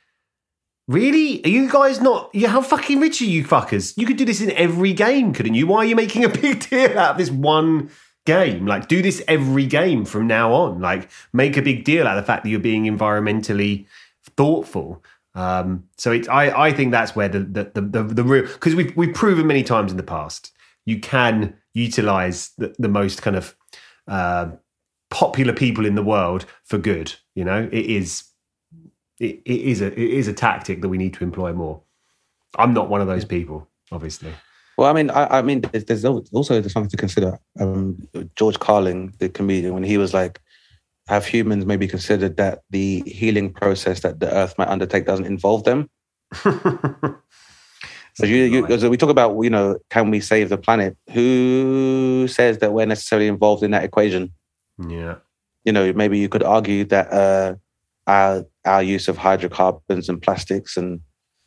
Really? 0.88 1.44
Are 1.46 1.50
you 1.50 1.70
guys 1.70 2.02
not? 2.02 2.30
Yeah, 2.34 2.50
how 2.50 2.62
fucking 2.62 3.00
rich 3.00 3.22
are 3.22 3.26
you 3.26 3.44
fuckers? 3.44 3.98
You 3.98 4.06
could 4.06 4.18
do 4.18 4.26
this 4.26 4.42
in 4.42 4.52
every 4.52 4.94
game, 4.94 5.34
couldn't 5.34 5.54
you? 5.54 5.68
Why 5.68 5.80
are 5.80 5.86
you 5.86 5.96
making 5.96 6.26
a 6.26 6.30
big 6.42 6.70
deal 6.70 7.00
out 7.00 7.12
of 7.12 7.18
this 7.18 7.32
one 7.32 7.90
game? 8.26 8.66
Like, 8.66 8.88
do 8.88 9.02
this 9.02 9.24
every 9.28 9.66
game 9.66 10.04
from 10.06 10.28
now 10.28 10.54
on. 10.54 10.82
Like, 10.82 11.10
make 11.32 11.56
a 11.56 11.62
big 11.62 11.86
deal 11.86 12.08
out 12.08 12.18
of 12.18 12.24
the 12.24 12.28
fact 12.28 12.44
that 12.44 12.50
you're 12.50 12.60
being 12.60 12.84
environmentally 12.84 13.86
thoughtful. 14.36 15.04
Um, 15.36 15.86
so 15.98 16.12
it's 16.12 16.28
I, 16.28 16.66
I 16.68 16.74
think 16.74 16.92
that's 16.92 17.16
where 17.16 17.30
the 17.30 17.40
the 17.40 17.72
the, 17.74 17.82
the, 17.82 18.04
the 18.04 18.24
real 18.24 18.44
because 18.44 18.76
we've 18.76 18.96
we've 18.96 19.14
proven 19.16 19.48
many 19.48 19.64
times 19.64 19.92
in 19.92 19.98
the 19.98 20.04
past 20.04 20.52
you 20.86 21.00
can 21.00 21.56
utilize 21.74 22.52
the, 22.58 22.76
the 22.78 22.90
most 22.90 23.22
kind 23.22 23.36
of 23.36 23.56
uh, 24.08 24.52
popular 25.10 25.54
people 25.54 25.86
in 25.86 25.96
the 25.96 26.04
world 26.04 26.46
for 26.64 26.78
good. 26.78 27.16
You 27.36 27.46
know, 27.46 27.70
it 27.72 27.86
is 27.86 28.24
it, 29.24 29.42
it 29.46 29.62
is 29.62 29.82
a 29.82 29.88
it 29.88 30.10
is 30.20 30.28
a 30.28 30.34
tactic 30.34 30.82
that 30.82 30.90
we 30.90 30.98
need 30.98 31.14
to 31.16 31.24
employ 31.24 31.54
more. 31.54 31.82
I'm 32.58 32.74
not 32.74 32.90
one 32.90 33.02
of 33.02 33.08
those 33.08 33.26
people, 33.26 33.68
obviously. 33.92 34.34
Well, 34.78 34.90
I 34.90 34.94
mean, 34.94 35.10
I, 35.12 35.40
I 35.40 35.42
mean, 35.42 35.62
there's, 35.62 35.86
there's 35.86 36.06
also 36.06 36.62
something 36.64 36.90
to 36.90 36.98
consider. 36.98 37.40
Um, 37.60 38.08
George 38.36 38.60
Carlin, 38.60 39.14
the 39.20 39.30
comedian, 39.30 39.74
when 39.74 39.84
he 39.84 39.98
was 39.98 40.14
like, 40.14 40.42
"Have 41.08 41.26
humans 41.26 41.66
maybe 41.66 41.88
considered 41.88 42.38
that 42.38 42.62
the 42.70 43.02
healing 43.06 43.54
process 43.54 44.02
that 44.02 44.20
the 44.20 44.32
Earth 44.34 44.58
might 44.58 44.68
undertake 44.68 45.06
doesn't 45.06 45.26
involve 45.26 45.64
them?" 45.64 45.90
so 46.34 47.16
you, 48.22 48.36
you, 48.36 48.80
so 48.80 48.90
we 48.90 48.98
talk 48.98 49.10
about, 49.10 49.40
you 49.42 49.50
know, 49.50 49.78
can 49.90 50.10
we 50.10 50.20
save 50.20 50.50
the 50.50 50.58
planet? 50.58 50.98
Who 51.12 52.28
says 52.28 52.58
that 52.60 52.74
we're 52.74 52.88
necessarily 52.88 53.28
involved 53.28 53.64
in 53.64 53.72
that 53.72 53.84
equation? 53.84 54.34
Yeah. 54.80 55.18
You 55.66 55.72
know, 55.72 55.94
maybe 55.94 56.18
you 56.18 56.28
could 56.30 56.44
argue 56.44 56.84
that 56.86 57.14
uh, 57.14 57.56
our 58.08 58.46
our 58.66 58.84
use 58.84 59.08
of 59.08 59.18
hydrocarbons 59.18 60.10
and 60.10 60.22
plastics 60.22 60.78
and 60.78 61.00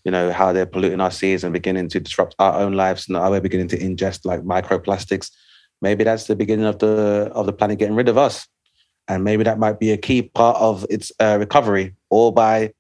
you 0.04 0.10
know 0.10 0.32
how 0.32 0.52
they're 0.52 0.66
polluting 0.66 1.00
our 1.00 1.10
seas 1.10 1.44
and 1.44 1.52
beginning 1.52 1.88
to 1.88 2.00
disrupt 2.00 2.34
our 2.38 2.60
own 2.60 2.72
lives 2.72 3.08
and 3.08 3.16
are 3.16 3.30
we 3.30 3.40
beginning 3.40 3.68
to 3.68 3.78
ingest 3.78 4.24
like 4.24 4.42
microplastics. 4.42 5.30
Maybe 5.82 6.04
that's 6.04 6.24
the 6.26 6.36
beginning 6.36 6.66
of 6.66 6.78
the 6.78 7.30
of 7.34 7.46
the 7.46 7.52
planet 7.52 7.78
getting 7.78 7.96
rid 7.96 8.08
of 8.08 8.16
us. 8.16 8.46
And 9.08 9.24
maybe 9.24 9.44
that 9.44 9.58
might 9.58 9.78
be 9.78 9.92
a 9.92 9.96
key 9.96 10.22
part 10.22 10.56
of 10.56 10.86
its 10.90 11.12
uh, 11.20 11.36
recovery 11.38 11.94
or 12.10 12.32
by 12.32 12.72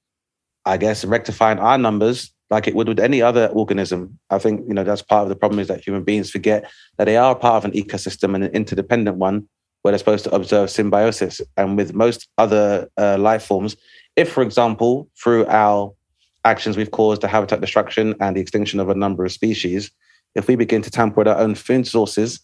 i 0.64 0.76
guess 0.76 1.04
rectifying 1.04 1.60
our 1.60 1.78
numbers 1.78 2.32
like 2.50 2.68
it 2.68 2.74
would 2.74 2.88
with 2.88 3.00
any 3.00 3.22
other 3.22 3.48
organism. 3.48 4.18
I 4.30 4.38
think 4.38 4.66
you 4.68 4.74
know 4.74 4.84
that's 4.84 5.02
part 5.02 5.24
of 5.24 5.28
the 5.28 5.36
problem 5.36 5.58
is 5.58 5.68
that 5.68 5.84
human 5.84 6.04
beings 6.04 6.30
forget 6.30 6.70
that 6.96 7.04
they 7.04 7.16
are 7.16 7.34
part 7.34 7.64
of 7.64 7.64
an 7.64 7.76
ecosystem 7.76 8.34
and 8.34 8.44
an 8.44 8.52
interdependent 8.52 9.16
one 9.16 9.48
where 9.86 9.92
they're 9.92 9.98
supposed 9.98 10.24
to 10.24 10.34
observe 10.34 10.68
symbiosis. 10.68 11.40
And 11.56 11.76
with 11.76 11.94
most 11.94 12.28
other 12.38 12.90
uh, 12.96 13.16
life 13.18 13.44
forms, 13.44 13.76
if, 14.16 14.32
for 14.32 14.42
example, 14.42 15.08
through 15.22 15.46
our 15.46 15.92
actions 16.44 16.76
we've 16.76 16.90
caused 16.90 17.22
the 17.22 17.28
habitat 17.28 17.60
destruction 17.60 18.16
and 18.18 18.36
the 18.36 18.40
extinction 18.40 18.80
of 18.80 18.88
a 18.88 18.96
number 18.96 19.24
of 19.24 19.30
species, 19.30 19.92
if 20.34 20.48
we 20.48 20.56
begin 20.56 20.82
to 20.82 20.90
tamper 20.90 21.18
with 21.18 21.28
our 21.28 21.38
own 21.38 21.54
food 21.54 21.86
sources, 21.86 22.40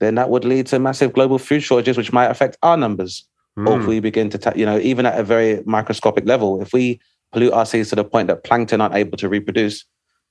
then 0.00 0.14
that 0.14 0.30
would 0.30 0.46
lead 0.46 0.68
to 0.68 0.78
massive 0.78 1.12
global 1.12 1.38
food 1.38 1.62
shortages, 1.62 1.98
which 1.98 2.14
might 2.14 2.30
affect 2.30 2.56
our 2.62 2.78
numbers. 2.78 3.28
Mm. 3.58 3.68
Or 3.68 3.76
if 3.76 3.82
hmm. 3.82 3.90
we 3.90 4.00
begin 4.00 4.30
to, 4.30 4.38
ta- 4.38 4.54
you 4.56 4.64
know, 4.64 4.78
even 4.78 5.04
at 5.04 5.20
a 5.20 5.22
very 5.22 5.62
microscopic 5.66 6.24
level, 6.24 6.62
if 6.62 6.72
we 6.72 6.98
pollute 7.30 7.52
our 7.52 7.66
seas 7.66 7.90
to 7.90 7.96
the 7.96 8.04
point 8.04 8.28
that 8.28 8.42
plankton 8.42 8.80
aren't 8.80 8.94
able 8.94 9.18
to 9.18 9.28
reproduce, 9.28 9.84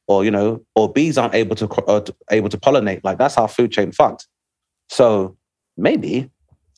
or 0.07 0.25
you 0.25 0.31
know, 0.31 0.65
or 0.73 0.91
bees 0.91 1.15
aren't 1.19 1.35
able 1.35 1.55
to, 1.55 2.15
able 2.31 2.49
to 2.49 2.57
pollinate, 2.57 3.01
like 3.03 3.19
that's 3.19 3.37
our 3.37 3.47
food 3.47 3.71
chain 3.71 3.91
fucked. 3.91 4.27
So 4.89 5.37
maybe 5.77 6.31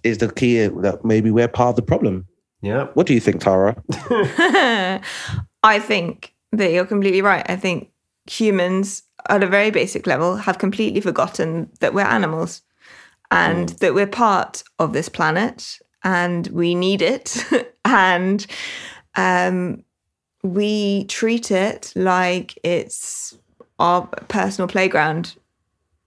is 0.04 0.20
the 0.20 0.32
key 0.32 0.68
that 0.68 1.04
maybe 1.04 1.32
we're 1.32 1.48
part 1.48 1.72
of 1.72 1.76
the 1.76 1.82
problem. 1.82 2.28
Yeah. 2.62 2.88
What 2.94 3.08
do 3.08 3.14
you 3.14 3.20
think, 3.20 3.42
Tara? 3.42 3.76
I 5.64 5.80
think 5.80 6.34
that 6.52 6.72
you're 6.72 6.86
completely 6.86 7.22
right. 7.22 7.46
I 7.50 7.56
think 7.56 7.92
humans, 8.30 9.04
at 9.30 9.44
a 9.44 9.48
very 9.48 9.72
basic 9.72 10.08
level, 10.08 10.38
have 10.38 10.58
completely 10.58 11.02
forgotten 11.02 11.70
that 11.80 11.94
we're 11.94 12.02
animals 12.02 12.62
and 13.32 13.70
mm. 13.70 13.80
that 13.80 13.94
we're 13.94 14.08
part 14.08 14.64
of 14.80 14.94
this 14.94 15.10
planet 15.10 15.80
and 16.04 16.48
we 16.48 16.76
need 16.76 17.02
it. 17.02 17.46
and 17.86 18.46
um, 19.16 19.84
we 20.44 21.06
treat 21.06 21.52
it 21.52 21.92
like 21.96 22.58
it's 22.64 23.38
our 23.80 24.08
personal 24.28 24.68
playground. 24.68 25.36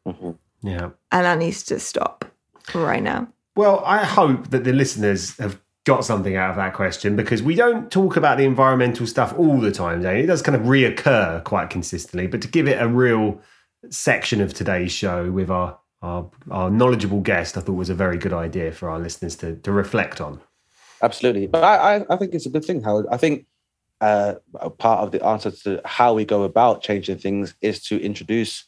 Mm-hmm. 0.06 0.32
Yeah. 0.62 0.90
And 1.12 1.24
that 1.24 1.38
needs 1.38 1.62
to 1.64 1.78
stop 1.78 2.24
right 2.74 3.02
now. 3.02 3.28
Well, 3.56 3.82
I 3.84 4.04
hope 4.04 4.50
that 4.50 4.64
the 4.64 4.72
listeners 4.72 5.36
have 5.38 5.60
got 5.84 6.04
something 6.04 6.36
out 6.36 6.50
of 6.50 6.56
that 6.56 6.74
question 6.74 7.16
because 7.16 7.42
we 7.42 7.54
don't 7.54 7.90
talk 7.90 8.16
about 8.16 8.38
the 8.38 8.44
environmental 8.44 9.06
stuff 9.06 9.34
all 9.36 9.58
the 9.60 9.72
time. 9.72 10.04
It 10.04 10.26
does 10.26 10.42
kind 10.42 10.54
of 10.54 10.62
reoccur 10.62 11.42
quite 11.44 11.70
consistently, 11.70 12.26
but 12.26 12.42
to 12.42 12.48
give 12.48 12.68
it 12.68 12.80
a 12.80 12.86
real 12.86 13.40
section 13.88 14.40
of 14.40 14.54
today's 14.54 14.92
show 14.92 15.30
with 15.30 15.50
our 15.50 15.78
our, 16.02 16.30
our 16.50 16.70
knowledgeable 16.70 17.20
guest, 17.20 17.58
I 17.58 17.60
thought 17.60 17.74
was 17.74 17.90
a 17.90 17.94
very 17.94 18.16
good 18.16 18.32
idea 18.32 18.72
for 18.72 18.88
our 18.88 18.98
listeners 18.98 19.36
to, 19.36 19.56
to 19.56 19.70
reflect 19.70 20.18
on. 20.18 20.40
Absolutely, 21.02 21.46
but 21.46 21.62
I, 21.62 22.06
I 22.08 22.16
think 22.16 22.34
it's 22.34 22.46
a 22.46 22.50
good 22.50 22.64
thing, 22.64 22.82
Howard. 22.82 23.06
I 23.10 23.18
think 23.18 23.46
uh, 24.00 24.36
part 24.78 25.00
of 25.00 25.12
the 25.12 25.22
answer 25.24 25.50
to 25.50 25.80
how 25.84 26.14
we 26.14 26.24
go 26.24 26.44
about 26.44 26.82
changing 26.82 27.18
things 27.18 27.54
is 27.60 27.82
to 27.84 28.00
introduce 28.00 28.64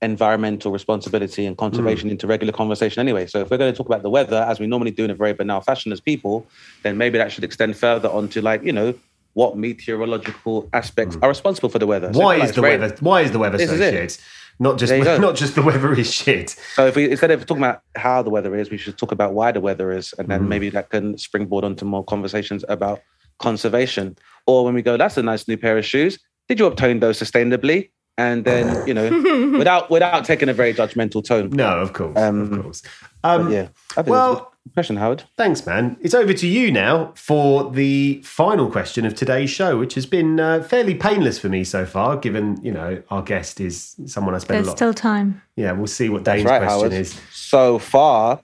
environmental 0.00 0.70
responsibility 0.70 1.44
and 1.44 1.56
conservation 1.56 2.08
hmm. 2.08 2.12
into 2.12 2.26
regular 2.26 2.52
conversation 2.52 3.00
anyway. 3.00 3.26
So 3.26 3.40
if 3.40 3.50
we're 3.50 3.58
going 3.58 3.72
to 3.72 3.76
talk 3.76 3.86
about 3.86 4.02
the 4.02 4.10
weather 4.10 4.44
as 4.48 4.60
we 4.60 4.66
normally 4.66 4.92
do 4.92 5.04
in 5.04 5.10
a 5.10 5.14
very 5.14 5.32
banal 5.32 5.60
fashion 5.60 5.90
as 5.92 6.00
people, 6.00 6.46
then 6.82 6.96
maybe 6.96 7.18
that 7.18 7.32
should 7.32 7.44
extend 7.44 7.76
further 7.76 8.08
onto 8.08 8.40
like, 8.40 8.62
you 8.62 8.72
know, 8.72 8.94
what 9.34 9.56
meteorological 9.56 10.68
aspects 10.72 11.16
hmm. 11.16 11.24
are 11.24 11.28
responsible 11.28 11.68
for 11.68 11.78
the 11.78 11.86
weather. 11.86 12.12
So 12.12 12.20
Why 12.20 12.36
like 12.36 12.44
is 12.44 12.50
it's 12.50 12.56
the 12.56 12.62
very- 12.62 12.78
weather? 12.78 12.96
Why 13.00 13.22
is 13.22 13.32
the 13.32 13.38
weather 13.38 13.58
This 13.58 13.70
so 13.70 13.76
shit? 13.76 14.20
Not 14.60 14.78
just 14.78 14.90
There 14.90 14.98
you 14.98 15.04
go. 15.16 15.18
not 15.18 15.36
just 15.36 15.54
the 15.54 15.62
weather 15.62 15.92
is 15.92 16.12
shit. 16.12 16.50
So 16.74 16.86
if 16.86 16.96
we 16.96 17.10
instead 17.10 17.30
of 17.30 17.46
talking 17.46 17.62
about 17.62 17.82
how 17.96 18.22
the 18.22 18.30
weather 18.30 18.54
is, 18.56 18.70
we 18.70 18.76
should 18.76 18.98
talk 18.98 19.12
about 19.12 19.34
why 19.34 19.52
the 19.52 19.60
weather 19.60 19.92
is, 19.92 20.14
and 20.18 20.28
then 20.28 20.40
hmm. 20.42 20.48
maybe 20.48 20.70
that 20.70 20.90
can 20.90 21.18
springboard 21.18 21.64
onto 21.64 21.84
more 21.84 22.04
conversations 22.04 22.64
about 22.68 23.00
conservation. 23.38 24.16
Or 24.46 24.64
when 24.64 24.74
we 24.74 24.82
go, 24.82 24.96
that's 24.96 25.16
a 25.16 25.22
nice 25.22 25.46
new 25.46 25.56
pair 25.56 25.78
of 25.78 25.84
shoes. 25.84 26.18
Did 26.48 26.58
you 26.58 26.66
obtain 26.66 27.00
those 27.00 27.20
sustainably? 27.20 27.90
And 28.18 28.44
then 28.44 28.86
you 28.86 28.92
know, 28.92 29.08
without 29.58 29.90
without 29.90 30.24
taking 30.26 30.48
a 30.50 30.52
very 30.52 30.74
judgmental 30.74 31.24
tone. 31.24 31.50
No, 31.50 31.78
of 31.78 31.92
course, 31.94 32.18
Um, 32.18 32.52
of 32.52 32.62
course. 32.62 32.82
Um, 33.24 33.50
Yeah, 33.50 33.68
well- 34.06 34.34
that's 34.34 34.40
a 34.42 34.68
good 34.68 34.74
question, 34.74 34.96
Howard. 34.96 35.22
Thanks, 35.36 35.64
man. 35.64 35.96
It's 36.02 36.14
over 36.14 36.32
to 36.34 36.46
you 36.46 36.70
now 36.72 37.12
for 37.14 37.70
the 37.70 38.20
final 38.24 38.68
question 38.70 39.06
of 39.06 39.14
today's 39.14 39.50
show, 39.50 39.78
which 39.78 39.94
has 39.94 40.04
been 40.04 40.38
uh, 40.40 40.62
fairly 40.64 40.94
painless 40.96 41.38
for 41.38 41.48
me 41.48 41.62
so 41.64 41.86
far, 41.86 42.16
given 42.16 42.58
you 42.62 42.72
know 42.72 43.00
our 43.10 43.22
guest 43.22 43.60
is 43.60 43.94
someone 44.06 44.34
I 44.34 44.38
spend 44.38 44.56
There's 44.58 44.66
a 44.66 44.70
lot. 44.70 44.76
still 44.78 44.94
time. 44.94 45.40
yeah, 45.56 45.70
we'll 45.72 45.86
see 45.86 46.08
what 46.08 46.24
Dane's 46.24 46.44
right, 46.44 46.58
question 46.60 46.90
Howard. 46.90 46.92
is. 46.92 47.18
So 47.32 47.78
far, 47.78 48.40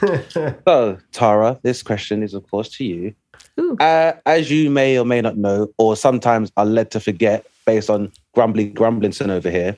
so 0.30 0.98
Tara, 1.12 1.58
this 1.62 1.82
question 1.82 2.22
is 2.22 2.34
of 2.34 2.48
course 2.50 2.68
to 2.76 2.84
you. 2.84 3.14
Ooh. 3.58 3.76
Uh, 3.78 4.12
as 4.26 4.50
you 4.50 4.70
may 4.70 4.98
or 4.98 5.04
may 5.04 5.20
not 5.20 5.36
know, 5.36 5.68
or 5.78 5.94
sometimes 5.96 6.50
are 6.56 6.64
led 6.66 6.90
to 6.92 7.00
forget, 7.00 7.44
based 7.66 7.90
on 7.90 8.12
grumbly 8.34 8.68
grumblinson 8.68 9.30
over 9.30 9.50
here, 9.50 9.76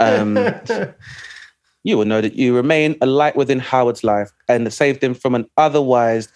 um, 0.00 0.36
you 1.86 1.96
will 1.96 2.04
know 2.04 2.20
that 2.20 2.34
you 2.34 2.54
remain 2.54 2.96
a 3.00 3.06
light 3.06 3.36
within 3.36 3.60
Howard's 3.60 4.02
life 4.02 4.32
and 4.48 4.70
saved 4.72 5.02
him 5.04 5.14
from 5.14 5.36
an 5.36 5.46
otherwise 5.56 6.28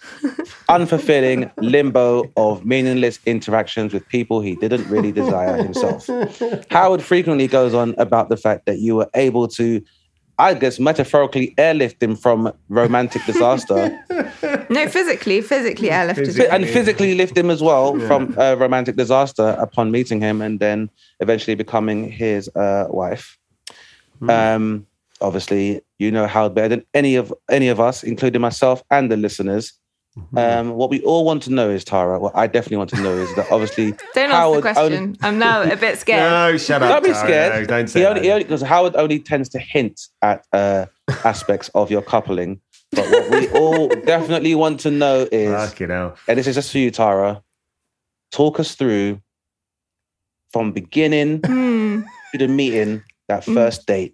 unfulfilling 0.69 1.51
limbo 1.57 2.23
of 2.37 2.65
meaningless 2.65 3.19
interactions 3.25 3.93
with 3.93 4.07
people 4.07 4.39
he 4.39 4.55
didn't 4.55 4.87
really 4.87 5.11
desire 5.11 5.61
himself. 5.61 6.07
Howard 6.71 7.01
frequently 7.01 7.47
goes 7.47 7.73
on 7.73 7.93
about 7.97 8.29
the 8.29 8.37
fact 8.37 8.65
that 8.65 8.79
you 8.79 8.95
were 8.95 9.09
able 9.13 9.49
to, 9.49 9.81
I 10.41 10.53
guess, 10.55 10.79
metaphorically 10.79 11.53
airlift 11.57 12.01
him 12.01 12.15
from 12.15 12.51
romantic 12.69 13.25
disaster 13.25 13.97
No, 14.71 14.87
physically, 14.87 15.41
physically, 15.41 15.91
I 15.91 16.05
left. 16.05 16.19
Physically. 16.19 16.47
and 16.47 16.65
physically 16.65 17.13
lift 17.13 17.37
him 17.37 17.49
as 17.49 17.61
well 17.61 17.99
from 18.07 18.33
a 18.37 18.55
romantic 18.55 18.95
disaster 18.95 19.55
upon 19.59 19.91
meeting 19.91 20.21
him 20.21 20.41
and 20.41 20.61
then 20.61 20.89
eventually 21.19 21.55
becoming 21.55 22.09
his 22.09 22.47
uh, 22.55 22.85
wife. 22.89 23.37
Um, 24.29 24.87
obviously, 25.19 25.81
you 25.99 26.11
know 26.11 26.25
how 26.27 26.47
better 26.47 26.69
than 26.69 26.85
any 26.93 27.15
of 27.15 27.33
any 27.49 27.67
of 27.67 27.79
us, 27.79 28.03
including 28.03 28.39
myself 28.39 28.81
and 28.91 29.11
the 29.11 29.17
listeners. 29.17 29.73
Um, 30.35 30.71
what 30.71 30.89
we 30.89 31.01
all 31.03 31.23
want 31.23 31.41
to 31.43 31.51
know 31.51 31.69
is 31.69 31.85
Tara. 31.85 32.19
What 32.19 32.35
I 32.35 32.45
definitely 32.47 32.77
want 32.77 32.89
to 32.91 33.01
know 33.01 33.13
is 33.13 33.33
that 33.35 33.49
obviously 33.51 33.91
Don't 34.13 34.25
answer 34.25 34.35
Howard 34.35 34.57
the 34.57 34.61
question. 34.61 34.93
only- 34.93 35.17
I'm 35.21 35.39
now 35.39 35.61
a 35.61 35.75
bit 35.77 35.97
scared. 36.03 36.29
No, 36.51 36.57
shut 36.57 36.83
up. 36.83 36.89
don't 36.89 37.03
be 37.03 37.13
Tara. 37.13 37.25
scared. 37.27 37.53
No, 37.61 37.65
don't 37.77 37.87
say 37.87 37.99
he 38.01 38.05
only, 38.05 38.19
that. 38.19 38.25
he 38.25 38.31
only, 38.31 38.43
because 38.43 38.61
Howard 38.61 38.95
only 38.97 39.19
tends 39.19 39.47
to 39.49 39.59
hint 39.59 40.01
at 40.21 40.45
uh, 40.51 40.85
aspects 41.23 41.69
of 41.75 41.89
your 41.89 42.01
coupling. 42.01 42.59
But 42.91 43.09
what 43.09 43.29
we 43.31 43.47
all 43.57 43.87
definitely 43.87 44.53
want 44.53 44.81
to 44.81 44.91
know 44.91 45.27
is, 45.31 45.69
Fucking 45.69 45.89
hell. 45.89 46.17
and 46.27 46.37
this 46.37 46.45
is 46.47 46.55
just 46.55 46.71
for 46.73 46.79
you, 46.79 46.91
Tara. 46.91 47.41
Talk 48.33 48.59
us 48.59 48.75
through 48.75 49.21
from 50.51 50.73
beginning 50.73 51.39
Hmm. 51.45 52.01
to 52.33 52.37
the 52.37 52.47
meeting, 52.49 53.01
that 53.29 53.45
first 53.45 53.87
date. 53.87 54.13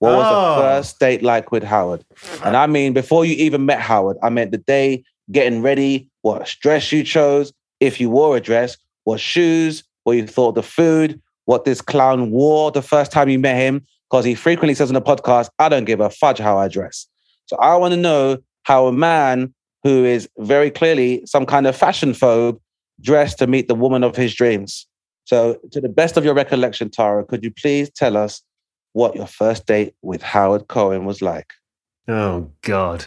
What 0.00 0.16
was 0.16 0.26
Oh. 0.28 0.56
the 0.56 0.62
first 0.62 0.98
date 0.98 1.22
like 1.22 1.52
with 1.52 1.62
Howard? 1.62 2.04
And 2.44 2.56
I 2.56 2.66
mean, 2.66 2.92
before 2.92 3.24
you 3.24 3.34
even 3.36 3.64
met 3.64 3.80
Howard, 3.80 4.16
I 4.22 4.28
meant 4.28 4.50
the 4.50 4.58
day 4.58 5.04
getting 5.30 5.62
ready, 5.62 6.10
what 6.22 6.56
dress 6.60 6.92
you 6.92 7.02
chose, 7.02 7.52
if 7.80 8.00
you 8.00 8.10
wore 8.10 8.36
a 8.36 8.40
dress, 8.40 8.76
what 9.04 9.20
shoes, 9.20 9.84
what 10.04 10.16
you 10.16 10.26
thought 10.26 10.54
the 10.54 10.62
food, 10.62 11.20
what 11.44 11.64
this 11.64 11.80
clown 11.80 12.30
wore 12.30 12.70
the 12.70 12.82
first 12.82 13.12
time 13.12 13.28
you 13.28 13.38
met 13.38 13.56
him. 13.56 13.84
Because 14.10 14.24
he 14.24 14.34
frequently 14.34 14.74
says 14.74 14.88
on 14.88 14.94
the 14.94 15.02
podcast, 15.02 15.48
I 15.58 15.68
don't 15.68 15.84
give 15.84 16.00
a 16.00 16.10
fudge 16.10 16.38
how 16.38 16.58
I 16.58 16.68
dress. 16.68 17.06
So 17.46 17.56
I 17.56 17.74
want 17.76 17.92
to 17.92 17.96
know 17.96 18.38
how 18.62 18.86
a 18.86 18.92
man 18.92 19.52
who 19.82 20.04
is 20.04 20.28
very 20.38 20.70
clearly 20.70 21.22
some 21.26 21.46
kind 21.46 21.66
of 21.66 21.76
fashion 21.76 22.12
phobe 22.12 22.58
dressed 23.00 23.38
to 23.38 23.46
meet 23.46 23.68
the 23.68 23.74
woman 23.74 24.02
of 24.02 24.16
his 24.16 24.34
dreams. 24.34 24.86
So, 25.24 25.58
to 25.72 25.80
the 25.80 25.88
best 25.88 26.16
of 26.16 26.24
your 26.24 26.34
recollection, 26.34 26.88
Tara, 26.88 27.24
could 27.24 27.42
you 27.42 27.50
please 27.50 27.90
tell 27.90 28.16
us 28.16 28.42
what 28.92 29.16
your 29.16 29.26
first 29.26 29.66
date 29.66 29.94
with 30.02 30.22
Howard 30.22 30.68
Cohen 30.68 31.04
was 31.04 31.20
like? 31.20 31.52
Oh 32.08 32.50
God. 32.62 33.06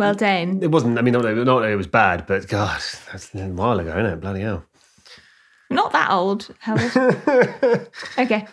Well, 0.00 0.14
Dane. 0.14 0.62
It 0.62 0.70
wasn't. 0.70 0.98
I 0.98 1.02
mean, 1.02 1.12
not, 1.12 1.22
that- 1.22 1.34
not 1.36 1.60
that 1.60 1.70
it 1.70 1.76
was 1.76 1.86
bad, 1.86 2.26
but 2.26 2.48
God, 2.48 2.80
that's 3.12 3.34
a 3.34 3.48
while 3.48 3.78
ago, 3.78 3.90
isn't 3.90 4.06
it? 4.06 4.20
Bloody 4.20 4.40
hell. 4.40 4.64
Not 5.68 5.92
that 5.92 6.10
old, 6.10 6.48
Howard. 6.58 6.90
okay. 8.18 8.46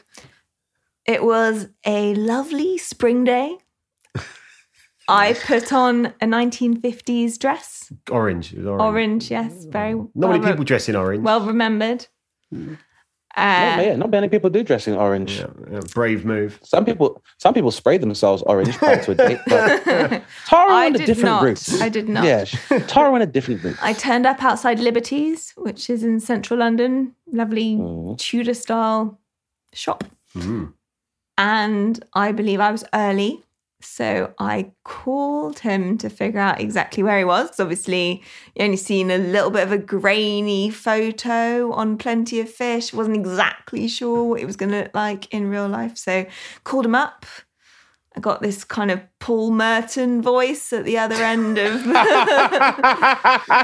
It 1.06 1.24
was 1.24 1.70
a 1.86 2.14
lovely 2.16 2.78
spring 2.78 3.24
day. 3.24 3.58
I 5.08 5.34
put 5.34 5.72
on 5.72 6.08
a 6.08 6.26
1950s 6.26 7.40
dress. 7.40 7.92
Orange. 8.12 8.54
Orange. 8.54 8.82
Orange, 8.82 9.32
yes. 9.32 9.64
Very 9.64 9.94
Not 9.94 10.10
many 10.16 10.40
well, 10.40 10.52
people 10.52 10.66
dress 10.66 10.90
in 10.90 10.98
orange. 10.98 11.24
well 11.24 11.46
remembered. 11.46 12.08
Not, 12.52 12.60
hmm. 12.60 12.74
Uh, 13.38 13.82
yeah, 13.84 13.96
not 13.96 14.10
many 14.10 14.28
people 14.30 14.50
do 14.50 14.64
dress 14.64 14.88
in 14.88 14.96
orange. 14.96 15.38
Yeah, 15.40 15.46
yeah, 15.72 15.80
brave 15.94 16.26
move. 16.26 16.60
Some 16.64 16.86
people, 16.86 17.22
some 17.38 17.54
people 17.54 17.70
spray 17.70 17.98
themselves 18.00 18.42
orange 18.44 18.76
prior 18.78 19.04
to 19.04 19.12
a 19.12 19.16
date. 19.16 19.40
But 19.48 19.84
Tara 20.48 20.72
I 20.72 20.86
went 20.90 20.96
a 20.96 21.06
different 21.06 21.26
not. 21.36 21.44
route. 21.44 21.82
I 21.82 21.90
did 21.90 22.10
not. 22.10 22.24
Yeah, 22.26 22.46
Tara 22.88 23.12
went 23.12 23.24
a 23.24 23.28
different 23.28 23.64
route. 23.64 23.78
I 23.82 23.94
turned 23.94 24.26
up 24.26 24.44
outside 24.44 24.80
Liberty's, 24.80 25.52
which 25.56 25.88
is 25.90 26.04
in 26.04 26.20
central 26.20 26.60
London. 26.60 27.14
Lovely 27.32 27.76
Mm. 27.76 28.18
Tudor 28.18 28.54
style 28.56 29.20
shop. 29.74 30.04
Mm. 30.36 30.74
And 31.38 32.04
I 32.14 32.32
believe 32.32 32.60
I 32.60 32.72
was 32.72 32.84
early. 32.94 33.44
So 33.80 34.34
I 34.40 34.72
called 34.84 35.60
him 35.60 35.98
to 36.00 36.10
figure 36.10 36.40
out 36.40 36.60
exactly 36.60 37.04
where 37.04 37.20
he 37.20 37.24
was. 37.24 37.60
Obviously, 37.60 38.24
you 38.56 38.66
only 38.66 38.78
seen 38.78 39.12
a 39.12 39.18
little 39.18 39.52
bit 39.52 39.64
of 39.64 39.72
a 39.72 39.78
grainy 39.78 40.72
photo 40.72 41.72
on 41.72 41.98
Plenty 41.98 42.40
of 42.40 42.50
Fish. 42.52 42.92
Wasn't 42.92 43.16
exactly 43.16 43.88
sure 43.88 44.24
what 44.24 44.42
it 44.42 44.46
was 44.46 44.56
going 44.56 44.72
to 44.72 44.82
look 44.82 44.96
like 44.96 45.32
in 45.32 45.50
real 45.50 45.68
life. 45.68 45.98
So 45.98 46.26
called 46.64 46.86
him 46.86 46.96
up. 46.96 47.26
I 48.16 48.20
got 48.20 48.42
this 48.42 48.64
kind 48.64 48.90
of 48.90 49.02
Paul 49.20 49.52
Merton 49.52 50.22
voice 50.22 50.72
at 50.72 50.86
the 50.86 50.98
other 50.98 51.16
end 51.16 51.58
of 51.58 51.84
the 51.84 51.94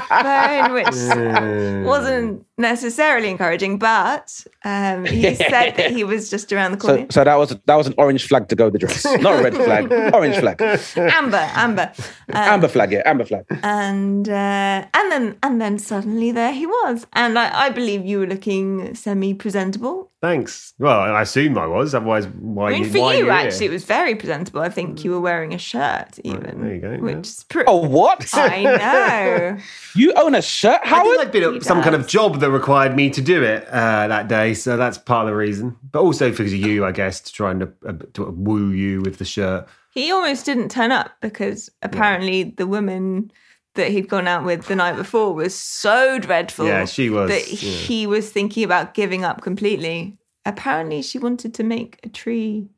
phone, 0.08 0.72
which 0.74 1.86
wasn't 1.86 2.44
necessarily 2.58 3.28
encouraging, 3.30 3.78
but 3.78 4.44
um, 4.64 5.04
he 5.04 5.34
said 5.34 5.70
that 5.76 5.90
he 5.90 6.04
was 6.04 6.30
just 6.30 6.52
around 6.52 6.72
the 6.72 6.76
corner. 6.76 7.02
So, 7.02 7.06
so 7.10 7.24
that 7.24 7.36
was 7.36 7.56
that 7.66 7.74
was 7.76 7.86
an 7.86 7.94
orange 7.98 8.26
flag 8.26 8.48
to 8.48 8.56
go 8.56 8.64
with 8.64 8.74
the 8.74 8.78
dress, 8.80 9.04
not 9.04 9.40
a 9.40 9.42
red 9.42 9.54
flag. 9.54 9.92
Orange 10.14 10.36
flag, 10.36 10.60
amber, 10.96 11.48
amber, 11.54 11.92
uh, 11.98 12.02
amber 12.32 12.68
flag, 12.68 12.92
yeah, 12.92 13.02
amber 13.04 13.24
flag. 13.24 13.44
and 13.62 14.28
uh, 14.28 14.86
and 14.92 15.12
then 15.12 15.38
and 15.42 15.60
then 15.60 15.78
suddenly 15.78 16.32
there 16.32 16.52
he 16.52 16.66
was, 16.66 17.06
and 17.12 17.38
I, 17.38 17.66
I 17.66 17.70
believe 17.70 18.04
you 18.04 18.20
were 18.20 18.26
looking 18.26 18.94
semi-presentable. 18.94 20.10
Thanks. 20.20 20.72
Well, 20.78 21.00
I 21.00 21.20
assume 21.20 21.58
I 21.58 21.66
was. 21.66 21.94
Otherwise, 21.94 22.26
why? 22.28 22.68
I 22.68 22.72
mean, 22.72 22.84
you, 22.84 22.90
for 22.90 23.00
why 23.00 23.14
you 23.16 23.28
are 23.28 23.38
here? 23.38 23.46
actually, 23.48 23.66
it 23.66 23.72
was 23.72 23.84
very 23.84 24.14
presentable. 24.14 24.60
I 24.62 24.70
think 24.70 25.04
you 25.04 25.10
were 25.10 25.20
wearing 25.20 25.43
a 25.52 25.58
shirt, 25.58 26.18
even, 26.24 26.62
there 26.62 26.74
you 26.74 26.80
go, 26.80 26.96
which 26.96 27.12
yeah. 27.12 27.20
is 27.20 27.44
pretty. 27.48 27.66
Oh, 27.68 27.86
what? 27.86 28.26
I 28.34 28.62
know. 28.62 29.58
You 29.94 30.12
own 30.14 30.34
a 30.34 30.40
shirt, 30.40 30.80
I 30.84 30.88
Howard? 30.88 31.04
think 31.04 31.20
I'd 31.20 31.32
been 31.32 31.54
at 31.56 31.62
some 31.64 31.82
kind 31.82 31.94
of 31.94 32.06
job 32.06 32.40
that 32.40 32.50
required 32.50 32.96
me 32.96 33.10
to 33.10 33.20
do 33.20 33.42
it 33.42 33.66
uh, 33.68 34.08
that 34.08 34.28
day, 34.28 34.54
so 34.54 34.76
that's 34.76 34.96
part 34.96 35.26
of 35.26 35.30
the 35.32 35.36
reason. 35.36 35.76
But 35.90 36.00
also 36.00 36.30
because 36.30 36.52
of 36.52 36.58
you, 36.58 36.84
I 36.84 36.92
guess, 36.92 37.20
to 37.20 37.32
try 37.32 37.50
and 37.50 37.64
uh, 37.64 37.92
to 38.14 38.30
woo 38.30 38.70
you 38.70 39.02
with 39.02 39.18
the 39.18 39.24
shirt. 39.24 39.68
He 39.92 40.10
almost 40.10 40.46
didn't 40.46 40.70
turn 40.70 40.90
up 40.90 41.10
because 41.20 41.70
apparently 41.82 42.44
the 42.44 42.66
woman 42.66 43.30
that 43.74 43.90
he'd 43.90 44.08
gone 44.08 44.26
out 44.26 44.44
with 44.44 44.66
the 44.66 44.76
night 44.76 44.96
before 44.96 45.32
was 45.34 45.54
so 45.54 46.18
dreadful. 46.18 46.66
Yeah, 46.66 46.84
she 46.84 47.10
was, 47.10 47.28
That 47.28 47.52
yeah. 47.52 47.70
he 47.70 48.06
was 48.06 48.30
thinking 48.30 48.64
about 48.64 48.94
giving 48.94 49.24
up 49.24 49.42
completely. 49.42 50.18
Apparently, 50.46 51.02
she 51.02 51.18
wanted 51.18 51.54
to 51.54 51.64
make 51.64 51.98
a 52.04 52.08
tree. 52.08 52.68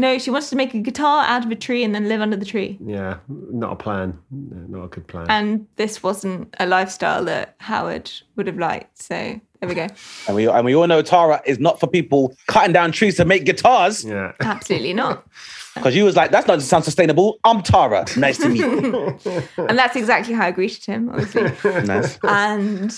No, 0.00 0.16
she 0.18 0.30
wanted 0.30 0.48
to 0.50 0.56
make 0.56 0.74
a 0.74 0.78
guitar 0.78 1.24
out 1.24 1.44
of 1.44 1.50
a 1.50 1.56
tree 1.56 1.82
and 1.82 1.92
then 1.94 2.08
live 2.08 2.20
under 2.20 2.36
the 2.36 2.44
tree. 2.44 2.78
Yeah, 2.84 3.18
not 3.28 3.72
a 3.72 3.76
plan. 3.76 4.16
No, 4.30 4.78
Not 4.78 4.84
a 4.84 4.88
good 4.88 5.06
plan. 5.08 5.26
And 5.28 5.66
this 5.76 6.02
wasn't 6.02 6.54
a 6.60 6.66
lifestyle 6.66 7.24
that 7.24 7.56
Howard 7.58 8.10
would 8.36 8.46
have 8.46 8.58
liked. 8.58 9.02
So 9.02 9.14
there 9.60 9.68
we 9.68 9.74
go. 9.74 9.88
and 10.28 10.36
we 10.36 10.46
and 10.48 10.64
we 10.64 10.74
all 10.76 10.86
know 10.86 11.02
Tara 11.02 11.42
is 11.44 11.58
not 11.58 11.80
for 11.80 11.88
people 11.88 12.32
cutting 12.46 12.72
down 12.72 12.92
trees 12.92 13.16
to 13.16 13.24
make 13.24 13.44
guitars. 13.44 14.04
yeah. 14.04 14.32
Absolutely 14.40 14.94
not. 14.94 15.26
Because 15.74 15.94
you 15.94 16.02
was 16.02 16.16
like, 16.16 16.32
that's 16.32 16.48
not 16.48 16.60
sound 16.60 16.82
sustainable. 16.82 17.38
I'm 17.44 17.62
Tara. 17.62 18.04
Nice 18.16 18.38
to 18.38 18.48
meet 18.48 18.58
you. 18.62 19.16
And 19.58 19.78
that's 19.78 19.94
exactly 19.94 20.34
how 20.34 20.46
I 20.46 20.50
greeted 20.50 20.84
him, 20.84 21.08
obviously. 21.08 21.42
nice. 21.84 22.18
and 22.24 22.92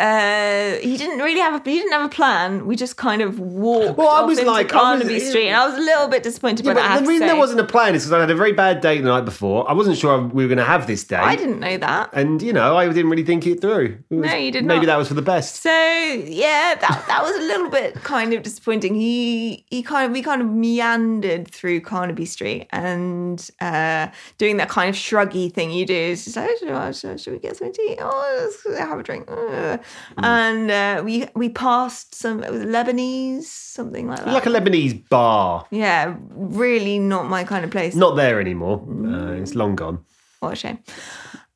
uh, 0.00 0.78
he 0.80 0.96
didn't 0.96 1.18
really 1.18 1.40
have 1.40 1.54
a 1.54 1.70
he 1.70 1.76
didn't 1.78 1.92
have 1.92 2.06
a 2.06 2.08
plan. 2.08 2.66
We 2.66 2.74
just 2.74 2.96
kind 2.96 3.20
of 3.22 3.38
walked 3.38 3.98
Well, 3.98 4.08
I 4.08 4.22
was 4.22 4.38
like- 4.42 4.48
I 4.48 4.62
was- 4.62 4.72
Carnaby 4.72 5.20
Street, 5.20 5.48
and 5.48 5.56
I 5.56 5.66
was 5.68 5.76
a 5.76 5.80
little 5.80 6.08
bit 6.08 6.22
disappointed 6.22 6.64
Yeah, 6.64 6.74
by 6.74 6.80
but 6.88 7.00
the 7.00 7.06
reason 7.06 7.26
there 7.26 7.36
wasn't 7.36 7.60
a 7.60 7.64
plan 7.64 7.94
is 7.94 8.02
because 8.04 8.12
I 8.12 8.20
had 8.20 8.30
a 8.30 8.34
very 8.34 8.52
bad 8.52 8.80
date 8.80 9.02
the 9.02 9.08
night 9.10 9.24
before. 9.26 9.68
I 9.68 9.74
wasn't 9.74 9.98
sure 9.98 10.18
we 10.20 10.42
were 10.44 10.48
going 10.48 10.58
to 10.58 10.64
have 10.64 10.86
this 10.86 11.04
day. 11.04 11.16
I 11.16 11.36
didn't 11.36 11.60
know 11.60 11.76
that. 11.76 12.10
And, 12.14 12.40
you 12.40 12.52
know, 12.52 12.76
I 12.76 12.86
didn't 12.88 13.10
really 13.10 13.24
think 13.24 13.46
it 13.46 13.60
through. 13.60 13.98
It 14.10 14.14
was- 14.14 14.30
No, 14.30 14.36
you 14.36 14.50
didn't. 14.50 14.66
Maybe 14.68 14.86
not. 14.86 14.92
that 14.92 14.96
was 14.98 15.08
for 15.08 15.14
the 15.14 15.22
best. 15.22 15.62
So 15.62 15.70
yeah, 15.70 16.74
that 16.80 17.04
that 17.08 17.22
was 17.22 17.36
a 17.36 17.40
little 17.42 17.68
bit 17.70 17.94
kind 18.02 18.32
of 18.32 18.42
disappointing. 18.42 18.94
He 18.94 19.64
he 19.70 19.82
kind 19.82 20.06
of 20.06 20.12
we 20.12 20.22
kind 20.22 20.40
of 20.40 20.48
meandered 20.48 21.48
through 21.48 21.80
Carnaby 21.82 22.24
Street 22.26 22.66
and 22.70 23.38
uh, 23.60 24.08
doing 24.38 24.56
that 24.56 24.68
kind 24.68 24.88
of 24.88 24.94
shruggy 24.96 25.52
thing 25.52 25.70
you 25.70 25.84
do. 25.86 25.94
It's 25.94 26.24
just 26.24 26.36
like, 26.36 26.48
oh, 26.66 26.92
should, 26.92 27.20
should 27.20 27.32
we 27.34 27.38
get 27.38 27.56
something 27.56 27.74
to 27.74 27.82
eat? 27.82 27.98
Oh, 28.00 28.50
let's 28.66 28.78
have 28.78 28.98
a 28.98 29.02
drink. 29.02 29.28
Uh. 29.30 29.76
And 30.16 30.70
uh, 30.70 31.02
we 31.04 31.26
we 31.34 31.48
passed 31.48 32.14
some 32.14 32.42
it 32.42 32.50
was 32.50 32.62
Lebanese 32.62 33.44
something 33.44 34.08
like 34.08 34.24
that. 34.24 34.34
Like 34.34 34.46
a 34.46 34.50
Lebanese 34.50 35.08
bar. 35.08 35.66
yeah, 35.70 36.16
really 36.30 36.98
not 36.98 37.28
my 37.28 37.44
kind 37.44 37.64
of 37.64 37.70
place. 37.70 37.94
Not 37.94 38.16
there 38.16 38.40
anymore. 38.40 38.84
Uh, 38.88 39.32
it's 39.32 39.54
long 39.54 39.76
gone. 39.76 40.04
What 40.40 40.52
a 40.52 40.56
shame. 40.56 40.78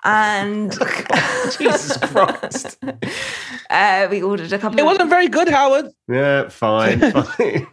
And 0.05 0.71
Jesus 1.59 1.97
Christ. 1.97 2.77
uh, 3.71 4.09
we 4.11 4.23
ordered 4.23 4.53
a 4.53 4.59
couple. 4.59 4.79
It 4.79 4.83
of, 4.83 4.87
wasn't 4.87 5.09
very 5.09 5.29
good, 5.29 5.49
Howard. 5.49 5.87
Yeah, 6.09 6.49
fine. 6.49 7.01
fine. 7.01 7.67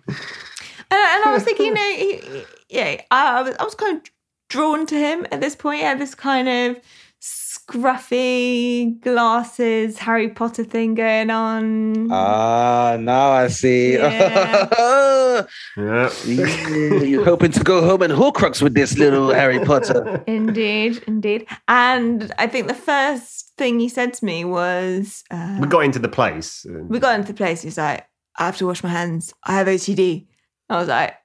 And, 0.93 0.99
and 1.13 1.25
I 1.25 1.31
was 1.33 1.43
thinking, 1.43 1.67
you 1.67 1.73
know, 1.73 1.93
he, 1.95 2.15
he- 2.17 2.45
yeah, 2.69 3.01
I, 3.11 3.39
I 3.39 3.41
was 3.41 3.55
I 3.59 3.63
was 3.63 3.75
kind 3.75 3.97
of 3.97 4.03
drawn 4.49 4.85
to 4.87 4.95
him 4.95 5.25
at 5.31 5.41
this 5.41 5.55
point. 5.55 5.81
Yeah, 5.81 5.95
this 5.95 6.15
kind 6.15 6.47
of 6.47 6.79
scruffy 7.71 8.99
glasses 9.01 9.97
Harry 9.99 10.29
Potter 10.29 10.63
thing 10.63 10.95
going 10.95 11.29
on. 11.29 12.11
Ah, 12.11 12.97
now 12.99 13.31
I 13.31 13.47
see. 13.47 13.93
Yeah. 13.93 14.67
yeah. 15.77 16.09
You're 16.25 17.25
hoping 17.25 17.51
to 17.51 17.63
go 17.63 17.81
home 17.81 18.01
and 18.01 18.13
Horcrux 18.13 18.61
with 18.61 18.73
this 18.73 18.97
little 18.97 19.33
Harry 19.33 19.59
Potter. 19.63 20.23
indeed, 20.27 21.03
indeed. 21.07 21.47
And 21.67 22.31
I 22.37 22.47
think 22.47 22.67
the 22.67 22.73
first 22.73 23.53
thing 23.57 23.79
he 23.79 23.89
said 23.89 24.13
to 24.15 24.25
me 24.25 24.45
was, 24.45 25.23
uh, 25.31 25.57
We 25.59 25.67
got 25.67 25.85
into 25.85 25.99
the 25.99 26.09
place. 26.09 26.65
we 26.69 26.99
got 26.99 27.19
into 27.19 27.31
the 27.31 27.37
place. 27.37 27.61
He's 27.61 27.77
like, 27.77 28.05
I 28.37 28.45
have 28.45 28.57
to 28.57 28.65
wash 28.67 28.83
my 28.83 28.89
hands. 28.89 29.33
I 29.43 29.53
have 29.53 29.67
OCD. 29.67 30.27
I 30.69 30.77
was 30.77 30.87
like, 30.87 31.15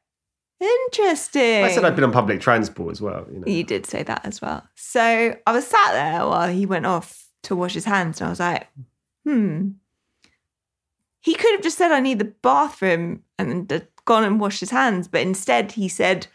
interesting. 0.61 1.65
I 1.65 1.71
said 1.71 1.85
I'd 1.85 1.95
been 1.95 2.05
on 2.05 2.13
public 2.13 2.41
transport 2.41 2.93
as 2.93 3.01
well. 3.01 3.27
You 3.31 3.41
know. 3.41 3.47
You 3.47 3.65
did 3.65 3.87
say 3.87 4.03
that 4.03 4.25
as 4.25 4.41
well. 4.41 4.67
So 4.75 5.37
I 5.47 5.53
was 5.53 5.67
sat 5.67 5.93
there 5.93 6.27
while 6.27 6.53
he 6.53 6.67
went 6.67 6.87
off 6.87 7.27
to 7.45 7.57
wash 7.57 7.75
his 7.75 7.85
hands, 7.85 8.21
and 8.21 8.29
I 8.29 8.31
was 8.31 8.41
like, 8.41 8.67
hmm. 9.25 9.71
He 11.21 11.35
could 11.35 11.53
have 11.53 11.63
just 11.63 11.77
said, 11.77 11.91
I 11.91 11.99
need 11.99 12.21
the 12.21 12.25
bathroom 12.25 13.25
and 13.37 13.69
then 13.69 13.83
gone 14.05 14.23
and 14.23 14.39
washed 14.39 14.61
his 14.61 14.71
hands. 14.71 15.09
But 15.09 15.23
instead, 15.23 15.73
he 15.73 15.89
said, 15.89 16.29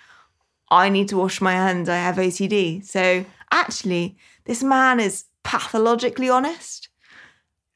I 0.69 0.89
need 0.89 1.07
to 1.09 1.17
wash 1.17 1.39
my 1.39 1.53
hands. 1.53 1.89
I 1.89 1.95
have 1.95 2.17
OCD. 2.17 2.85
So 2.85 3.25
actually, 3.51 4.17
this 4.45 4.61
man 4.61 4.99
is 4.99 5.25
pathologically 5.43 6.29
honest. 6.29 6.89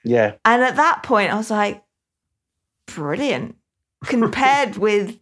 Yeah. 0.03 0.33
And 0.45 0.61
at 0.61 0.75
that 0.75 1.03
point, 1.03 1.33
I 1.33 1.37
was 1.37 1.49
like, 1.49 1.83
brilliant. 2.85 3.55
Compared 4.03 4.77
with 4.77 5.17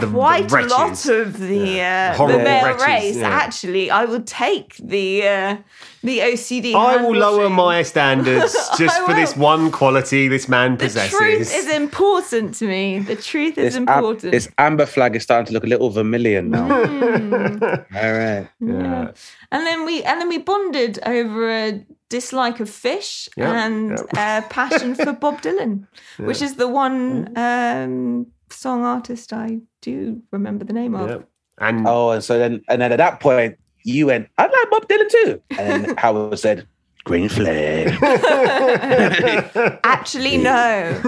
The- 0.00 0.06
the 0.06 0.12
quite 0.12 0.52
a 0.52 0.66
lot 0.66 1.06
of 1.06 1.38
the, 1.38 1.56
Yeah. 1.56 2.16
uh, 2.18 2.26
the 2.26 2.38
male 2.38 2.64
wretches, 2.66 2.86
race, 2.86 3.16
yeah. 3.16 3.28
actually, 3.44 3.90
I 3.90 4.04
will 4.04 4.22
take 4.22 4.76
the 4.76 5.06
uh, 5.26 5.56
the 6.02 6.20
OCD. 6.20 6.74
I 6.74 6.96
will 6.96 7.16
lower 7.16 7.48
washing. 7.48 7.56
my 7.56 7.82
standards 7.92 8.54
just 8.78 9.00
for 9.02 9.14
this 9.14 9.36
one 9.36 9.70
quality 9.70 10.28
this 10.28 10.48
man 10.48 10.76
The 10.76 10.84
possesses. 10.84 11.18
truth 11.18 11.54
is 11.54 11.68
important 11.70 12.54
to 12.60 12.66
me. 12.66 13.00
The 13.00 13.16
truth 13.16 13.58
is 13.58 13.64
This, 13.64 13.76
am- 13.76 13.82
important. 13.88 14.32
this 14.32 14.48
amber 14.58 14.86
flag 14.86 15.16
is 15.16 15.22
starting 15.22 15.46
to 15.46 15.52
look 15.52 15.64
a 15.64 15.68
little 15.74 15.90
vermilion 15.90 16.50
now. 16.50 16.68
Mm. 16.68 17.84
All 18.02 18.12
right. 18.12 18.48
Yeah. 18.60 19.10
And 19.52 19.66
then 19.66 19.84
we 19.86 20.02
and 20.04 20.20
then 20.20 20.28
we 20.28 20.38
bonded 20.38 20.98
over 21.06 21.50
a 21.50 21.84
dislike 22.10 22.58
of 22.60 22.70
fish 22.70 23.28
Yeah, 23.36 23.66
and 23.66 23.98
yeah. 24.14 24.38
a 24.38 24.42
passion 24.48 24.94
for 24.94 25.12
Bob 25.12 25.42
Dylan, 25.42 25.86
which 26.18 26.40
is 26.42 26.54
the 26.54 26.68
one 26.68 27.36
um, 27.36 28.26
song 28.58 28.84
artist 28.84 29.32
I 29.32 29.58
do 29.80 30.22
remember 30.30 30.64
the 30.64 30.72
name 30.72 30.94
of. 30.94 31.08
Yeah. 31.10 31.18
And 31.60 31.86
Oh, 31.88 32.10
and 32.10 32.22
so 32.22 32.38
then, 32.38 32.62
and 32.68 32.80
then 32.80 32.92
at 32.92 32.98
that 32.98 33.20
point, 33.20 33.58
you 33.84 34.06
went, 34.06 34.28
I 34.38 34.42
like 34.44 34.70
Bob 34.70 34.88
Dylan 34.88 35.08
too. 35.10 35.42
And 35.58 35.84
then 35.86 35.96
Howard 35.98 36.38
said, 36.38 36.66
Green 37.04 37.28
flag. 37.28 37.96
Actually, 39.84 40.36
no, 40.36 41.00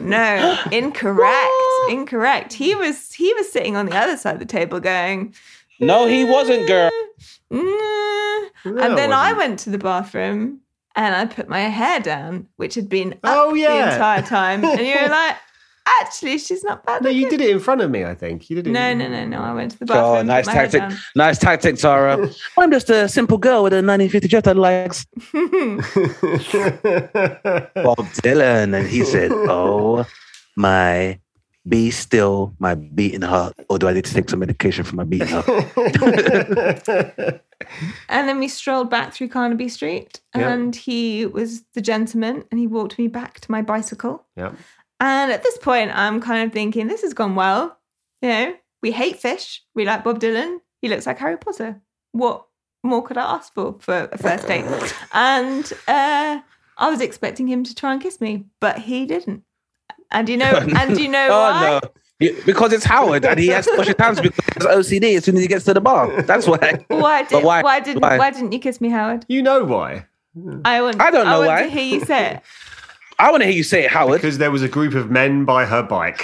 no, 0.00 0.58
incorrect, 0.72 1.52
incorrect. 1.90 2.52
He 2.52 2.74
was 2.74 3.12
he 3.12 3.32
was 3.34 3.50
sitting 3.52 3.76
on 3.76 3.86
the 3.86 3.96
other 3.96 4.16
side 4.16 4.34
of 4.34 4.40
the 4.40 4.46
table, 4.46 4.80
going, 4.80 5.34
No, 5.80 6.06
he 6.06 6.24
wasn't, 6.24 6.66
girl. 6.66 6.90
"Mm." 7.52 8.48
No, 8.64 8.82
and 8.82 8.98
then 8.98 9.12
I 9.12 9.32
went 9.32 9.58
to 9.60 9.70
the 9.70 9.78
bathroom 9.78 10.60
and 10.96 11.14
I 11.14 11.26
put 11.26 11.48
my 11.48 11.60
hair 11.60 12.00
down, 12.00 12.48
which 12.56 12.74
had 12.74 12.88
been 12.88 13.12
up 13.12 13.18
Oh, 13.24 13.54
yeah. 13.54 13.68
the 13.86 13.92
entire 13.92 14.22
time. 14.22 14.64
And 14.64 14.80
you 14.80 14.96
were 15.02 15.08
like, 15.08 15.36
actually, 15.86 16.38
she's 16.38 16.64
not 16.64 16.84
bad. 16.84 17.02
no, 17.02 17.10
you 17.10 17.28
did 17.28 17.40
it 17.40 17.50
in 17.50 17.58
front 17.60 17.80
of 17.80 17.90
me, 17.90 18.04
I 18.04 18.14
think. 18.14 18.48
You 18.50 18.56
did 18.56 18.66
it. 18.66 18.70
No, 18.70 18.94
no, 18.94 19.08
no, 19.08 19.24
no. 19.26 19.38
I 19.40 19.52
went 19.52 19.72
to 19.72 19.78
the 19.78 19.86
bathroom. 19.86 20.04
Oh, 20.06 20.22
nice 20.22 20.46
tactic. 20.46 20.82
Nice 21.14 21.38
tactic, 21.38 21.76
Tara. 21.76 22.28
I'm 22.58 22.70
just 22.70 22.90
a 22.90 23.08
simple 23.08 23.38
girl 23.38 23.62
with 23.62 23.72
a 23.72 23.82
1950 23.82 24.28
jet 24.28 24.44
that 24.44 24.56
likes 24.56 25.04
Bob 27.74 28.06
Dylan. 28.22 28.74
And 28.78 28.86
he 28.88 29.04
said, 29.04 29.30
Oh, 29.32 30.04
my, 30.56 31.18
be 31.68 31.90
still 31.90 32.54
my 32.58 32.74
beating 32.74 33.22
heart. 33.22 33.54
Or 33.68 33.78
do 33.78 33.88
I 33.88 33.92
need 33.92 34.04
to 34.06 34.14
take 34.14 34.28
some 34.30 34.40
medication 34.40 34.84
for 34.84 34.96
my 34.96 35.04
beating 35.04 35.28
heart? 35.28 35.46
And 38.08 38.28
then 38.28 38.38
we 38.38 38.48
strolled 38.48 38.90
back 38.90 39.12
through 39.14 39.28
Carnaby 39.28 39.68
Street, 39.68 40.20
Yeah. 40.34 40.50
and 40.52 40.74
he 40.76 41.24
was 41.26 41.62
the 41.74 41.80
gentleman, 41.80 42.44
and 42.50 42.60
he 42.60 42.66
walked 42.66 42.98
me 42.98 43.08
back 43.08 43.40
to 43.40 43.50
my 43.50 43.62
bicycle. 43.62 44.24
yeah. 44.36 44.52
And 45.00 45.32
at 45.32 45.42
this 45.42 45.58
point, 45.58 45.90
I'm 45.94 46.20
kind 46.20 46.46
of 46.46 46.52
thinking, 46.52 46.86
this 46.86 47.02
has 47.02 47.14
gone 47.14 47.34
well. 47.34 47.78
You 48.22 48.28
know, 48.28 48.54
we 48.82 48.90
hate 48.90 49.18
fish. 49.18 49.62
We 49.74 49.84
like 49.84 50.04
Bob 50.04 50.20
Dylan. 50.20 50.58
He 50.80 50.88
looks 50.88 51.06
like 51.06 51.18
Harry 51.18 51.36
Potter. 51.36 51.80
What 52.12 52.46
more 52.82 53.02
could 53.02 53.16
I 53.16 53.34
ask 53.34 53.52
for 53.54 53.76
for 53.80 54.08
a 54.12 54.18
first 54.18 54.46
date? 54.46 54.64
and 55.12 55.72
uh, 55.88 56.40
I 56.78 56.90
was 56.90 57.00
expecting 57.00 57.48
him 57.48 57.64
to 57.64 57.74
try 57.74 57.92
and 57.92 58.02
kiss 58.02 58.20
me, 58.20 58.44
but 58.60 58.78
he 58.78 59.06
didn't. 59.06 59.42
And 60.10 60.28
you 60.28 60.36
know, 60.36 60.44
and 60.76 60.98
you 60.98 61.08
know 61.08 61.28
oh, 61.30 61.40
why? 61.40 61.80
no. 61.82 62.34
Because 62.46 62.72
it's 62.72 62.84
Howard 62.84 63.24
and 63.24 63.38
he 63.38 63.48
has 63.48 63.66
to 63.66 63.74
wash 63.76 63.88
his 63.88 63.96
hands 63.98 64.20
because 64.20 64.44
he 64.44 64.52
has 64.54 64.86
OCD 64.86 65.16
as 65.16 65.24
soon 65.24 65.36
as 65.36 65.42
he 65.42 65.48
gets 65.48 65.64
to 65.64 65.74
the 65.74 65.80
bar. 65.80 66.22
That's 66.22 66.46
why. 66.46 66.84
Why, 66.88 67.24
did, 67.24 67.42
why, 67.42 67.62
why- 67.62 67.80
didn't 67.80 68.02
why? 68.02 68.18
why? 68.18 68.30
didn't 68.30 68.52
you 68.52 68.60
kiss 68.60 68.80
me, 68.80 68.88
Howard? 68.88 69.26
You 69.28 69.42
know 69.42 69.64
why? 69.64 70.06
I 70.64 70.80
want. 70.80 71.00
I 71.00 71.10
don't 71.10 71.26
know 71.26 71.34
I 71.34 71.38
want 71.38 71.48
why. 71.48 71.62
to 71.64 71.68
hear 71.68 71.82
you 71.82 72.04
say 72.04 72.34
it. 72.34 72.42
I 73.18 73.30
want 73.30 73.42
to 73.42 73.46
hear 73.46 73.54
you 73.56 73.62
say 73.62 73.84
it, 73.84 73.90
Howard. 73.90 74.20
Because 74.20 74.38
there 74.38 74.50
was 74.50 74.62
a 74.62 74.68
group 74.68 74.94
of 74.94 75.10
men 75.10 75.44
by 75.44 75.64
her 75.66 75.82
bike. 75.82 76.22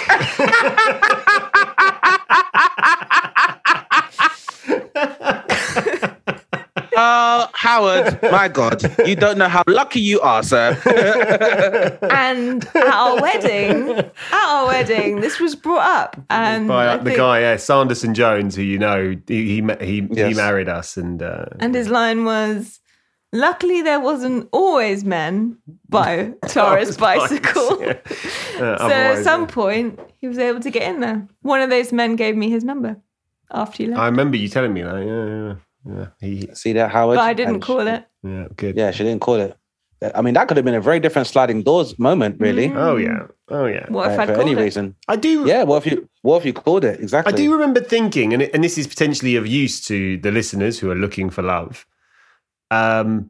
Oh, 6.93 7.47
Howard, 7.53 8.19
my 8.23 8.47
God, 8.49 8.81
you 9.07 9.15
don't 9.15 9.37
know 9.37 9.47
how 9.47 9.63
lucky 9.67 9.99
you 10.01 10.19
are, 10.21 10.43
sir. 10.43 10.77
And 12.11 12.65
at 12.75 12.75
our 12.75 13.21
wedding, 13.21 13.89
at 13.97 14.13
our 14.33 14.67
wedding, 14.67 15.21
this 15.21 15.39
was 15.39 15.55
brought 15.55 15.85
up, 15.89 16.21
and 16.29 16.67
by 16.67 16.87
uh, 16.87 16.97
the 16.97 17.03
think- 17.05 17.17
guy, 17.17 17.39
yeah, 17.41 17.55
Sanderson 17.55 18.13
Jones, 18.13 18.55
who 18.55 18.61
you 18.61 18.77
know, 18.77 19.15
he 19.27 19.55
he 19.55 19.61
ma- 19.61 19.77
he, 19.79 20.01
he 20.13 20.33
married 20.33 20.67
us, 20.69 20.97
and 20.97 21.21
uh, 21.23 21.45
And 21.59 21.73
his 21.73 21.89
line 21.89 22.25
was, 22.25 22.79
"Luckily, 23.33 23.81
there 23.81 23.99
wasn't 23.99 24.47
always 24.51 25.03
men 25.03 25.57
by 25.89 26.33
Tara's 26.47 26.97
bicycle." 27.07 27.83
Yeah. 28.61 28.73
Uh, 28.73 28.77
so 28.89 28.93
at 28.93 29.23
some 29.23 29.41
yeah. 29.41 29.47
point, 29.47 29.99
he 30.19 30.27
was 30.27 30.37
able 30.37 30.59
to 30.59 30.69
get 30.69 30.83
in 30.83 30.99
there. 30.99 31.27
One 31.41 31.61
of 31.61 31.71
those 31.71 31.91
men 31.91 32.15
gave 32.15 32.35
me 32.37 32.49
his 32.51 32.63
number 32.63 32.95
after 33.49 33.81
you 33.81 33.89
left, 33.89 33.99
I 34.01 34.05
remember 34.05 34.37
you 34.37 34.47
telling 34.49 34.71
me 34.73 34.83
that. 34.83 34.99
Yeah, 35.03 35.25
yeah, 35.95 35.97
yeah. 35.97 36.07
He, 36.19 36.47
See 36.53 36.73
that, 36.73 36.91
Howard? 36.91 37.15
but 37.15 37.23
I 37.23 37.33
didn't 37.33 37.55
And 37.55 37.61
call 37.63 37.81
she- 37.81 37.89
it. 37.89 38.05
yeah, 38.23 38.47
good. 38.55 38.75
Yeah, 38.77 38.91
she 38.91 39.03
didn't 39.03 39.21
call 39.21 39.35
it. 39.35 39.57
I 40.15 40.21
mean, 40.21 40.35
that 40.35 40.47
could 40.47 40.57
have 40.57 40.65
been 40.65 40.75
a 40.75 40.81
very 40.81 40.99
different 40.99 41.27
sliding 41.27 41.63
doors 41.63 41.97
moment, 41.97 42.39
really. 42.39 42.71
Oh 42.73 42.97
yeah. 42.97 43.27
Oh 43.49 43.65
yeah. 43.65 43.85
What 43.89 44.11
if 44.11 44.19
uh, 44.19 44.21
I'd 44.21 44.27
for 44.29 44.35
called 44.35 44.47
any 44.49 44.59
it? 44.59 44.63
reason. 44.63 44.95
I 45.07 45.15
do. 45.15 45.45
Yeah, 45.47 45.63
what 45.63 45.85
if 45.85 45.91
you 45.91 46.07
what 46.21 46.37
if 46.37 46.45
you 46.45 46.53
called 46.53 46.83
it? 46.85 46.99
Exactly. 46.99 47.33
I 47.33 47.35
do 47.35 47.51
remember 47.51 47.81
thinking, 47.81 48.33
and, 48.33 48.41
it- 48.43 48.51
and 48.53 48.63
this 48.63 48.77
is 48.77 48.85
potentially 48.85 49.35
of 49.37 49.47
use 49.47 49.81
to 49.85 50.17
the 50.17 50.31
listeners 50.31 50.77
who 50.79 50.91
are 50.91 50.95
looking 50.95 51.29
for 51.31 51.41
love. 51.41 51.85
Um, 52.71 53.29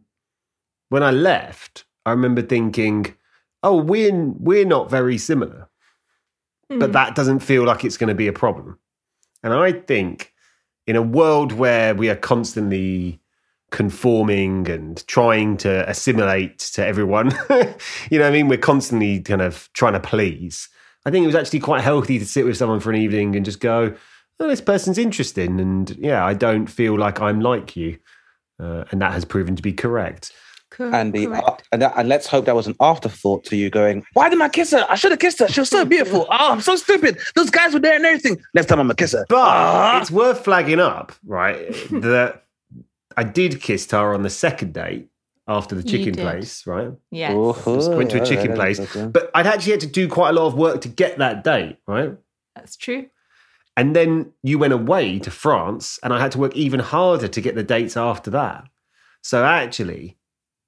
when 0.89 1.04
I 1.04 1.12
left, 1.12 1.84
I 2.06 2.12
remember 2.12 2.42
thinking, 2.42 3.14
"Oh, 3.64 3.76
we're 3.76 4.14
we're 4.14 4.66
not 4.66 4.89
very 4.89 5.18
similar," 5.18 5.68
Hmm. 6.70 6.80
but 6.80 6.94
that 6.94 7.16
doesn't 7.16 7.39
feel 7.39 7.66
like 7.66 7.84
it's 7.84 7.98
going 7.98 8.08
to 8.10 8.16
be 8.16 8.28
a 8.28 8.34
problem. 8.34 8.80
And 9.44 9.54
I 9.54 9.74
think 9.74 10.34
in 10.88 10.96
a 10.96 11.02
world 11.02 11.52
where 11.52 11.94
we 11.94 12.10
are 12.10 12.16
constantly 12.16 13.20
conforming 13.72 14.70
and 14.70 15.06
trying 15.08 15.58
to 15.58 15.89
assimilate 15.89 16.60
to 16.60 16.86
everyone. 16.86 17.32
you 18.10 18.20
know 18.20 18.26
what 18.26 18.28
I 18.28 18.32
mean? 18.32 18.48
We're 18.48 18.58
constantly 18.58 19.22
kind 19.22 19.42
of 19.42 19.70
trying 19.74 19.94
to 19.94 20.00
please. 20.00 20.70
I 21.06 21.10
think 21.12 21.24
it 21.24 21.28
was 21.28 21.36
actually 21.36 21.62
quite 21.62 21.82
healthy 21.82 22.20
to 22.20 22.26
sit 22.26 22.46
with 22.46 22.58
someone 22.58 22.80
for 22.80 22.92
an 22.92 22.98
evening 22.98 23.36
and 23.36 23.46
just 23.46 23.60
go, 23.60 23.96
oh, 24.39 24.48
this 24.48 24.62
person's 24.62 24.98
interesting. 24.98 25.60
And 25.60 25.89
yeah, 25.98 26.24
I 26.24 26.34
don't 26.34 26.68
feel 26.68 26.98
like 26.98 27.20
I'm 27.20 27.39
like 27.39 27.76
you. 27.76 27.98
Uh, 28.62 28.84
and 28.91 29.01
that 29.01 29.12
has 29.14 29.26
proven 29.26 29.55
to 29.55 29.62
be 29.64 29.74
correct. 29.74 30.32
Cor- 30.70 30.93
And 30.93 31.12
the 31.14 31.26
correct. 31.28 31.68
and, 31.72 31.82
that, 31.82 31.93
and 31.97 32.07
let's 32.07 32.28
hope 32.28 32.45
that 32.45 32.55
was 32.55 32.68
an 32.68 32.76
afterthought 32.80 33.43
to 33.45 33.55
you 33.55 33.70
going, 33.70 34.05
why 34.14 34.30
didn't 34.30 34.41
I 34.43 34.49
kiss 34.49 34.72
her? 34.72 34.86
I 34.88 34.95
should 34.95 35.12
have 35.12 35.20
kissed 35.20 35.39
her. 35.39 35.47
She 35.47 35.59
was 35.59 35.70
so 35.70 35.84
beautiful. 35.84 36.28
Oh, 36.30 36.51
I'm 36.51 36.62
so 36.62 36.76
stupid. 36.76 37.18
Those 37.36 37.49
guys 37.49 37.74
were 37.74 37.80
there 37.80 37.95
and 37.95 38.05
everything. 38.05 38.38
Next 38.53 38.68
time 38.68 38.80
I'm 38.80 38.86
gonna 38.88 38.95
kiss 38.95 39.14
her. 39.14 39.26
But 39.28 39.38
Ah. 39.39 39.99
it's 39.99 40.12
worth 40.12 40.43
flagging 40.45 40.80
up, 40.80 41.12
right? 41.26 41.57
that 41.91 42.43
I 43.18 43.24
did 43.24 43.59
kiss 43.62 43.86
Tara 43.86 44.14
on 44.16 44.22
the 44.24 44.30
second 44.30 44.74
date 44.74 45.09
after 45.47 45.76
the 45.76 45.84
chicken 45.84 46.14
place, 46.16 46.66
right? 46.66 46.91
Yes. 47.09 47.34
Oh, 47.36 47.97
Went 47.97 48.12
to 48.12 48.22
a 48.22 48.26
chicken 48.26 48.53
place. 48.53 48.80
But 48.95 49.32
I'd 49.34 49.47
actually 49.47 49.72
had 49.74 49.82
to 49.82 49.88
do 49.88 50.07
quite 50.07 50.30
a 50.30 50.34
lot 50.34 50.45
of 50.47 50.53
work 50.53 50.82
to 50.82 50.88
get 50.88 51.18
that 51.18 51.43
date, 51.43 51.78
right? 51.88 52.14
That's 52.55 52.78
true. 52.78 53.07
And 53.78 53.95
then 53.95 54.34
you 54.43 54.59
went 54.59 54.74
away 54.74 55.19
to 55.19 55.32
France, 55.32 55.97
and 56.03 56.13
I 56.13 56.19
had 56.19 56.32
to 56.34 56.39
work 56.39 56.55
even 56.55 56.80
harder 56.80 57.28
to 57.28 57.41
get 57.41 57.55
the 57.55 57.63
dates 57.63 57.95
after 57.95 58.30
that. 58.32 58.67
So 59.24 59.45
actually, 59.45 60.17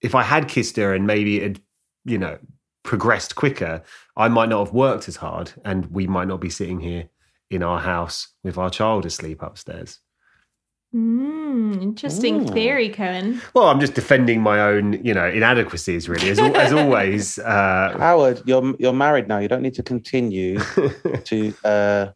if 0.01 0.15
I 0.15 0.23
had 0.23 0.47
kissed 0.47 0.77
her 0.77 0.93
and 0.93 1.05
maybe 1.05 1.37
it 1.37 1.43
had, 1.43 1.61
you 2.05 2.17
know, 2.17 2.37
progressed 2.83 3.35
quicker, 3.35 3.81
I 4.15 4.29
might 4.29 4.49
not 4.49 4.65
have 4.65 4.73
worked 4.73 5.07
as 5.07 5.17
hard, 5.17 5.51
and 5.65 5.87
we 5.87 6.07
might 6.07 6.27
not 6.27 6.41
be 6.41 6.49
sitting 6.49 6.79
here 6.79 7.09
in 7.49 7.61
our 7.61 7.79
house 7.79 8.29
with 8.43 8.57
our 8.57 8.69
child 8.69 9.05
asleep 9.05 9.41
upstairs. 9.41 9.99
Mm, 10.95 11.81
interesting 11.81 12.47
Ooh. 12.47 12.53
theory, 12.53 12.89
Cohen. 12.89 13.41
Well, 13.55 13.65
I'm 13.65 13.79
just 13.79 13.95
defending 13.95 14.41
my 14.41 14.59
own, 14.61 15.03
you 15.03 15.13
know, 15.13 15.27
inadequacies, 15.27 16.07
really, 16.07 16.29
as, 16.29 16.39
as 16.39 16.71
always. 16.73 17.39
Uh, 17.39 17.95
Howard, 17.97 18.43
you're 18.45 18.75
you're 18.77 18.93
married 18.93 19.27
now. 19.27 19.39
You 19.39 19.47
don't 19.47 19.63
need 19.63 19.73
to 19.75 19.83
continue 19.83 20.59
to. 21.25 21.53
uh 21.65 22.07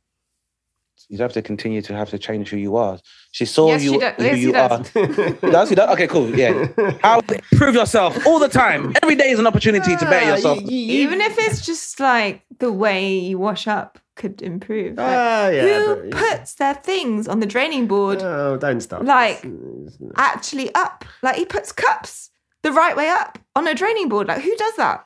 You 1.10 1.18
don't 1.18 1.26
have 1.26 1.34
to 1.34 1.42
continue 1.42 1.82
to 1.84 1.94
have 1.96 2.10
to 2.10 2.20
change 2.20 2.50
who 2.50 2.58
you 2.58 2.76
are. 2.76 3.00
She 3.32 3.46
saw 3.46 3.70
Yes, 3.70 3.84
you 3.84 3.94
she 3.94 3.98
does. 4.00 4.14
who 4.18 4.24
Yes, 4.26 4.38
you 4.40 4.52
does. 4.52 4.72
are. 4.72 5.52
does? 5.52 5.70
Does? 5.70 5.90
Okay, 5.94 6.08
cool. 6.08 6.36
Yeah. 6.38 6.68
How 7.02 7.22
prove 7.54 7.76
yourself 7.76 8.26
all 8.28 8.40
the 8.40 8.50
time. 8.50 8.94
Every 9.02 9.16
day 9.16 9.30
is 9.30 9.40
an 9.40 9.48
opportunity 9.48 9.96
to 9.96 10.06
better 10.06 10.26
Ah, 10.32 10.36
yourself. 10.36 10.62
you- 10.64 10.78
you- 10.78 11.02
Even 11.08 11.22
if 11.22 11.38
it's 11.40 11.66
just 11.66 12.00
like 12.02 12.44
the 12.60 12.72
way 12.74 13.18
you 13.18 13.38
wash 13.40 13.68
up 13.68 14.00
could 14.18 14.42
improve. 14.42 14.98
Like, 14.98 15.08
Ah, 15.08 15.48
yeah, 15.50 15.62
who 15.86 16.10
but- 16.10 16.20
puts 16.20 16.56
their 16.56 16.74
things 16.74 17.28
on 17.28 17.40
the 17.40 17.46
draining 17.46 17.88
board 17.88 18.22
Oh, 18.22 18.58
don't 18.58 18.82
stop. 18.82 19.04
Like- 19.04 19.46
actually 20.18 20.74
up? 20.76 21.06
Like 21.24 21.38
he 21.38 21.46
puts 21.46 21.72
cups 21.72 22.32
the 22.64 22.72
right 22.74 22.98
way 22.98 23.08
up 23.08 23.40
on 23.56 23.66
a 23.68 23.74
draining 23.74 24.10
board. 24.10 24.28
Like 24.28 24.42
who 24.42 24.54
does 24.58 24.76
that? 24.76 25.06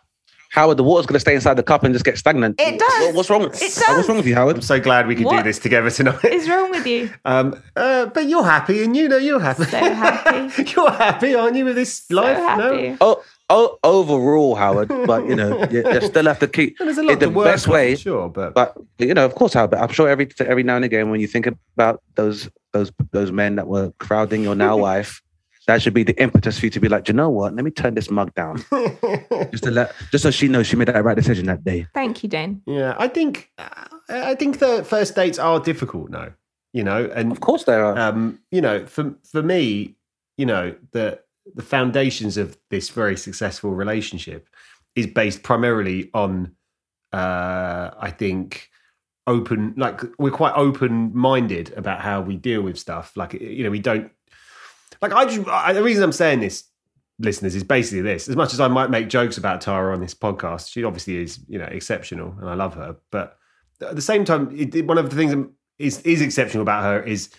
Howard, 0.52 0.78
the 0.78 0.84
water's 0.84 1.06
going 1.06 1.16
to 1.16 1.20
stay 1.20 1.34
inside 1.34 1.54
the 1.56 1.64
cup 1.64 1.84
and 1.84 1.94
just 1.94 2.04
get 2.06 2.18
stagnant. 2.18 2.60
It 2.60 2.78
does. 2.78 3.06
What- 3.08 3.16
What's 3.16 3.30
wrong? 3.30 3.44
It 3.44 3.52
does. 3.54 3.84
What's 3.88 4.08
wrong 4.08 4.18
with 4.18 4.28
you, 4.28 4.36
Howard? 4.36 4.58
I'm 4.58 4.62
so 4.62 4.80
glad 4.80 5.08
we 5.08 5.16
could 5.16 5.30
do 5.30 5.42
this 5.44 5.60
together 5.60 5.90
tonight. 5.90 6.24
Is 6.26 6.50
wrong 6.50 6.70
with 6.72 6.86
you? 6.86 7.10
Um, 7.26 7.62
uh, 7.76 8.08
but 8.08 8.28
you're 8.28 8.44
happy, 8.44 8.84
and 8.84 8.96
you 8.96 9.08
know 9.08 9.18
you're 9.18 9.40
happy. 9.40 9.64
So 9.66 9.78
happy. 9.78 10.64
you're 10.76 10.92
happy, 10.92 11.36
aren't 11.36 11.56
you, 11.56 11.66
with 11.66 11.76
this 11.76 11.94
So 12.08 12.16
life? 12.16 12.38
happy. 12.38 12.98
Oh, 13.00 13.24
oh, 13.50 13.78
overall, 13.84 14.56
Howard, 14.56 14.88
but 14.90 15.28
you 15.28 15.36
know, 15.36 15.66
you, 15.72 15.84
you 15.90 16.02
still 16.02 16.26
have 16.26 16.40
to 16.40 16.48
keep 16.48 16.76
No, 16.80 16.86
there's 16.86 16.98
a 16.98 17.04
lot 17.04 17.12
it 17.14 17.20
the 17.20 17.28
to 17.28 17.32
work 17.32 17.46
best 17.46 17.68
on, 17.68 17.74
way. 17.74 17.96
sure, 17.96 18.28
but, 18.30 18.54
But 18.54 18.76
you 18.98 19.14
know, 19.14 19.24
of 19.26 19.36
course, 19.36 19.54
Howard. 19.54 19.72
But 19.72 19.80
I'm 19.82 19.90
sure 19.94 20.10
every 20.10 20.30
every 20.40 20.64
now 20.64 20.76
and 20.76 20.84
again, 20.86 21.10
when 21.12 21.22
you 21.22 21.28
think 21.28 21.48
about 21.48 22.02
those 22.16 22.50
those 22.74 22.92
those 23.12 23.32
men 23.32 23.56
that 23.56 23.68
were 23.68 23.92
crowding 24.00 24.44
your 24.44 24.56
now 24.56 24.76
wife, 24.78 25.22
that 25.72 25.82
should 25.82 25.94
be 25.94 26.04
the 26.04 26.22
impetus 26.22 26.60
for 26.60 26.66
you 26.66 26.70
to 26.70 26.80
be 26.80 26.90
like, 26.90 27.06
"Do 27.06 27.12
you 27.14 27.16
know 27.16 27.30
what? 27.30 27.56
Let 27.56 27.64
me 27.64 27.72
turn 27.72 27.94
this 27.96 28.12
mug 28.12 28.34
down, 28.36 28.58
just 29.52 29.64
to 29.64 29.72
let, 29.72 29.94
just 30.12 30.24
so 30.24 30.32
she 30.32 30.48
knows 30.50 30.68
she 30.68 30.76
made 30.76 30.90
that 30.90 31.04
right 31.04 31.16
decision 31.16 31.46
that 31.46 31.64
day. 31.64 31.88
Thank 31.94 32.24
you, 32.24 32.30
Dan. 32.30 32.62
yeah, 32.66 32.96
I 33.00 33.08
think 33.08 33.52
uh, 33.58 33.86
I 34.10 34.36
think 34.36 34.60
the 34.60 34.84
first 34.84 35.16
dates 35.16 35.40
are 35.40 35.60
difficult 35.60 36.10
now. 36.10 36.30
You 36.74 36.84
know, 36.84 37.10
and 37.16 37.32
Of 37.32 37.40
course, 37.40 37.64
they 37.66 37.74
are. 37.76 37.98
um, 37.98 38.40
you 38.52 38.62
know, 38.62 38.86
for 38.86 39.16
for 39.32 39.42
me, 39.42 39.96
you 40.38 40.46
know, 40.46 40.76
the 40.92 41.20
the 41.56 41.64
foundations 41.64 42.38
of 42.38 42.58
this 42.70 42.90
very 42.90 43.16
successful 43.18 43.72
relationship 43.72 44.48
is 44.96 45.08
based 45.08 45.42
primarily 45.44 46.10
on, 46.14 46.52
uh, 47.14 47.92
I 48.00 48.12
think, 48.12 48.70
open. 49.28 49.74
Like 49.78 50.02
we're 50.18 50.32
quite 50.32 50.54
open 50.56 51.12
minded 51.16 51.74
about 51.78 52.02
how 52.02 52.22
we 52.22 52.36
deal 52.38 52.62
with 52.62 52.78
stuff. 52.78 53.16
Like 53.16 53.34
you 53.34 53.64
know, 53.64 53.70
we 53.72 53.80
don't. 53.80 54.12
Like 55.02 55.14
I 55.14 55.26
just 55.26 55.48
I, 55.48 55.74
the 55.74 55.84
reason 55.84 56.04
I'm 56.04 56.12
saying 56.12 56.42
this, 56.42 56.66
listeners, 57.20 57.56
is 57.56 57.64
basically 57.64 58.02
this. 58.02 58.30
As 58.30 58.36
much 58.36 58.54
as 58.54 58.60
I 58.60 58.68
might 58.68 58.90
make 58.90 59.10
jokes 59.10 59.38
about 59.38 59.62
Tara 59.62 59.94
on 59.94 60.02
this 60.02 60.14
podcast, 60.14 60.72
she 60.72 60.84
obviously 60.84 61.18
is 61.18 61.40
you 61.48 61.58
know 61.58 61.66
exceptional, 61.66 62.36
and 62.40 62.50
I 62.50 62.54
love 62.54 62.76
her. 62.76 62.98
But 63.12 63.38
at 63.82 63.96
the 63.96 64.02
same 64.02 64.26
time, 64.26 64.50
it, 64.56 64.86
one 64.86 64.98
of 64.98 65.10
the 65.10 65.16
things 65.16 65.32
that 65.32 65.50
is 65.80 66.02
is 66.02 66.22
exceptional 66.22 66.62
about 66.62 66.84
her 66.84 67.02
is 67.02 67.30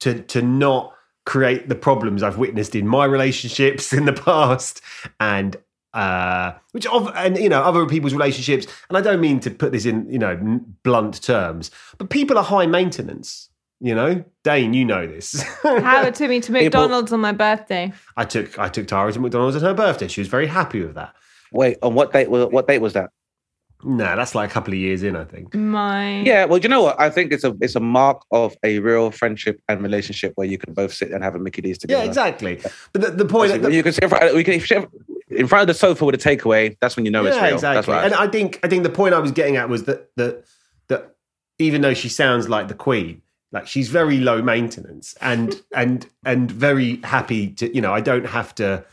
to 0.00 0.20
to 0.22 0.42
not 0.42 0.94
create 1.24 1.68
the 1.68 1.74
problems 1.74 2.22
I've 2.22 2.38
witnessed 2.38 2.74
in 2.74 2.86
my 2.86 3.04
relationships 3.04 3.92
in 3.92 4.04
the 4.04 4.12
past 4.12 4.80
and 5.20 5.56
uh 5.94 6.52
which 6.70 6.86
of 6.86 7.12
and 7.14 7.36
you 7.36 7.50
know 7.50 7.62
other 7.62 7.84
people's 7.86 8.14
relationships 8.14 8.66
and 8.88 8.96
I 8.96 9.02
don't 9.02 9.20
mean 9.20 9.40
to 9.40 9.50
put 9.50 9.72
this 9.72 9.84
in 9.84 10.10
you 10.10 10.18
know 10.18 10.60
blunt 10.82 11.22
terms 11.22 11.70
but 11.98 12.08
people 12.08 12.38
are 12.38 12.44
high 12.44 12.64
maintenance 12.64 13.50
you 13.84 13.94
know 13.94 14.24
Dane 14.44 14.72
you 14.74 14.84
know 14.84 15.06
this 15.06 15.42
Howard 15.62 16.14
took 16.14 16.28
me 16.30 16.40
to 16.40 16.52
People- 16.52 16.62
McDonald's 16.62 17.12
on 17.12 17.20
my 17.20 17.32
birthday. 17.32 17.92
I 18.16 18.24
took 18.24 18.58
I 18.58 18.68
took 18.68 18.86
Tara 18.86 19.12
to 19.12 19.18
McDonald's 19.20 19.56
at 19.56 19.62
her 19.62 19.74
birthday 19.74 20.08
she 20.08 20.20
was 20.20 20.28
very 20.28 20.46
happy 20.46 20.80
with 20.82 20.94
that 20.94 21.14
Wait, 21.52 21.76
on 21.82 21.94
what 21.94 22.12
date? 22.12 22.30
was 22.30 22.46
What 22.50 22.66
date 22.68 22.78
was 22.80 22.92
that? 22.94 23.10
no 23.84 24.14
that's 24.16 24.34
like 24.36 24.48
a 24.48 24.52
couple 24.52 24.72
of 24.72 24.78
years 24.78 25.02
in 25.02 25.16
I 25.16 25.24
think 25.24 25.54
My 25.54 26.20
Yeah, 26.20 26.44
well, 26.44 26.58
you 26.60 26.68
know 26.68 26.82
what? 26.82 27.00
I 27.00 27.10
think 27.10 27.32
it's 27.32 27.42
a 27.42 27.52
it's 27.60 27.74
a 27.74 27.80
mark 27.80 28.22
of 28.30 28.56
a 28.62 28.78
real 28.78 29.10
friendship 29.10 29.60
and 29.68 29.82
relationship 29.82 30.32
where 30.36 30.46
you 30.46 30.56
can 30.58 30.72
both 30.72 30.94
sit 30.94 31.10
and 31.10 31.24
have 31.24 31.34
a 31.34 31.38
Mickey 31.40 31.62
D's 31.62 31.78
together. 31.78 32.00
yeah 32.02 32.08
exactly 32.08 32.60
but 32.92 33.02
the, 33.02 33.10
the 33.10 33.24
point 33.24 33.60
When 33.60 33.72
you 33.72 33.82
can 33.82 33.92
sit 33.92 34.04
in 34.04 34.10
front, 34.10 34.34
we 34.36 34.44
can 34.44 34.54
if 34.54 34.70
in 35.30 35.46
front 35.48 35.62
of 35.62 35.66
the 35.66 35.74
sofa 35.74 36.04
with 36.04 36.14
a 36.14 36.18
takeaway. 36.18 36.76
That's 36.80 36.94
when 36.94 37.04
you 37.06 37.10
know 37.10 37.24
it's 37.24 37.34
yeah, 37.36 37.46
real. 37.46 37.54
exactly. 37.54 37.76
That's 37.76 37.88
right. 37.88 38.04
And 38.04 38.14
I 38.14 38.28
think 38.28 38.60
I 38.62 38.68
think 38.68 38.82
the 38.82 38.90
point 38.90 39.14
I 39.14 39.18
was 39.18 39.32
getting 39.32 39.56
at 39.56 39.68
was 39.68 39.84
that 39.84 40.10
that 40.16 40.44
that 40.88 41.16
even 41.58 41.80
though 41.80 41.94
she 41.94 42.08
sounds 42.10 42.48
like 42.50 42.68
the 42.68 42.74
queen, 42.74 43.22
like 43.52 43.66
she's 43.66 43.88
very 43.88 44.18
low 44.18 44.42
maintenance 44.42 45.14
and 45.20 45.62
and 45.74 46.06
and 46.24 46.50
very 46.50 46.96
happy 47.04 47.48
to 47.48 47.74
you 47.74 47.80
know 47.80 47.92
I 47.92 48.00
don't 48.00 48.26
have 48.26 48.54
to 48.56 48.84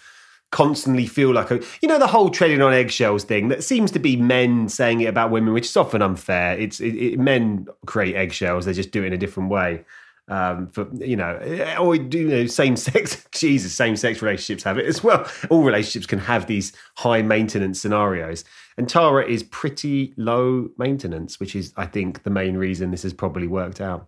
constantly 0.52 1.06
feel 1.06 1.32
like 1.32 1.52
a 1.52 1.62
you 1.82 1.88
know 1.88 2.00
the 2.00 2.08
whole 2.08 2.30
treading 2.30 2.62
on 2.62 2.74
eggshells 2.74 3.24
thing 3.24 3.50
that 3.50 3.64
seems 3.64 3.92
to 3.92 4.00
be 4.00 4.16
men 4.16 4.68
saying 4.68 5.02
it 5.02 5.06
about 5.06 5.30
women 5.30 5.54
which 5.54 5.66
is 5.66 5.78
often 5.78 6.02
unfair 6.02 6.58
it's 6.58 6.80
it, 6.80 6.96
it, 6.96 7.20
men 7.20 7.68
create 7.86 8.16
eggshells 8.16 8.66
they 8.66 8.74
just 8.74 8.90
do 8.90 9.04
it 9.04 9.08
in 9.08 9.14
a 9.14 9.18
different 9.18 9.50
way 9.50 9.84
um, 10.30 10.68
for 10.68 10.88
you 10.94 11.16
know, 11.16 11.40
or 11.80 11.96
you 11.96 12.28
know, 12.28 12.46
same 12.46 12.76
sex. 12.76 13.26
Jesus, 13.32 13.74
same 13.74 13.96
sex 13.96 14.22
relationships 14.22 14.64
have 14.64 14.78
it 14.78 14.86
as 14.86 15.04
well. 15.04 15.28
All 15.50 15.64
relationships 15.64 16.06
can 16.06 16.20
have 16.20 16.46
these 16.46 16.72
high 16.98 17.24
maintenance 17.24 17.82
scenarios, 17.82 18.46
and 18.78 18.88
Tara 18.88 19.26
is 19.26 19.44
pretty 19.44 20.14
low 20.18 20.70
maintenance, 20.78 21.40
which 21.40 21.56
is, 21.56 21.74
I 21.76 21.88
think, 21.88 22.24
the 22.24 22.30
main 22.30 22.58
reason 22.58 22.92
this 22.92 23.04
has 23.04 23.14
probably 23.14 23.48
worked 23.48 23.82
out. 23.82 24.08